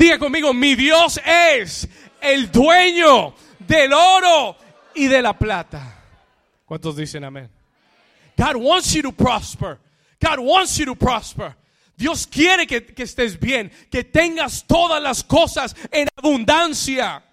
Diga 0.02 0.18
conmigo, 0.18 0.52
mi 0.52 0.74
Dios 0.74 1.22
es 1.24 1.88
el 2.20 2.52
dueño 2.52 3.36
del 3.60 3.93
oro 3.93 4.58
y 4.95 5.06
de 5.06 5.22
la 5.22 5.38
plata. 5.38 5.95
¿Cuántos 6.66 6.95
dicen 6.95 7.24
amén? 7.24 7.52
God 8.36 8.56
wants 8.56 8.91
you 8.93 9.04
to 9.04 9.12
prosper. 9.12 9.78
God 10.20 10.39
wants 10.39 10.76
you 10.80 10.86
to 10.86 10.95
prosper. 10.95 11.56
Dios 11.95 12.26
quiere 12.26 12.66
que, 12.66 12.84
que, 12.84 13.04
estés 13.04 13.39
bien, 13.39 13.72
que 13.91 14.04
tengas 14.04 14.66
todas 14.66 15.04
las 15.04 15.24
cosas 15.24 15.76
en 15.91 16.08
abundancia 16.16 17.24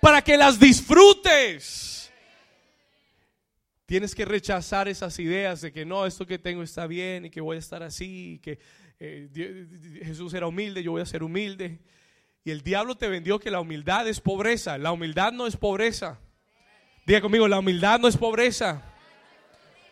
para 0.00 0.22
que 0.22 0.38
las 0.38 0.58
disfrutes. 0.58 2.10
Tienes 3.84 4.14
que 4.14 4.24
rechazar 4.24 4.88
esas 4.88 5.18
ideas 5.18 5.60
de 5.60 5.72
que 5.72 5.84
no, 5.84 6.06
esto 6.06 6.26
que 6.26 6.38
tengo 6.38 6.62
está 6.62 6.86
bien 6.86 7.26
y 7.26 7.30
que 7.30 7.42
voy 7.42 7.56
a 7.56 7.60
estar 7.60 7.82
así, 7.82 8.36
y 8.36 8.38
que 8.38 8.58
eh, 8.98 9.68
Jesús 10.04 10.32
era 10.32 10.46
humilde, 10.46 10.82
yo 10.82 10.92
voy 10.92 11.02
a 11.02 11.06
ser 11.06 11.22
humilde. 11.22 11.78
Y 12.48 12.50
el 12.50 12.62
diablo 12.62 12.94
te 12.94 13.08
vendió 13.08 13.38
que 13.38 13.50
la 13.50 13.60
humildad 13.60 14.08
es 14.08 14.22
pobreza. 14.22 14.78
La 14.78 14.90
humildad 14.90 15.32
no 15.32 15.46
es 15.46 15.54
pobreza. 15.54 16.18
Diga 17.04 17.20
conmigo, 17.20 17.46
la 17.46 17.58
humildad 17.58 18.00
no 18.00 18.08
es 18.08 18.16
pobreza. 18.16 18.80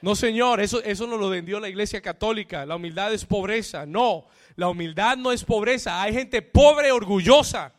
No, 0.01 0.17
Señor, 0.17 0.63
eso, 0.63 0.83
eso 0.83 1.07
no 1.07 1.19
lo 1.19 1.29
vendió 1.29 1.61
la 1.61 1.69
iglesia 1.69 2.01
católica. 2.01 2.65
La 2.65 2.77
humildad 2.77 3.13
es 3.13 3.27
pobreza. 3.27 3.85
No, 3.85 4.27
la 4.55 4.71
humildad 4.71 5.19
no 5.19 5.33
es 5.33 5.45
pobreza. 5.45 6.01
Hay 6.01 6.15
gente 6.15 6.41
pobre, 6.41 6.93
orgullosa. 6.93 7.75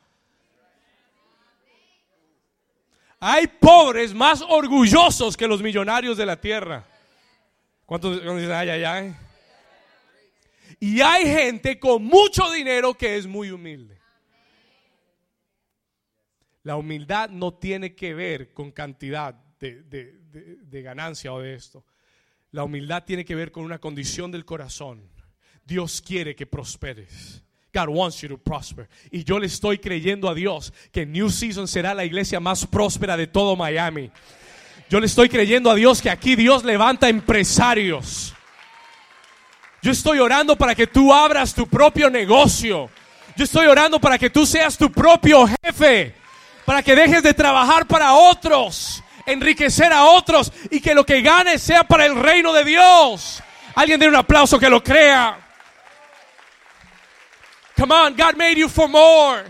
Hay 3.19 3.47
pobres 3.47 4.13
más 4.13 4.43
orgullosos 4.47 5.35
que 5.35 5.47
los 5.47 5.59
millonarios 5.59 6.17
de 6.17 6.25
la 6.27 6.39
tierra. 6.39 6.85
¿Cuántos 7.83 8.21
dicen, 8.21 8.51
ay, 8.51 8.69
ay, 8.69 8.83
ay? 8.83 9.15
Y 10.79 11.01
hay 11.01 11.23
gente 11.23 11.79
con 11.79 12.03
mucho 12.03 12.51
dinero 12.51 12.93
que 12.93 13.17
es 13.17 13.25
muy 13.25 13.49
humilde. 13.49 13.96
La 16.67 16.75
humildad 16.75 17.29
no 17.29 17.53
tiene 17.53 17.95
que 17.95 18.13
ver 18.13 18.51
con 18.51 18.71
cantidad 18.71 19.33
de, 19.57 20.81
ganancia 20.83 21.31
o 21.31 21.39
de 21.39 21.53
esto. 21.53 21.85
La 22.51 22.65
humildad 22.65 23.05
tiene 23.05 23.23
que 23.23 23.35
ver 23.35 23.53
con 23.53 23.63
una 23.63 23.79
condición 23.79 24.33
del 24.33 24.43
corazón. 24.43 25.01
Dios 25.63 26.01
quiere 26.05 26.35
que 26.35 26.45
prosperes. 26.45 27.41
God 27.73 27.87
wants 27.87 28.19
you 28.19 28.27
to 28.27 28.37
prosper. 28.37 28.89
Y 29.11 29.23
yo 29.23 29.39
le 29.39 29.47
estoy 29.47 29.77
creyendo 29.77 30.27
a 30.27 30.35
Dios 30.35 30.73
que 30.91 31.05
New 31.05 31.29
Season 31.29 31.69
será 31.69 31.93
la 31.93 32.03
iglesia 32.03 32.41
más 32.41 32.67
próspera 32.67 33.15
de 33.15 33.27
todo 33.27 33.55
Miami. 33.55 34.11
Yo 34.89 34.99
le 34.99 35.05
estoy 35.05 35.29
creyendo 35.29 35.71
a 35.71 35.75
Dios 35.75 36.01
que 36.01 36.09
aquí 36.09 36.35
Dios 36.35 36.65
levanta 36.65 37.07
empresarios. 37.07 38.33
Yo 39.81 39.91
estoy 39.91 40.19
orando 40.19 40.57
para 40.57 40.75
que 40.75 40.87
tú 40.87 41.13
abras 41.13 41.53
tu 41.53 41.65
propio 41.65 42.09
negocio. 42.09 42.89
Yo 43.37 43.45
estoy 43.45 43.67
orando 43.67 44.01
para 44.01 44.17
que 44.17 44.29
tú 44.29 44.45
seas 44.45 44.77
tu 44.77 44.91
propio 44.91 45.47
jefe. 45.63 46.26
Para 46.67 46.83
que 46.83 46.97
dejes 46.97 47.23
de 47.23 47.33
trabajar 47.33 47.87
para 47.87 48.11
otros, 48.11 49.01
enriquecer 49.25 49.93
a 49.93 50.03
otros 50.03 50.51
y 50.69 50.81
que 50.81 50.93
lo 50.93 51.05
que 51.05 51.21
ganes 51.21 51.61
sea 51.61 51.85
para 51.85 52.05
el 52.05 52.13
reino 52.13 52.51
de 52.51 52.65
Dios. 52.65 53.41
Alguien 53.73 53.97
dé 53.97 54.09
un 54.09 54.17
aplauso 54.17 54.59
que 54.59 54.69
lo 54.69 54.83
crea. 54.83 55.39
Come 57.77 57.95
on, 57.95 58.17
God 58.17 58.35
made 58.35 58.55
you 58.55 58.67
for 58.67 58.89
more. 58.89 59.45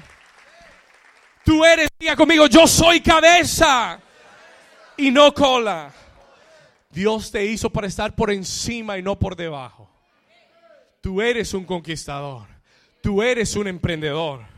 Tú 1.44 1.66
eres, 1.66 1.90
diga 1.98 2.16
conmigo, 2.16 2.46
yo 2.46 2.68
soy 2.68 3.02
cabeza 3.02 4.00
y 4.96 5.10
no 5.10 5.34
cola. 5.34 5.92
Dios 6.92 7.32
te 7.32 7.44
hizo 7.46 7.72
para 7.72 7.88
estar 7.88 8.14
por 8.14 8.30
encima 8.30 8.96
y 9.00 9.02
no 9.02 9.18
por 9.18 9.36
debajo. 9.36 9.90
Tú 11.02 11.20
eres 11.20 11.56
un 11.56 11.66
conquistador. 11.66 12.46
Tú 13.02 13.24
eres 13.24 13.56
un 13.56 13.68
emprendedor. 13.68 14.57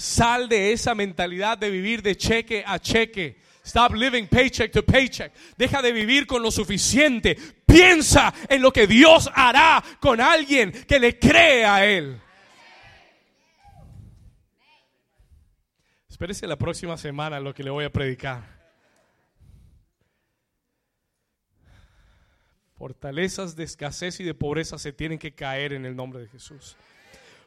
Sal 0.00 0.48
de 0.48 0.72
esa 0.72 0.94
mentalidad 0.94 1.58
de 1.58 1.68
vivir 1.68 2.00
de 2.00 2.16
cheque 2.16 2.64
a 2.66 2.78
cheque. 2.78 3.36
Stop 3.62 3.92
living 3.92 4.28
paycheck 4.28 4.72
to 4.72 4.82
paycheck. 4.82 5.30
Deja 5.58 5.82
de 5.82 5.92
vivir 5.92 6.26
con 6.26 6.42
lo 6.42 6.50
suficiente. 6.50 7.36
Piensa 7.66 8.32
en 8.48 8.62
lo 8.62 8.72
que 8.72 8.86
Dios 8.86 9.30
hará 9.34 9.84
con 10.00 10.22
alguien 10.22 10.72
que 10.72 10.98
le 10.98 11.18
cree 11.18 11.66
a 11.66 11.84
Él. 11.84 12.18
Espérese 16.08 16.46
la 16.46 16.56
próxima 16.56 16.96
semana 16.96 17.38
lo 17.38 17.52
que 17.52 17.62
le 17.62 17.68
voy 17.68 17.84
a 17.84 17.92
predicar. 17.92 18.42
Fortalezas 22.72 23.54
de 23.54 23.64
escasez 23.64 24.18
y 24.20 24.24
de 24.24 24.32
pobreza 24.32 24.78
se 24.78 24.94
tienen 24.94 25.18
que 25.18 25.34
caer 25.34 25.74
en 25.74 25.84
el 25.84 25.94
nombre 25.94 26.20
de 26.20 26.28
Jesús. 26.28 26.78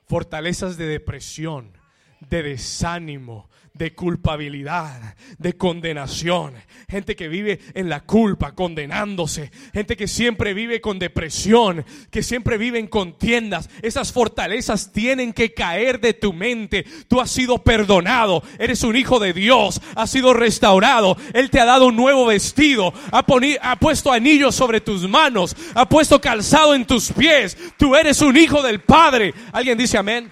Fortalezas 0.06 0.78
de 0.78 0.86
depresión, 0.86 1.82
de 2.30 2.44
desánimo, 2.44 3.50
de 3.74 3.96
culpabilidad, 3.96 5.16
de 5.40 5.58
condenación. 5.58 6.54
Gente 6.88 7.16
que 7.16 7.28
vive 7.28 7.60
en 7.74 7.90
la 7.90 8.02
culpa, 8.02 8.54
condenándose. 8.54 9.52
Gente 9.74 9.98
que 9.98 10.08
siempre 10.08 10.54
vive 10.54 10.80
con 10.80 11.00
depresión, 11.00 11.84
que 12.12 12.22
siempre 12.22 12.58
vive 12.60 12.78
en 12.78 12.88
contiendas. 12.88 13.70
Esas 13.82 14.12
fortalezas 14.12 14.92
tienen 14.92 15.34
que 15.34 15.54
caer 15.54 16.00
de 16.00 16.14
tu 16.14 16.34
mente. 16.34 16.86
Tú 17.08 17.20
has 17.20 17.32
sido 17.32 17.64
perdonado, 17.64 18.44
eres 18.60 18.84
un 18.84 18.96
hijo 18.96 19.20
de 19.20 19.34
Dios, 19.34 19.82
has 19.96 20.12
sido 20.12 20.34
restaurado. 20.34 21.18
Él 21.34 21.50
te 21.50 21.60
ha 21.60 21.66
dado 21.66 21.88
un 21.88 21.96
nuevo 21.96 22.28
vestido, 22.28 22.94
ha, 23.12 23.26
ha 23.62 23.76
puesto 23.80 24.12
anillos 24.12 24.54
sobre 24.54 24.82
tus 24.82 25.10
manos, 25.10 25.56
ha 25.74 25.90
puesto 25.90 26.22
calzado 26.22 26.76
en 26.76 26.86
tus 26.86 27.12
pies. 27.12 27.58
Tú 27.78 27.96
eres 27.96 28.22
un 28.22 28.38
hijo 28.38 28.62
del 28.62 28.82
Padre. 28.82 29.34
¿Alguien 29.52 29.80
dice 29.80 29.98
amén? 29.98 30.32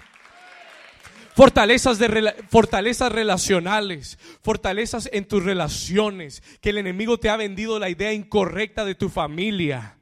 Fortalezas, 1.33 1.97
de 1.97 2.35
fortalezas 2.49 3.11
relacionales, 3.11 4.19
fortalezas 4.41 5.09
en 5.13 5.25
tus 5.25 5.43
relaciones, 5.43 6.43
que 6.59 6.71
el 6.71 6.77
enemigo 6.77 7.19
te 7.19 7.29
ha 7.29 7.37
vendido 7.37 7.79
la 7.79 7.89
idea 7.89 8.11
incorrecta 8.11 8.83
de 8.83 8.95
tu 8.95 9.09
familia. 9.09 9.97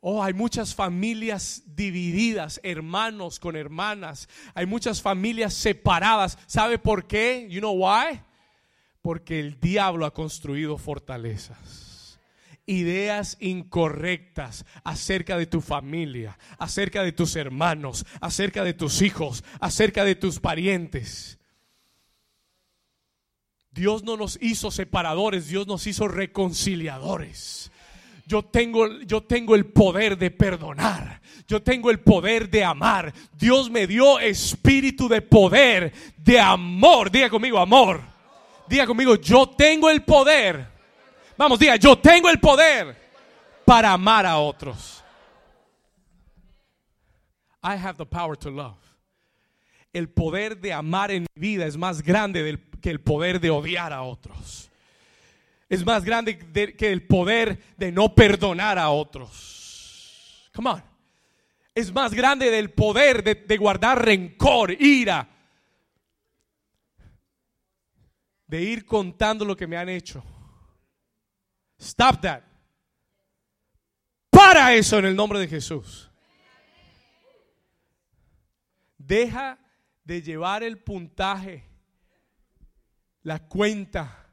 Oh, 0.00 0.22
hay 0.22 0.34
muchas 0.34 0.74
familias 0.74 1.62
divididas, 1.64 2.60
hermanos 2.64 3.38
con 3.38 3.54
hermanas. 3.54 4.28
Hay 4.52 4.66
muchas 4.66 5.00
familias 5.00 5.54
separadas. 5.54 6.38
¿Sabe 6.46 6.78
por 6.78 7.06
qué? 7.06 7.46
You 7.48 7.60
know 7.60 7.72
why? 7.72 8.20
Porque 9.00 9.38
el 9.38 9.60
diablo 9.60 10.04
ha 10.04 10.12
construido 10.12 10.76
fortalezas. 10.76 11.91
Ideas 12.66 13.36
incorrectas 13.40 14.64
acerca 14.84 15.36
de 15.36 15.46
tu 15.46 15.60
familia, 15.60 16.38
acerca 16.58 17.02
de 17.02 17.12
tus 17.12 17.34
hermanos, 17.36 18.06
acerca 18.20 18.62
de 18.62 18.72
tus 18.74 19.02
hijos, 19.02 19.42
acerca 19.60 20.04
de 20.04 20.14
tus 20.14 20.38
parientes. 20.38 21.38
Dios 23.72 24.04
no 24.04 24.16
nos 24.16 24.38
hizo 24.40 24.70
separadores, 24.70 25.48
Dios 25.48 25.66
nos 25.66 25.86
hizo 25.86 26.06
reconciliadores. 26.06 27.72
Yo 28.26 28.42
tengo, 28.42 29.00
yo 29.02 29.22
tengo 29.22 29.54
el 29.54 29.66
poder 29.66 30.16
de 30.16 30.30
perdonar. 30.30 31.20
Yo 31.48 31.62
tengo 31.62 31.90
el 31.90 32.00
poder 32.00 32.48
de 32.48 32.64
amar. 32.64 33.12
Dios 33.36 33.70
me 33.70 33.86
dio 33.86 34.20
espíritu 34.20 35.08
de 35.08 35.22
poder, 35.22 35.92
de 36.16 36.38
amor. 36.38 37.10
Diga 37.10 37.28
conmigo, 37.28 37.58
amor. 37.58 38.00
Diga 38.68 38.86
conmigo, 38.86 39.16
yo 39.16 39.48
tengo 39.48 39.90
el 39.90 40.02
poder. 40.02 40.68
Vamos, 41.42 41.58
diga, 41.58 41.74
yo 41.74 41.98
tengo 41.98 42.30
el 42.30 42.38
poder 42.38 42.96
para 43.64 43.92
amar 43.92 44.24
a 44.24 44.38
otros. 44.38 45.02
I 47.64 47.74
have 47.74 47.96
the 47.96 48.06
power 48.06 48.36
to 48.36 48.48
love. 48.48 48.76
El 49.92 50.08
poder 50.08 50.56
de 50.60 50.72
amar 50.72 51.10
en 51.10 51.26
mi 51.34 51.40
vida 51.40 51.66
es 51.66 51.76
más 51.76 52.00
grande 52.00 52.60
que 52.80 52.90
el 52.90 53.00
poder 53.00 53.40
de 53.40 53.50
odiar 53.50 53.92
a 53.92 54.02
otros 54.02 54.70
es 55.68 55.84
más 55.84 56.04
grande 56.04 56.34
de- 56.34 56.76
que 56.76 56.92
el 56.92 57.04
poder 57.08 57.58
de 57.76 57.90
no 57.90 58.14
perdonar 58.14 58.78
a 58.78 58.90
otros. 58.90 60.48
Come 60.54 60.70
on. 60.70 60.84
Es 61.74 61.92
más 61.92 62.14
grande 62.14 62.52
del 62.52 62.70
poder 62.70 63.24
de, 63.24 63.34
de 63.34 63.56
guardar 63.56 64.04
rencor, 64.04 64.70
ira, 64.80 65.28
de 68.46 68.62
ir 68.62 68.84
contando 68.84 69.44
lo 69.44 69.56
que 69.56 69.66
me 69.66 69.76
han 69.76 69.88
hecho. 69.88 70.22
Stop 71.82 72.20
that. 72.20 72.42
Para 74.30 74.72
eso 74.72 74.98
en 74.98 75.06
el 75.06 75.16
nombre 75.16 75.40
de 75.40 75.48
Jesús. 75.48 76.08
Deja 78.96 79.58
de 80.04 80.22
llevar 80.22 80.62
el 80.62 80.78
puntaje, 80.78 81.64
la 83.24 83.40
cuenta 83.40 84.28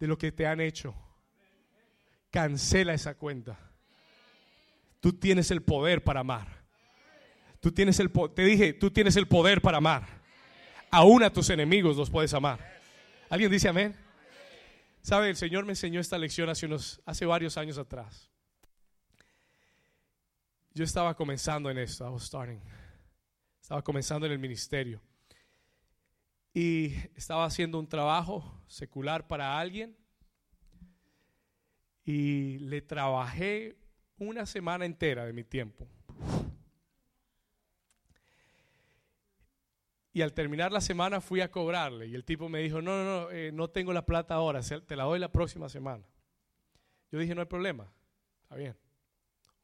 de 0.00 0.08
lo 0.08 0.18
que 0.18 0.32
te 0.32 0.46
han 0.48 0.60
hecho. 0.60 0.94
Cancela 2.30 2.92
esa 2.92 3.14
cuenta. 3.14 3.56
Tú 4.98 5.12
tienes 5.12 5.52
el 5.52 5.62
poder 5.62 6.02
para 6.02 6.20
amar. 6.20 6.48
Tú 7.60 7.70
tienes 7.70 8.00
el 8.00 8.10
te 8.34 8.42
dije, 8.42 8.72
tú 8.72 8.90
tienes 8.90 9.14
el 9.14 9.28
poder 9.28 9.62
para 9.62 9.78
amar. 9.78 10.06
Aún 10.90 11.22
a 11.22 11.32
tus 11.32 11.50
enemigos 11.50 11.96
los 11.96 12.10
puedes 12.10 12.34
amar. 12.34 12.58
¿Alguien 13.30 13.50
dice 13.50 13.68
amén? 13.68 14.03
Sabe, 15.04 15.28
el 15.28 15.36
Señor 15.36 15.66
me 15.66 15.72
enseñó 15.72 16.00
esta 16.00 16.16
lección 16.16 16.48
hace 16.48 16.64
unos 16.64 17.02
hace 17.04 17.26
varios 17.26 17.58
años 17.58 17.76
atrás. 17.76 18.30
Yo 20.72 20.82
estaba 20.82 21.14
comenzando 21.14 21.68
en 21.68 21.76
esto, 21.76 22.06
I 22.06 22.08
was 22.08 22.22
starting. 22.22 22.58
Estaba 23.60 23.82
comenzando 23.82 24.24
en 24.24 24.32
el 24.32 24.38
ministerio 24.38 25.02
y 26.54 26.94
estaba 27.16 27.44
haciendo 27.44 27.78
un 27.78 27.86
trabajo 27.86 28.58
secular 28.66 29.26
para 29.26 29.58
alguien 29.58 29.94
y 32.02 32.56
le 32.60 32.80
trabajé 32.80 33.76
una 34.16 34.46
semana 34.46 34.86
entera 34.86 35.26
de 35.26 35.34
mi 35.34 35.44
tiempo. 35.44 35.86
Y 40.14 40.22
al 40.22 40.32
terminar 40.32 40.70
la 40.70 40.80
semana 40.80 41.20
fui 41.20 41.40
a 41.40 41.50
cobrarle 41.50 42.06
y 42.06 42.14
el 42.14 42.24
tipo 42.24 42.48
me 42.48 42.60
dijo, 42.60 42.80
no, 42.80 43.02
no, 43.02 43.04
no, 43.04 43.30
eh, 43.32 43.50
no 43.50 43.68
tengo 43.68 43.92
la 43.92 44.06
plata 44.06 44.34
ahora, 44.34 44.60
te 44.62 44.94
la 44.94 45.02
doy 45.02 45.18
la 45.18 45.32
próxima 45.32 45.68
semana. 45.68 46.06
Yo 47.10 47.18
dije, 47.18 47.34
no 47.34 47.40
hay 47.40 47.48
problema, 47.48 47.92
está 48.44 48.54
bien. 48.54 48.76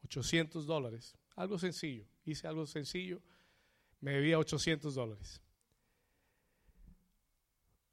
800 0.03 0.65
dólares, 0.65 1.17
algo 1.37 1.57
sencillo, 1.57 2.05
hice 2.25 2.49
algo 2.49 2.65
sencillo, 2.65 3.21
me 4.01 4.11
debía 4.11 4.37
800 4.37 4.93
dólares. 4.93 5.41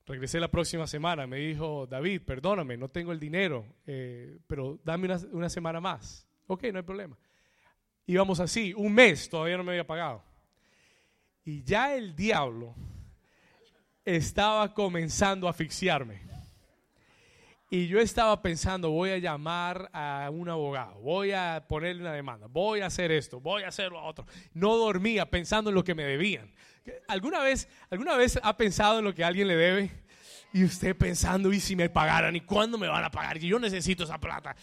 Regresé 0.05 0.41
la 0.41 0.51
próxima 0.51 0.89
semana, 0.89 1.29
me 1.29 1.37
dijo, 1.37 1.87
David, 1.87 2.23
perdóname, 2.23 2.77
no 2.77 2.89
tengo 2.89 3.13
el 3.13 3.21
dinero, 3.21 3.77
eh, 3.87 4.37
pero 4.49 4.81
dame 4.83 5.05
una, 5.05 5.21
una 5.31 5.49
semana 5.49 5.81
más. 5.81 6.27
Ok, 6.49 6.65
no 6.73 6.79
hay 6.79 6.85
problema. 6.85 7.17
Íbamos 8.05 8.41
así, 8.41 8.75
un 8.75 8.93
mes, 8.95 9.29
todavía 9.31 9.59
no 9.59 9.63
me 9.63 9.71
había 9.71 9.87
pagado. 9.87 10.28
Y 11.49 11.63
ya 11.63 11.95
el 11.95 12.15
diablo 12.15 12.75
estaba 14.05 14.75
comenzando 14.75 15.47
a 15.47 15.53
asfixiarme. 15.53 16.21
Y 17.71 17.87
yo 17.87 18.01
estaba 18.01 18.43
pensando, 18.43 18.91
voy 18.91 19.13
a 19.13 19.17
llamar 19.17 19.89
a 19.95 20.29
un 20.31 20.51
abogado, 20.51 21.01
voy 21.01 21.33
a 21.33 21.65
ponerle 21.67 22.03
una 22.03 22.13
demanda, 22.13 22.49
voy 22.51 22.83
a 22.83 22.87
hacer 22.89 23.11
esto, 23.13 23.41
voy 23.41 23.63
a 23.63 23.69
hacer 23.69 23.93
lo 23.93 24.05
otro. 24.05 24.27
No 24.53 24.77
dormía 24.77 25.31
pensando 25.31 25.71
en 25.71 25.75
lo 25.75 25.85
que 25.85 25.95
me 25.95 26.03
debían. 26.03 26.53
¿Alguna 27.09 27.41
vez, 27.41 27.67
¿Alguna 27.89 28.15
vez 28.19 28.39
ha 28.43 28.55
pensado 28.55 28.99
en 28.99 29.07
lo 29.07 29.15
que 29.15 29.25
alguien 29.25 29.49
le 29.49 29.57
debe? 29.57 29.91
Y 30.53 30.65
usted 30.65 30.95
pensando, 30.95 31.51
¿y 31.51 31.61
si 31.61 31.77
me 31.77 31.89
pagaran? 31.89 32.37
¿Y 32.37 32.43
cuándo 32.43 32.77
me 32.77 32.89
van 32.89 33.05
a 33.05 33.11
pagar? 33.11 33.39
Y 33.39 33.49
yo 33.49 33.59
necesito 33.59 34.05
esa 34.05 34.21
plata. 34.21 34.55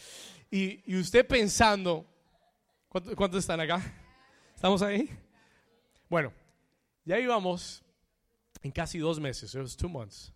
Y, 0.52 0.84
y 0.86 1.00
usted 1.00 1.26
pensando, 1.26 2.06
¿cuántos, 2.90 3.16
cuántos 3.16 3.40
están 3.40 3.60
acá? 3.60 3.82
¿Estamos 4.54 4.84
ahí? 4.84 5.10
Bueno, 6.08 6.32
ya 7.06 7.20
íbamos 7.20 7.84
en 8.62 8.72
casi 8.72 9.00
dos 9.00 9.20
meses, 9.20 9.54
it 9.54 9.62
was 9.62 9.78
two 9.78 9.90
months. 9.90 10.34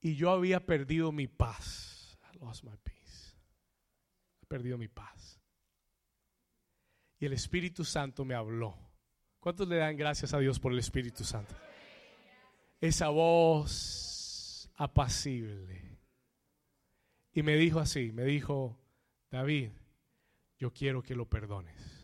Y 0.00 0.14
yo 0.14 0.30
había 0.30 0.64
perdido 0.64 1.10
mi 1.10 1.26
paz. 1.26 2.16
I 2.32 2.38
lost 2.38 2.62
my 2.62 2.76
peace. 2.84 3.34
He 4.40 4.46
perdido 4.46 4.78
mi 4.78 4.88
paz. 4.88 5.40
Y 7.18 7.26
el 7.26 7.32
Espíritu 7.32 7.84
Santo 7.84 8.24
me 8.24 8.34
habló. 8.34 8.76
¿Cuántos 9.40 9.66
le 9.68 9.76
dan 9.76 9.96
gracias 9.96 10.32
a 10.32 10.38
Dios 10.38 10.60
por 10.60 10.72
el 10.72 10.78
Espíritu 10.78 11.24
Santo? 11.24 11.54
Esa 12.80 13.08
voz 13.08 14.70
apacible. 14.76 15.98
Y 17.32 17.42
me 17.42 17.56
dijo 17.56 17.80
así, 17.80 18.12
me 18.12 18.24
dijo, 18.24 18.78
David, 19.30 19.70
yo 20.58 20.72
quiero 20.72 21.02
que 21.02 21.16
lo 21.16 21.28
perdones. 21.28 21.97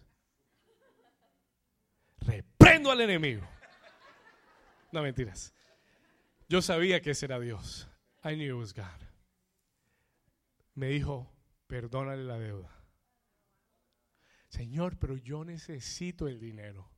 Al 2.91 3.01
enemigo. 3.01 3.43
No 4.93 5.03
mentiras. 5.03 5.53
Yo 6.49 6.63
sabía 6.63 7.01
que 7.01 7.11
ese 7.11 7.27
era 7.27 7.41
Dios. 7.41 7.89
I 8.25 8.35
knew 8.35 8.57
it 8.57 8.61
was 8.61 8.75
God. 8.75 8.85
Me 10.75 10.89
dijo, 10.89 11.31
perdónale 11.67 12.25
la 12.25 12.39
deuda. 12.39 12.71
Señor, 14.49 14.97
pero 14.99 15.17
yo 15.17 15.45
necesito 15.45 16.29
el 16.29 16.39
dinero. 16.39 16.89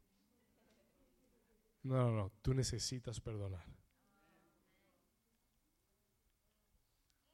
No, 1.83 1.97
no, 1.97 2.11
no, 2.11 2.33
tú 2.43 2.53
necesitas 2.53 3.21
perdonar. 3.21 3.65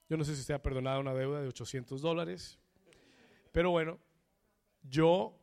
Yo 0.08 0.16
no 0.16 0.24
sé 0.24 0.34
si 0.34 0.42
usted 0.42 0.54
ha 0.54 0.62
perdonado 0.62 1.00
una 1.00 1.14
deuda 1.14 1.40
de 1.40 1.48
800 1.48 2.02
dólares, 2.02 2.58
pero 3.50 3.70
bueno, 3.70 3.98
yo 4.82 5.34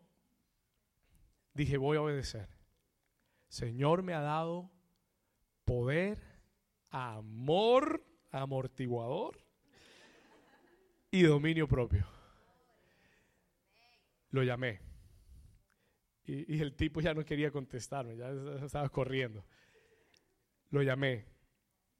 dije, 1.55 1.77
voy 1.77 1.97
a 1.97 2.01
obedecer. 2.01 2.58
Señor 3.49 4.03
me 4.03 4.13
ha 4.13 4.21
dado 4.21 4.71
poder, 5.65 6.19
amor, 6.89 8.05
amortiguador 8.31 9.37
y 11.11 11.23
dominio 11.23 11.67
propio. 11.67 12.05
Lo 14.29 14.43
llamé. 14.43 14.79
Y, 16.25 16.61
el 16.61 16.75
tipo 16.75 17.01
ya 17.01 17.15
no 17.15 17.25
quería 17.25 17.49
contestarme, 17.49 18.15
ya 18.15 18.29
estaba 18.63 18.87
corriendo. 18.89 19.43
Lo 20.69 20.83
llamé 20.83 21.25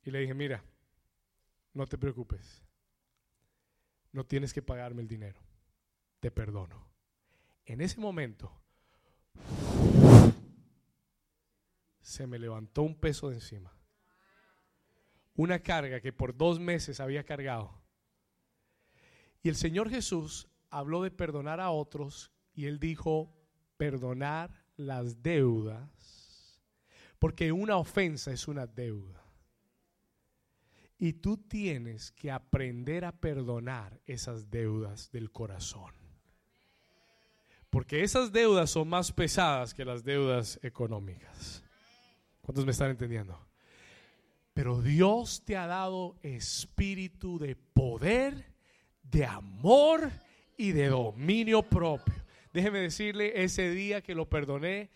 y 0.03 0.11
le 0.11 0.19
dije, 0.19 0.35
mira, 0.35 0.63
no 1.73 1.87
te 1.87 1.97
preocupes. 1.97 2.63
No 4.11 4.23
tienes 4.23 4.53
que 4.53 4.61
pagarme 4.61 5.01
el 5.01 5.07
dinero. 5.07 5.39
Te 6.19 6.29
perdono. 6.29 6.87
En 7.65 7.81
ese 7.81 7.99
momento 7.99 8.51
se 12.09 12.27
me 12.27 12.39
levantó 12.39 12.81
un 12.81 12.95
peso 12.95 13.29
de 13.29 13.35
encima. 13.35 13.71
Una 15.35 15.59
carga 15.59 16.01
que 16.01 16.11
por 16.11 16.35
dos 16.35 16.59
meses 16.59 16.99
había 16.99 17.23
cargado. 17.23 17.79
Y 19.41 19.49
el 19.49 19.55
Señor 19.55 19.89
Jesús 19.89 20.49
habló 20.69 21.03
de 21.03 21.11
perdonar 21.11 21.59
a 21.61 21.69
otros 21.69 22.31
y 22.53 22.65
él 22.65 22.79
dijo, 22.79 23.33
perdonar 23.77 24.65
las 24.75 25.21
deudas 25.21 26.61
Porque 27.19 27.51
una 27.51 27.77
ofensa 27.77 28.31
es 28.31 28.47
una 28.47 28.65
deuda. 28.65 29.23
Y 30.97 31.13
tú 31.13 31.37
tienes 31.37 32.11
que 32.11 32.31
aprender 32.31 33.05
a 33.05 33.11
perdonar 33.11 34.01
esas 34.05 34.49
deudas 34.49 35.11
del 35.11 35.31
corazón. 35.31 35.93
Porque 37.69 38.03
esas 38.03 38.31
deudas 38.31 38.71
son 38.71 38.89
más 38.89 39.11
pesadas 39.11 39.73
que 39.73 39.85
las 39.85 40.03
deudas 40.03 40.59
económicas. 40.63 41.63
¿Cuántos 42.49 42.65
me 42.65 42.71
están 42.71 42.89
entendiendo? 42.89 43.39
Pero 44.55 44.81
Dios 44.81 45.43
te 45.45 45.55
ha 45.55 45.67
dado 45.67 46.15
espíritu 46.23 47.37
de 47.37 47.55
poder, 47.55 48.43
de 49.03 49.23
amor 49.23 50.09
y 50.57 50.71
de 50.71 50.87
dominio 50.87 51.61
propio. 51.61 52.15
Déjeme 52.51 52.79
decirle, 52.79 53.43
ese 53.43 53.69
día 53.69 54.01
que 54.01 54.15
lo 54.15 54.27
perdoné, 54.27 54.89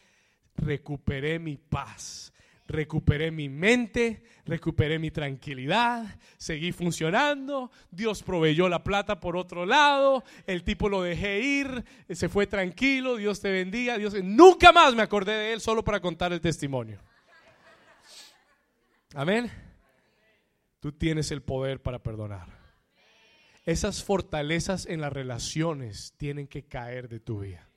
recuperé 0.56 1.38
mi 1.38 1.58
paz, 1.58 2.34
recuperé 2.66 3.30
mi 3.30 3.49
mente, 3.49 4.24
recuperé 4.45 4.97
mi 4.97 5.12
tranquilidad, 5.12 6.20
seguí 6.38 6.72
funcionando, 6.72 7.70
Dios 7.91 8.24
proveyó 8.24 8.68
la 8.68 8.84
plata 8.84 9.20
por 9.20 9.38
otro 9.38 9.68
lado, 9.68 10.24
el 10.47 10.64
tipo 10.64 10.89
lo 10.89 11.04
dejé 11.04 11.41
ir, 11.41 11.86
se 12.10 12.30
fue 12.30 12.47
tranquilo, 12.47 13.16
Dios 13.16 13.41
te 13.41 13.51
bendiga, 13.51 13.99
Dios 13.99 14.16
nunca 14.24 14.72
más 14.72 14.95
me 14.95 15.04
acordé 15.04 15.34
de 15.34 15.54
él 15.54 15.62
solo 15.62 15.84
para 15.84 15.99
contar 15.99 16.34
el 16.34 16.41
testimonio. 16.41 16.99
Amén. 19.14 19.51
Tú 20.80 20.91
tienes 20.91 21.32
el 21.32 21.41
poder 21.41 21.82
para 21.82 22.01
perdonar. 22.01 22.47
Esas 23.66 24.03
fortalezas 24.03 24.86
en 24.86 25.01
las 25.01 25.14
relaciones 25.14 26.14
tienen 26.18 26.47
que 26.47 26.66
caer 26.66 27.07
de 27.07 27.20
tu 27.20 27.39
vida. 27.39 27.70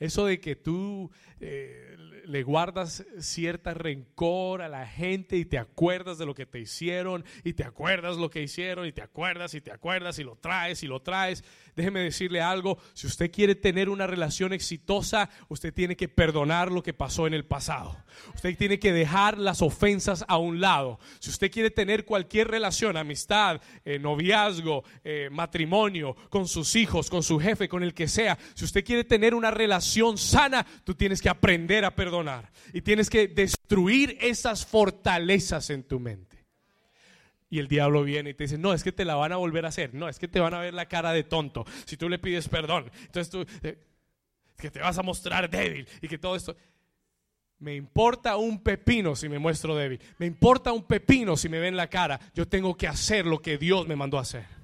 Eso 0.00 0.24
de 0.24 0.40
que 0.40 0.56
tú 0.56 1.10
eh, 1.40 1.96
le 2.24 2.42
guardas 2.42 3.04
cierta 3.18 3.74
rencor 3.74 4.62
a 4.62 4.68
la 4.68 4.86
gente 4.86 5.36
y 5.36 5.44
te 5.44 5.58
acuerdas 5.58 6.16
de 6.16 6.26
lo 6.26 6.34
que 6.34 6.46
te 6.46 6.60
hicieron 6.60 7.24
y 7.44 7.52
te 7.52 7.64
acuerdas 7.64 8.16
lo 8.16 8.30
que 8.30 8.42
hicieron 8.42 8.86
y 8.86 8.92
te 8.92 9.02
acuerdas 9.02 9.52
y 9.54 9.60
te 9.60 9.72
acuerdas 9.72 10.18
y 10.18 10.24
lo 10.24 10.36
traes 10.36 10.82
y 10.82 10.86
lo 10.86 11.00
traes. 11.02 11.44
Déjeme 11.76 12.00
decirle 12.00 12.40
algo, 12.40 12.78
si 12.94 13.06
usted 13.06 13.30
quiere 13.30 13.54
tener 13.54 13.88
una 13.88 14.06
relación 14.06 14.52
exitosa, 14.52 15.28
usted 15.48 15.74
tiene 15.74 15.96
que 15.96 16.08
perdonar 16.08 16.70
lo 16.70 16.82
que 16.82 16.94
pasó 16.94 17.26
en 17.26 17.34
el 17.34 17.44
pasado. 17.44 17.96
Usted 18.34 18.56
tiene 18.56 18.78
que 18.78 18.92
dejar 18.92 19.36
las 19.36 19.60
ofensas 19.60 20.24
a 20.28 20.38
un 20.38 20.60
lado. 20.60 20.98
Si 21.18 21.30
usted 21.30 21.50
quiere 21.50 21.70
tener 21.70 22.04
cualquier 22.04 22.48
relación, 22.48 22.96
amistad, 22.96 23.60
eh, 23.84 23.98
noviazgo, 23.98 24.84
eh, 25.04 25.28
matrimonio, 25.30 26.16
con 26.28 26.48
sus 26.48 26.76
hijos, 26.76 27.10
con 27.10 27.22
su 27.22 27.38
jefe, 27.38 27.68
con 27.68 27.82
el 27.82 27.92
que 27.92 28.08
sea, 28.08 28.38
si 28.54 28.64
usted 28.64 28.84
quiere 28.84 29.04
tener 29.04 29.34
una 29.34 29.50
relación 29.50 29.89
sana, 30.16 30.66
tú 30.84 30.94
tienes 30.94 31.20
que 31.20 31.28
aprender 31.28 31.84
a 31.84 31.94
perdonar 31.94 32.50
y 32.72 32.80
tienes 32.80 33.10
que 33.10 33.28
destruir 33.28 34.16
esas 34.20 34.66
fortalezas 34.66 35.70
en 35.70 35.84
tu 35.84 36.00
mente. 36.00 36.44
Y 37.48 37.58
el 37.58 37.66
diablo 37.66 38.04
viene 38.04 38.30
y 38.30 38.34
te 38.34 38.44
dice, 38.44 38.58
no, 38.58 38.72
es 38.72 38.84
que 38.84 38.92
te 38.92 39.04
la 39.04 39.16
van 39.16 39.32
a 39.32 39.36
volver 39.36 39.64
a 39.64 39.68
hacer, 39.68 39.92
no, 39.92 40.08
es 40.08 40.18
que 40.18 40.28
te 40.28 40.38
van 40.38 40.54
a 40.54 40.60
ver 40.60 40.72
la 40.72 40.86
cara 40.86 41.12
de 41.12 41.24
tonto 41.24 41.64
si 41.84 41.96
tú 41.96 42.08
le 42.08 42.18
pides 42.18 42.48
perdón. 42.48 42.90
Entonces 43.06 43.30
tú, 43.30 43.44
eh, 43.62 43.78
que 44.56 44.70
te 44.70 44.80
vas 44.80 44.98
a 44.98 45.02
mostrar 45.02 45.50
débil 45.50 45.88
y 46.00 46.08
que 46.08 46.18
todo 46.18 46.36
esto... 46.36 46.56
Me 47.58 47.74
importa 47.74 48.38
un 48.38 48.62
pepino 48.62 49.14
si 49.14 49.28
me 49.28 49.38
muestro 49.38 49.76
débil. 49.76 50.00
Me 50.16 50.24
importa 50.24 50.72
un 50.72 50.82
pepino 50.82 51.36
si 51.36 51.50
me 51.50 51.58
ven 51.58 51.76
la 51.76 51.88
cara. 51.88 52.18
Yo 52.34 52.48
tengo 52.48 52.74
que 52.74 52.88
hacer 52.88 53.26
lo 53.26 53.42
que 53.42 53.58
Dios 53.58 53.86
me 53.86 53.96
mandó 53.96 54.16
a 54.16 54.22
hacer. 54.22 54.59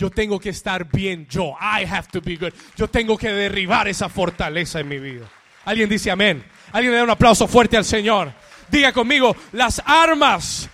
Yo 0.00 0.08
tengo 0.08 0.40
que 0.40 0.48
estar 0.48 0.86
bien 0.90 1.26
yo. 1.28 1.54
I 1.60 1.84
have 1.84 2.08
to 2.10 2.22
be 2.22 2.36
good. 2.36 2.54
Yo 2.74 2.88
tengo 2.88 3.18
que 3.18 3.28
derribar 3.28 3.86
esa 3.86 4.08
fortaleza 4.08 4.80
en 4.80 4.88
mi 4.88 4.98
vida. 4.98 5.26
Alguien 5.66 5.90
dice 5.90 6.10
amén. 6.10 6.42
Alguien 6.72 6.92
le 6.92 6.96
da 6.96 7.04
un 7.04 7.10
aplauso 7.10 7.46
fuerte 7.46 7.76
al 7.76 7.84
Señor. 7.84 8.32
Diga 8.70 8.94
conmigo, 8.94 9.36
las 9.52 9.82
armas 9.84 10.70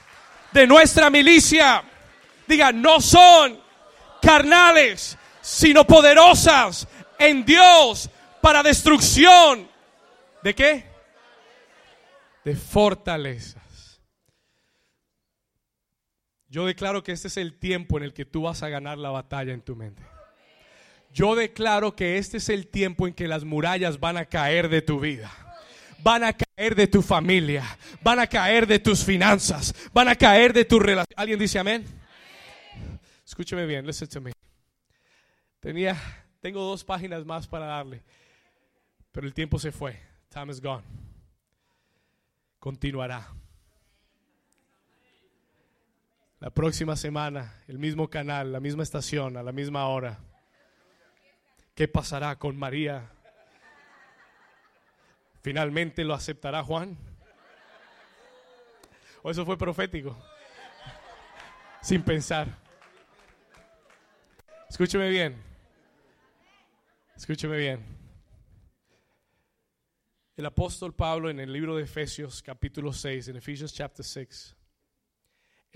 de 0.52 0.64
nuestra 0.68 1.10
milicia, 1.10 1.82
diga, 2.46 2.70
no 2.70 3.00
son 3.00 3.58
carnales, 4.22 5.18
sino 5.40 5.84
poderosas 5.84 6.86
en 7.18 7.44
Dios 7.44 8.08
para 8.40 8.62
destrucción. 8.62 9.68
¿De 10.40 10.54
qué? 10.54 10.84
De 12.44 12.54
fortalezas. 12.54 13.55
Yo 16.56 16.64
declaro 16.64 17.02
que 17.02 17.12
este 17.12 17.28
es 17.28 17.36
el 17.36 17.52
tiempo 17.52 17.98
en 17.98 18.04
el 18.04 18.14
que 18.14 18.24
tú 18.24 18.40
vas 18.40 18.62
a 18.62 18.70
ganar 18.70 18.96
la 18.96 19.10
batalla 19.10 19.52
en 19.52 19.60
tu 19.60 19.76
mente. 19.76 20.02
Yo 21.12 21.34
declaro 21.34 21.94
que 21.94 22.16
este 22.16 22.38
es 22.38 22.48
el 22.48 22.66
tiempo 22.66 23.06
en 23.06 23.12
que 23.12 23.28
las 23.28 23.44
murallas 23.44 24.00
van 24.00 24.16
a 24.16 24.24
caer 24.24 24.70
de 24.70 24.80
tu 24.80 24.98
vida 24.98 25.30
van 26.02 26.24
a 26.24 26.32
caer 26.32 26.74
de 26.74 26.86
tu 26.86 27.02
familia, 27.02 27.62
van 28.02 28.20
a 28.20 28.26
caer 28.26 28.66
de 28.66 28.78
tus 28.78 29.04
finanzas, 29.04 29.74
van 29.92 30.08
a 30.08 30.14
caer 30.14 30.54
de 30.54 30.64
tu 30.64 30.78
relación. 30.78 31.14
¿Alguien 31.14 31.38
dice 31.38 31.58
amén? 31.58 31.84
Escúcheme 33.26 33.66
bien, 33.66 33.86
listen 33.86 34.08
to 34.08 34.22
me. 34.22 34.32
Tenía, 35.60 35.94
tengo 36.40 36.62
dos 36.62 36.84
páginas 36.84 37.26
más 37.26 37.46
para 37.46 37.66
darle, 37.66 38.02
pero 39.12 39.26
el 39.26 39.34
tiempo 39.34 39.58
se 39.58 39.72
fue. 39.72 40.00
Time 40.30 40.50
is 40.50 40.62
gone. 40.62 40.84
Continuará. 42.58 43.28
La 46.40 46.50
próxima 46.50 46.96
semana, 46.96 47.62
el 47.66 47.78
mismo 47.78 48.08
canal, 48.08 48.52
la 48.52 48.60
misma 48.60 48.82
estación, 48.82 49.36
a 49.36 49.42
la 49.42 49.52
misma 49.52 49.86
hora. 49.88 50.18
¿Qué 51.74 51.88
pasará 51.88 52.36
con 52.38 52.56
María 52.56 53.10
¿Finalmente 55.46 56.02
lo 56.02 56.12
aceptará 56.12 56.60
Juan? 56.64 56.98
¿O 59.22 59.30
eso 59.30 59.46
fue 59.46 59.56
profético? 59.56 60.20
Sin 61.80 62.02
pensar. 62.02 62.48
Escúcheme 64.68 65.08
bien. 65.08 65.40
Escúcheme 67.14 67.56
bien. 67.58 67.80
El 70.36 70.46
apóstol 70.46 70.92
Pablo 70.92 71.30
en 71.30 71.38
el 71.38 71.52
libro 71.52 71.76
de 71.76 71.84
Efesios 71.84 72.42
capítulo 72.42 72.92
6, 72.92 73.28
en 73.28 73.36
Ephesians 73.36 73.72
chapter 73.72 74.04
6, 74.04 74.55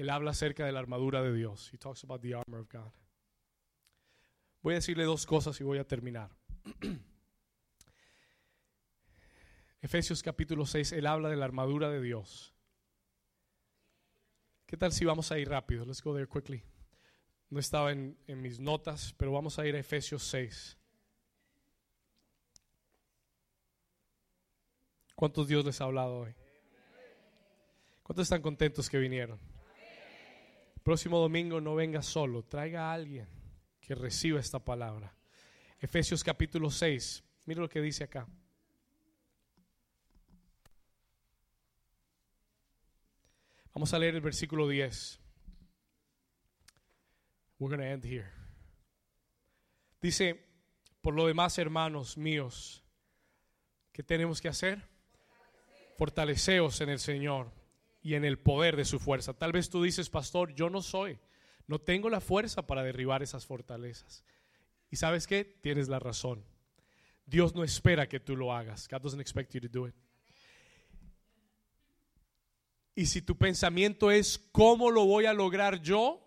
él 0.01 0.09
habla 0.09 0.31
acerca 0.31 0.65
de 0.65 0.73
la 0.73 0.79
armadura 0.79 1.23
de 1.23 1.35
Dios. 1.35 1.71
He 1.75 1.77
talks 1.77 2.03
about 2.05 2.23
the 2.23 2.35
armor 2.35 2.61
of 2.61 2.69
God. 2.73 2.91
Voy 4.63 4.73
a 4.73 4.77
decirle 4.77 5.05
dos 5.05 5.27
cosas 5.27 5.61
y 5.61 5.65
voy 5.65 5.77
a 5.77 5.87
terminar. 5.87 6.31
Efesios 9.83 10.23
capítulo 10.23 10.65
6, 10.65 10.93
él 10.93 11.07
habla 11.07 11.29
de 11.29 11.37
la 11.37 11.45
armadura 11.45 11.91
de 11.91 12.01
Dios. 12.01 12.55
¿Qué 14.65 14.79
tal 14.79 14.91
si 14.93 15.05
vamos 15.05 15.31
a 15.33 15.39
ir 15.39 15.51
rápido? 15.51 15.85
Let's 15.85 16.03
go 16.03 16.15
there 16.15 16.27
quickly. 16.27 16.65
No 17.51 17.61
estaba 17.61 17.93
en, 17.93 18.17
en 18.27 18.41
mis 18.41 18.59
notas, 18.59 19.15
pero 19.19 19.33
vamos 19.33 19.59
a 19.59 19.67
ir 19.67 19.75
a 19.75 19.81
Efesios 19.81 20.23
6. 20.23 20.79
¿Cuántos 25.15 25.47
Dios 25.47 25.63
les 25.63 25.79
ha 25.83 25.85
hablado 25.85 26.21
hoy? 26.21 26.35
¿Cuántos 28.03 28.23
están 28.23 28.41
contentos 28.41 28.89
que 28.89 28.97
vinieron? 28.97 29.50
Próximo 30.83 31.19
domingo 31.19 31.61
no 31.61 31.75
venga 31.75 32.03
solo, 32.03 32.43
traiga 32.45 32.91
a 32.91 32.93
alguien 32.93 33.29
que 33.81 33.95
reciba 33.95 34.41
esta 34.41 34.59
palabra. 34.59 35.15
Efesios 35.79 36.23
capítulo 36.23 36.71
6, 36.71 37.25
mire 37.47 37.61
lo 37.61 37.69
que 37.69 37.81
dice 37.81 38.05
acá. 38.05 38.27
Vamos 43.75 43.95
a 43.95 43.99
leer 43.99 44.17
el 44.17 44.21
versículo 44.21 44.69
10. 44.69 45.21
We're 47.59 47.77
going 47.77 47.87
to 47.87 47.93
end 47.93 48.05
here. 48.05 48.31
Dice, 50.01 50.47
por 51.01 51.15
lo 51.15 51.27
demás, 51.27 51.59
hermanos 51.59 52.17
míos, 52.17 52.83
¿qué 53.93 54.03
tenemos 54.03 54.41
que 54.41 54.49
hacer? 54.49 54.89
Fortaleceos 55.97 56.81
en 56.81 56.89
el 56.89 56.99
Señor 56.99 57.60
y 58.03 58.15
en 58.15 58.25
el 58.25 58.39
poder 58.39 58.77
de 58.77 58.85
su 58.85 58.99
fuerza. 58.99 59.35
Tal 59.35 59.53
vez 59.53 59.71
tú 59.71 59.83
dices, 59.83 60.09
pastor, 60.09 60.55
yo 60.55 60.71
no 60.71 60.83
soy, 60.83 61.19
no 61.67 61.79
tengo 61.79 62.11
la 62.11 62.21
fuerza 62.21 62.67
para 62.67 62.83
derribar 62.83 63.23
esas 63.23 63.47
fortalezas. 63.47 64.25
¿Y 64.91 64.97
sabes 64.97 65.27
qué? 65.27 65.45
Tienes 65.45 65.89
la 65.89 65.99
razón. 65.99 66.45
Dios 67.27 67.55
no 67.55 67.63
espera 67.63 68.09
que 68.09 68.19
tú 68.19 68.37
lo 68.37 68.53
hagas. 68.53 68.89
God 68.89 69.03
doesn't 69.03 69.21
expect 69.21 69.55
you 69.55 69.61
to 69.61 69.69
do 69.69 69.87
it. 69.87 69.95
Y 72.95 73.07
si 73.07 73.23
tu 73.23 73.37
pensamiento 73.37 74.11
es, 74.11 74.39
¿cómo 74.51 74.91
lo 74.91 75.07
voy 75.07 75.27
a 75.27 75.33
lograr 75.33 75.81
yo? 75.81 76.27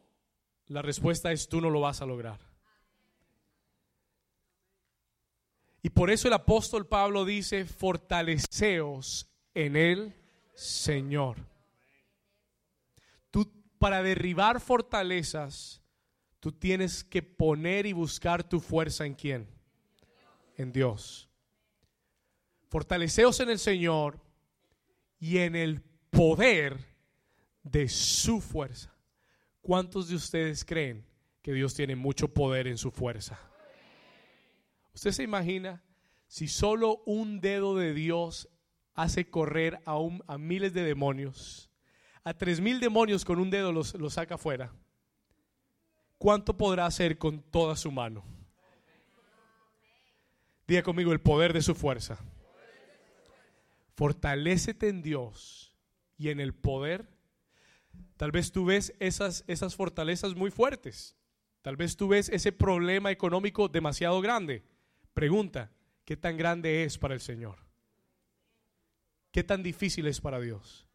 La 0.67 0.81
respuesta 0.81 1.31
es, 1.31 1.49
tú 1.49 1.59
no 1.59 1.69
lo 1.69 1.81
vas 1.81 2.01
a 2.01 2.05
lograr. 2.05 2.39
Y 5.81 5.89
por 5.89 6.09
eso 6.09 6.29
el 6.29 6.33
apóstol 6.33 6.87
Pablo 6.87 7.25
dice, 7.25 7.65
fortaleceos 7.65 9.29
en 9.53 9.75
el 9.75 10.15
Señor. 10.53 11.52
Para 13.83 14.01
derribar 14.01 14.61
fortalezas, 14.61 15.81
tú 16.39 16.53
tienes 16.53 17.03
que 17.03 17.21
poner 17.21 17.85
y 17.85 17.91
buscar 17.91 18.41
tu 18.41 18.61
fuerza 18.61 19.05
en 19.05 19.13
quién? 19.13 19.45
En 20.55 20.71
Dios. 20.71 21.29
Fortaleceos 22.69 23.41
en 23.41 23.49
el 23.49 23.59
Señor 23.59 24.21
y 25.19 25.39
en 25.39 25.57
el 25.57 25.81
poder 26.11 26.79
de 27.61 27.89
su 27.89 28.39
fuerza. 28.39 28.95
¿Cuántos 29.61 30.07
de 30.07 30.15
ustedes 30.15 30.63
creen 30.63 31.05
que 31.41 31.51
Dios 31.51 31.73
tiene 31.73 31.97
mucho 31.97 32.29
poder 32.29 32.67
en 32.67 32.77
su 32.77 32.89
fuerza? 32.89 33.37
¿Usted 34.93 35.11
se 35.11 35.23
imagina 35.23 35.83
si 36.27 36.47
solo 36.47 37.03
un 37.05 37.41
dedo 37.41 37.75
de 37.75 37.93
Dios 37.93 38.47
hace 38.93 39.29
correr 39.29 39.81
a, 39.85 39.97
a 40.27 40.37
miles 40.37 40.71
de 40.73 40.83
demonios? 40.83 41.69
A 42.23 42.33
tres 42.33 42.61
mil 42.61 42.79
demonios 42.79 43.25
con 43.25 43.39
un 43.39 43.49
dedo 43.49 43.71
los, 43.71 43.93
los 43.95 44.13
saca 44.13 44.35
afuera. 44.35 44.71
¿Cuánto 46.17 46.55
podrá 46.55 46.85
hacer 46.85 47.17
con 47.17 47.41
toda 47.41 47.75
su 47.75 47.91
mano? 47.91 48.23
Diga 50.65 50.81
conmigo 50.81 51.11
el 51.11 51.19
poder 51.19 51.51
de 51.51 51.61
su 51.61 51.75
fuerza. 51.75 52.17
Fortalécete 53.95 54.87
en 54.87 55.01
Dios 55.01 55.75
y 56.17 56.29
en 56.29 56.39
el 56.39 56.53
poder. 56.53 57.05
Tal 58.15 58.31
vez 58.31 58.51
tú 58.51 58.65
ves 58.65 58.93
esas, 58.99 59.43
esas 59.47 59.75
fortalezas 59.75 60.33
muy 60.35 60.49
fuertes. 60.49 61.17
Tal 61.61 61.75
vez 61.75 61.97
tú 61.97 62.07
ves 62.07 62.29
ese 62.29 62.51
problema 62.51 63.11
económico 63.11 63.67
demasiado 63.67 64.21
grande. 64.21 64.63
Pregunta, 65.13 65.71
¿qué 66.05 66.15
tan 66.15 66.37
grande 66.37 66.85
es 66.85 66.97
para 66.97 67.13
el 67.13 67.21
Señor? 67.21 67.57
¿Qué 69.31 69.43
tan 69.43 69.61
difícil 69.61 70.07
es 70.07 70.21
para 70.21 70.39
Dios? 70.39 70.87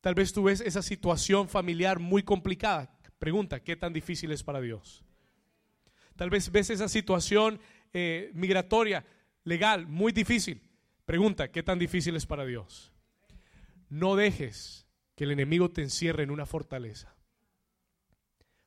Tal 0.00 0.14
vez 0.14 0.32
tú 0.32 0.44
ves 0.44 0.60
esa 0.60 0.82
situación 0.82 1.48
familiar 1.48 1.98
muy 1.98 2.22
complicada. 2.22 2.98
Pregunta, 3.18 3.60
¿qué 3.60 3.76
tan 3.76 3.92
difícil 3.92 4.30
es 4.30 4.42
para 4.42 4.60
Dios? 4.60 5.04
Tal 6.16 6.30
vez 6.30 6.50
ves 6.50 6.70
esa 6.70 6.88
situación 6.88 7.60
eh, 7.92 8.30
migratoria, 8.34 9.04
legal, 9.44 9.86
muy 9.86 10.12
difícil. 10.12 10.62
Pregunta, 11.04 11.50
¿qué 11.50 11.62
tan 11.62 11.78
difícil 11.78 12.16
es 12.16 12.26
para 12.26 12.44
Dios? 12.44 12.92
No 13.88 14.16
dejes 14.16 14.86
que 15.14 15.24
el 15.24 15.32
enemigo 15.32 15.70
te 15.70 15.82
encierre 15.82 16.22
en 16.22 16.30
una 16.30 16.46
fortaleza. 16.46 17.14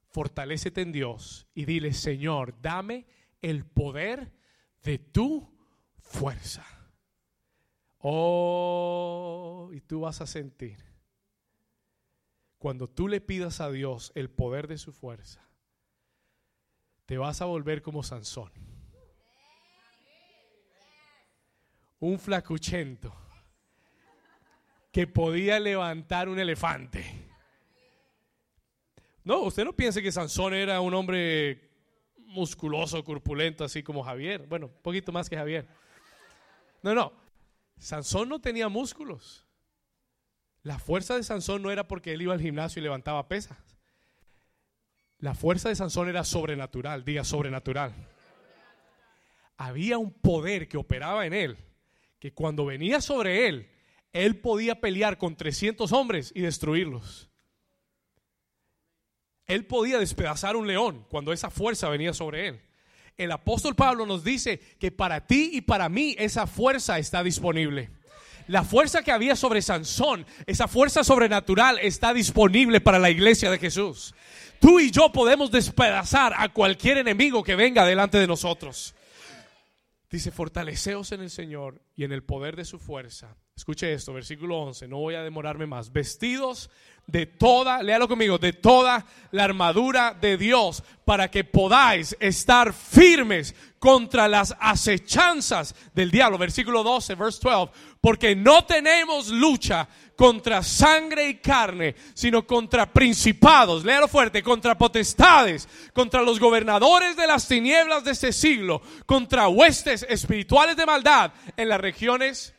Fortalécete 0.08 0.82
en 0.82 0.92
Dios 0.92 1.48
y 1.54 1.66
dile, 1.66 1.94
Señor, 1.94 2.56
dame 2.62 3.06
el 3.42 3.66
poder 3.66 4.34
de 4.84 4.98
tu 4.98 5.50
fuerza. 5.98 6.66
Oh, 8.00 9.70
y 9.74 9.80
tú 9.82 10.02
vas 10.02 10.20
a 10.22 10.28
sentir, 10.28 10.84
cuando 12.62 12.88
tú 12.88 13.10
le 13.10 13.20
pidas 13.20 13.60
a 13.60 13.70
Dios 13.70 14.14
el 14.16 14.30
poder 14.30 14.70
de 14.70 14.78
su 14.78 14.94
fuerza, 14.94 15.46
te 17.06 17.18
vas 17.18 17.42
a 17.42 17.46
volver 17.46 17.82
como 17.82 18.04
Sansón. 18.04 18.52
un 22.02 22.18
flacuchento 22.18 23.16
que 24.92 25.08
podía 25.08 25.60
levantar 25.60 26.28
un 26.28 26.38
elefante. 26.38 27.06
No, 29.24 29.42
usted 29.42 29.64
no 29.64 29.74
piense 29.74 30.02
que 30.02 30.12
Sansón 30.12 30.56
era 30.56 30.82
un 30.82 30.94
hombre 30.96 31.70
musculoso, 32.18 33.04
corpulento, 33.04 33.64
así 33.64 33.84
como 33.84 34.04
Javier. 34.04 34.48
Bueno, 34.48 34.66
un 34.66 34.82
poquito 34.82 35.12
más 35.12 35.30
que 35.30 35.38
Javier. 35.38 35.68
No, 36.82 36.96
no. 36.96 37.14
Sansón 37.78 38.28
no 38.28 38.42
tenía 38.42 38.68
músculos. 38.68 39.46
La 40.64 40.78
fuerza 40.78 41.16
de 41.16 41.24
Sansón 41.24 41.62
no 41.62 41.72
era 41.72 41.88
porque 41.88 42.14
él 42.14 42.22
iba 42.22 42.34
al 42.34 42.42
gimnasio 42.42 42.80
y 42.80 42.84
levantaba 42.84 43.28
pesas. 43.28 43.58
La 45.18 45.36
fuerza 45.36 45.70
de 45.70 45.76
Sansón 45.76 46.10
era 46.10 46.24
sobrenatural, 46.24 47.04
diga 47.04 47.24
sobrenatural. 47.24 47.94
Había 49.58 49.98
un 49.98 50.12
poder 50.12 50.68
que 50.68 50.78
operaba 50.78 51.26
en 51.26 51.34
él 51.34 51.58
que 52.20 52.34
cuando 52.34 52.66
venía 52.66 53.02
sobre 53.02 53.48
él, 53.48 53.70
él 54.14 54.40
podía 54.40 54.80
pelear 54.80 55.18
con 55.18 55.36
300 55.36 55.92
hombres 55.92 56.32
y 56.36 56.42
destruirlos. 56.42 57.32
Él 59.48 59.66
podía 59.66 59.98
despedazar 59.98 60.56
un 60.56 60.68
león 60.68 61.06
cuando 61.10 61.34
esa 61.34 61.50
fuerza 61.50 61.90
venía 61.90 62.14
sobre 62.14 62.48
él. 62.48 62.62
El 63.18 63.32
apóstol 63.32 63.76
Pablo 63.76 64.06
nos 64.06 64.24
dice 64.24 64.60
que 64.80 64.92
para 64.92 65.26
ti 65.26 65.50
y 65.54 65.62
para 65.62 65.90
mí 65.90 66.16
esa 66.18 66.48
fuerza 66.48 67.00
está 67.00 67.24
disponible. 67.24 67.90
La 68.52 68.66
fuerza 68.66 69.02
que 69.02 69.14
había 69.14 69.38
sobre 69.38 69.62
Sansón, 69.62 70.26
esa 70.46 70.68
fuerza 70.68 71.06
sobrenatural 71.06 71.80
está 71.80 72.14
disponible 72.14 72.82
para 72.82 73.00
la 73.00 73.10
iglesia 73.10 73.50
de 73.50 73.58
Jesús. 73.58 74.14
Tú 74.60 74.82
y 74.82 74.92
yo 74.92 75.10
podemos 75.14 75.52
despedazar 75.52 76.34
a 76.36 76.50
cualquier 76.50 76.98
enemigo 76.98 77.44
que 77.44 77.56
venga 77.56 77.86
delante 77.86 78.18
de 78.18 78.28
nosotros. 78.28 78.94
Dice, 80.10 80.32
fortaleceos 80.32 81.14
en 81.14 81.22
el 81.22 81.30
Señor 81.30 81.82
y 81.96 82.04
en 82.04 82.12
el 82.12 82.24
poder 82.24 82.58
de 82.58 82.66
su 82.66 82.78
fuerza. 82.78 83.38
Escuche 83.62 83.94
esto, 83.94 84.12
versículo 84.12 84.58
11, 84.58 84.88
no 84.88 84.98
voy 84.98 85.14
a 85.14 85.22
demorarme 85.22 85.68
más. 85.68 85.94
Vestidos 85.94 86.72
de 87.06 87.28
toda, 87.28 87.84
léalo 87.84 88.08
conmigo, 88.08 88.40
de 88.40 88.54
toda 88.54 89.06
la 89.30 89.44
armadura 89.44 90.18
de 90.20 90.36
Dios 90.36 90.82
para 91.06 91.30
que 91.30 91.44
podáis 91.44 92.18
estar 92.20 92.74
firmes 92.74 93.54
contra 93.78 94.28
las 94.28 94.56
acechanzas 94.60 95.76
del 95.94 96.10
diablo. 96.10 96.40
Versículo 96.40 96.82
12, 96.82 97.14
verse 97.14 97.40
12, 97.44 97.72
porque 98.02 98.36
no 98.36 98.66
tenemos 98.66 99.28
lucha 99.28 99.88
contra 100.16 100.64
sangre 100.64 101.30
y 101.30 101.36
carne, 101.36 101.94
sino 102.16 102.48
contra 102.48 102.92
principados, 102.92 103.86
léalo 103.86 104.08
fuerte, 104.08 104.42
contra 104.42 104.76
potestades, 104.76 105.70
contra 105.94 106.24
los 106.24 106.40
gobernadores 106.40 107.16
de 107.16 107.28
las 107.28 107.48
tinieblas 107.48 108.04
de 108.04 108.10
este 108.10 108.34
siglo, 108.34 108.82
contra 109.06 109.50
huestes 109.50 110.04
espirituales 110.10 110.76
de 110.76 110.88
maldad 110.88 111.32
en 111.56 111.70
las 111.70 111.80
regiones 111.80 112.56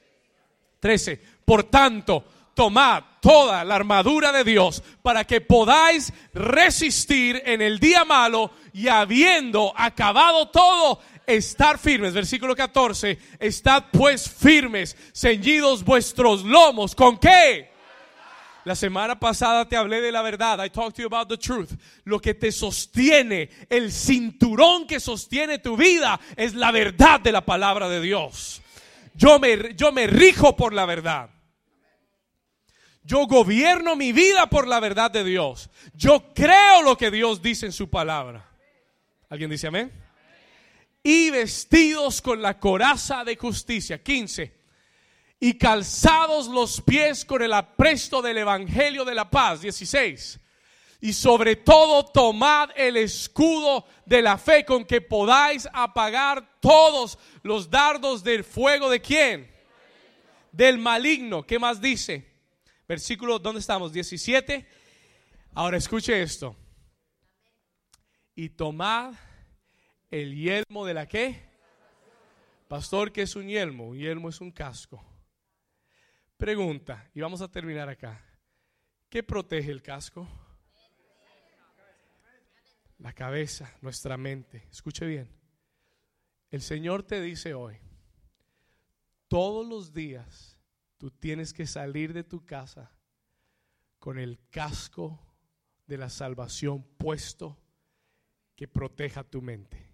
13. 0.83 1.21
Por 1.45 1.63
tanto, 1.63 2.25
tomad 2.55 3.05
toda 3.21 3.63
la 3.65 3.77
armadura 3.77 4.33
de 4.33 4.43
Dios 4.43 4.83
para 5.01 5.25
que 5.25 5.41
podáis 5.41 6.13
resistir 6.35 7.41
en 7.47 7.63
el 7.63 7.79
día 7.79 8.05
malo 8.05 8.51
y 8.73 8.89
habiendo 8.89 9.73
acabado 9.77 10.49
todo, 10.49 10.99
estar 11.25 11.79
firmes. 11.79 12.13
Versículo 12.13 12.57
14, 12.57 13.17
estad 13.39 13.85
pues 13.93 14.29
firmes, 14.29 14.97
ceñidos 15.15 15.85
vuestros 15.85 16.43
lomos. 16.43 16.97
¿Con 16.97 17.17
qué? 17.17 17.71
La 18.65 18.75
semana 18.75 19.21
pasada 19.21 19.69
te 19.69 19.77
hablé 19.77 20.01
de 20.01 20.11
la 20.11 20.23
verdad. 20.23 20.65
I 20.65 20.69
talked 20.69 20.97
to 20.97 21.03
you 21.03 21.07
about 21.07 21.29
the 21.29 21.39
truth. 21.39 21.71
Lo 22.05 22.19
que 22.19 22.35
te 22.35 22.51
sostiene, 22.51 23.51
el 23.71 23.93
cinturón 23.93 24.89
que 24.89 24.99
sostiene 24.99 25.61
tu 25.61 25.77
vida 25.77 26.19
es 26.35 26.55
la 26.55 26.73
verdad 26.73 27.21
de 27.21 27.31
la 27.31 27.45
palabra 27.45 27.89
de 27.89 28.01
Dios. 28.01 28.62
Yo 29.15 29.39
me, 29.39 29.75
yo 29.75 29.93
me 29.93 30.07
rijo 30.07 30.57
por 30.57 30.73
la 30.73 30.87
verdad. 30.87 31.31
Yo 33.05 33.27
gobierno 33.27 33.97
mi 33.97 34.13
vida 34.13 34.49
por 34.49 34.67
la 34.69 34.81
verdad 34.81 35.11
de 35.11 35.25
Dios. 35.25 35.71
Yo 35.95 36.33
creo 36.35 36.83
lo 36.83 36.97
que 36.97 37.11
Dios 37.11 37.43
dice 37.43 37.67
en 37.67 37.73
su 37.73 37.91
palabra. 37.91 38.49
¿Alguien 39.29 39.51
dice 39.51 39.67
amén? 39.67 39.93
Y 41.03 41.31
vestidos 41.31 42.23
con 42.23 42.41
la 42.41 42.59
coraza 42.61 43.25
de 43.25 43.37
justicia. 43.37 44.03
15 44.03 44.63
y 45.45 45.55
calzados 45.55 46.47
los 46.47 46.81
pies 46.83 47.25
con 47.25 47.43
el 47.43 47.53
apresto 47.53 48.23
del 48.23 48.39
Evangelio 48.39 49.05
de 49.05 49.17
la 49.17 49.29
paz. 49.29 49.63
16. 49.63 50.39
Y 51.05 51.15
sobre 51.15 51.57
todo 51.57 52.05
tomad 52.05 52.71
el 52.77 52.97
escudo 52.97 53.85
de 54.07 54.23
la 54.23 54.39
fe 54.39 54.65
con 54.65 54.85
que 54.85 55.01
podáis 55.01 55.69
apagar 55.73 56.61
todos 56.61 57.19
los 57.43 57.69
dardos 57.69 58.23
del 58.23 58.45
fuego 58.45 58.89
de 58.89 59.01
quién? 59.01 59.51
Del 60.53 60.79
maligno. 60.79 61.45
¿Qué 61.45 61.59
más 61.59 61.81
dice? 61.81 62.25
Versículo, 62.87 63.41
¿dónde 63.41 63.59
estamos? 63.59 63.93
17. 63.93 64.65
Ahora 65.55 65.77
escuche 65.77 66.23
esto. 66.23 66.55
Y 68.37 68.51
tomad 68.51 69.13
el 70.09 70.37
yelmo 70.37 70.87
de 70.87 70.95
la 70.95 71.09
qué? 71.09 71.43
Pastor, 72.69 73.11
¿qué 73.11 73.23
es 73.23 73.35
un 73.35 73.49
yelmo? 73.49 73.89
Un 73.89 73.99
yelmo 73.99 74.29
es 74.29 74.41
un 74.41 74.53
casco. 74.53 75.05
Pregunta, 76.37 77.11
y 77.13 77.21
vamos 77.21 77.43
a 77.43 77.51
terminar 77.51 77.89
acá. 77.89 78.25
¿Qué 79.09 79.25
protege 79.25 79.73
el 79.73 79.83
casco? 79.83 80.29
La 83.03 83.13
cabeza, 83.13 83.69
nuestra 83.81 84.17
mente. 84.17 84.69
Escuche 84.71 85.05
bien. 85.05 85.29
El 86.51 86.63
Señor 86.63 87.03
te 87.03 87.21
dice 87.21 87.53
hoy, 87.53 87.77
todos 89.27 89.67
los 89.67 89.93
días 89.93 90.57
tú 90.99 91.11
tienes 91.11 91.53
que 91.53 91.67
salir 91.67 92.13
de 92.13 92.23
tu 92.23 92.47
casa 92.47 92.93
con 93.99 94.21
el 94.21 94.39
casco 94.51 95.19
de 95.89 95.99
la 95.99 96.09
salvación 96.09 96.85
puesto 96.97 97.59
que 98.55 98.69
proteja 98.69 99.25
tu 99.25 99.43
mente. 99.43 99.91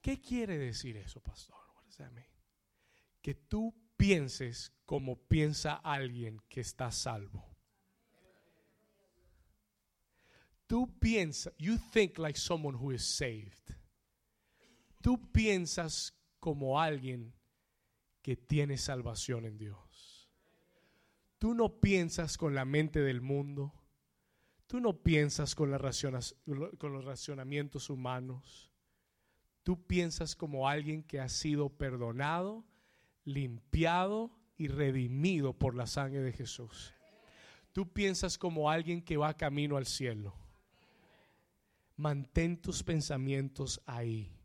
¿Qué 0.00 0.20
quiere 0.20 0.58
decir 0.58 0.96
eso, 0.96 1.20
pastor? 1.20 1.56
Que 3.20 3.34
tú 3.34 3.74
pienses 3.96 4.72
como 4.84 5.16
piensa 5.16 5.74
alguien 5.74 6.40
que 6.48 6.60
está 6.60 6.92
salvo. 6.92 7.51
Tú 10.72 10.88
piensas, 10.98 11.52
you 11.58 11.76
think 11.76 12.16
like 12.16 12.38
someone 12.38 12.74
who 12.74 12.92
is 12.92 13.04
saved. 13.04 13.76
Tú 15.02 15.30
piensas 15.30 16.14
como 16.40 16.80
alguien 16.80 17.34
que 18.22 18.36
tiene 18.36 18.78
salvación 18.78 19.44
en 19.44 19.58
Dios. 19.58 20.30
Tú 21.36 21.52
no 21.52 21.78
piensas 21.78 22.38
con 22.38 22.54
la 22.54 22.64
mente 22.64 23.00
del 23.00 23.20
mundo. 23.20 23.74
Tú 24.66 24.80
no 24.80 25.02
piensas 25.02 25.54
con, 25.54 25.78
con 26.78 26.92
los 26.94 27.04
racionamientos 27.04 27.90
humanos. 27.90 28.72
Tú 29.64 29.86
piensas 29.86 30.34
como 30.34 30.70
alguien 30.70 31.02
que 31.02 31.20
ha 31.20 31.28
sido 31.28 31.68
perdonado, 31.68 32.64
limpiado 33.24 34.30
y 34.56 34.68
redimido 34.68 35.52
por 35.52 35.74
la 35.74 35.86
sangre 35.86 36.22
de 36.22 36.32
Jesús. 36.32 36.94
Tú 37.72 37.92
piensas 37.92 38.38
como 38.38 38.70
alguien 38.70 39.02
que 39.02 39.18
va 39.18 39.36
camino 39.36 39.76
al 39.76 39.84
cielo. 39.84 40.41
Mantén 41.96 42.60
tus 42.60 42.82
pensamientos 42.82 43.82
ahí. 43.86 44.38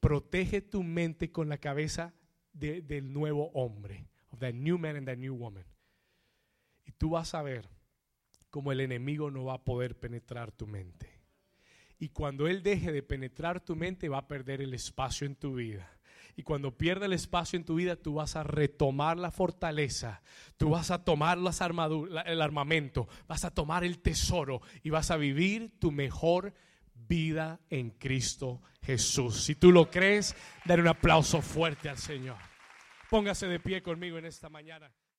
Protege 0.00 0.62
tu 0.62 0.82
mente 0.82 1.30
con 1.30 1.48
la 1.48 1.58
cabeza 1.58 2.14
del 2.52 3.12
nuevo 3.12 3.50
hombre, 3.54 4.08
of 4.30 4.40
that 4.40 4.54
new 4.54 4.78
man 4.78 4.96
and 4.96 5.06
that 5.06 5.18
new 5.18 5.34
woman. 5.34 5.64
Y 6.84 6.92
tú 6.92 7.10
vas 7.10 7.34
a 7.34 7.42
ver 7.42 7.68
cómo 8.48 8.72
el 8.72 8.80
enemigo 8.80 9.30
no 9.30 9.44
va 9.44 9.54
a 9.54 9.64
poder 9.64 9.98
penetrar 9.98 10.52
tu 10.52 10.66
mente. 10.66 11.20
Y 11.98 12.08
cuando 12.08 12.48
Él 12.48 12.62
deje 12.62 12.92
de 12.92 13.02
penetrar 13.02 13.60
tu 13.60 13.76
mente, 13.76 14.08
va 14.08 14.18
a 14.18 14.28
perder 14.28 14.62
el 14.62 14.72
espacio 14.72 15.26
en 15.26 15.36
tu 15.36 15.54
vida. 15.54 15.88
Y 16.34 16.42
cuando 16.42 16.76
pierda 16.76 17.04
el 17.04 17.12
espacio 17.12 17.58
en 17.58 17.64
tu 17.64 17.74
vida, 17.74 17.96
tú 17.96 18.14
vas 18.14 18.36
a 18.36 18.42
retomar 18.42 19.18
la 19.18 19.30
fortaleza, 19.30 20.22
tú 20.56 20.70
vas 20.70 20.90
a 20.90 21.04
tomar 21.04 21.36
las 21.36 21.60
armaduras, 21.60 22.24
el 22.26 22.40
armamento, 22.40 23.08
vas 23.28 23.44
a 23.44 23.50
tomar 23.50 23.84
el 23.84 23.98
tesoro 23.98 24.62
y 24.82 24.90
vas 24.90 25.10
a 25.10 25.18
vivir 25.18 25.78
tu 25.78 25.92
mejor 25.92 26.44
vida 26.44 26.69
en 27.70 27.90
Cristo 27.90 28.62
Jesús. 28.82 29.44
Si 29.44 29.54
tú 29.54 29.72
lo 29.72 29.90
crees, 29.90 30.34
dar 30.64 30.80
un 30.80 30.88
aplauso 30.88 31.42
fuerte 31.42 31.88
al 31.88 31.98
Señor. 31.98 32.36
Póngase 33.08 33.46
de 33.46 33.58
pie 33.58 33.82
conmigo 33.82 34.18
en 34.18 34.26
esta 34.26 34.48
mañana. 34.48 34.90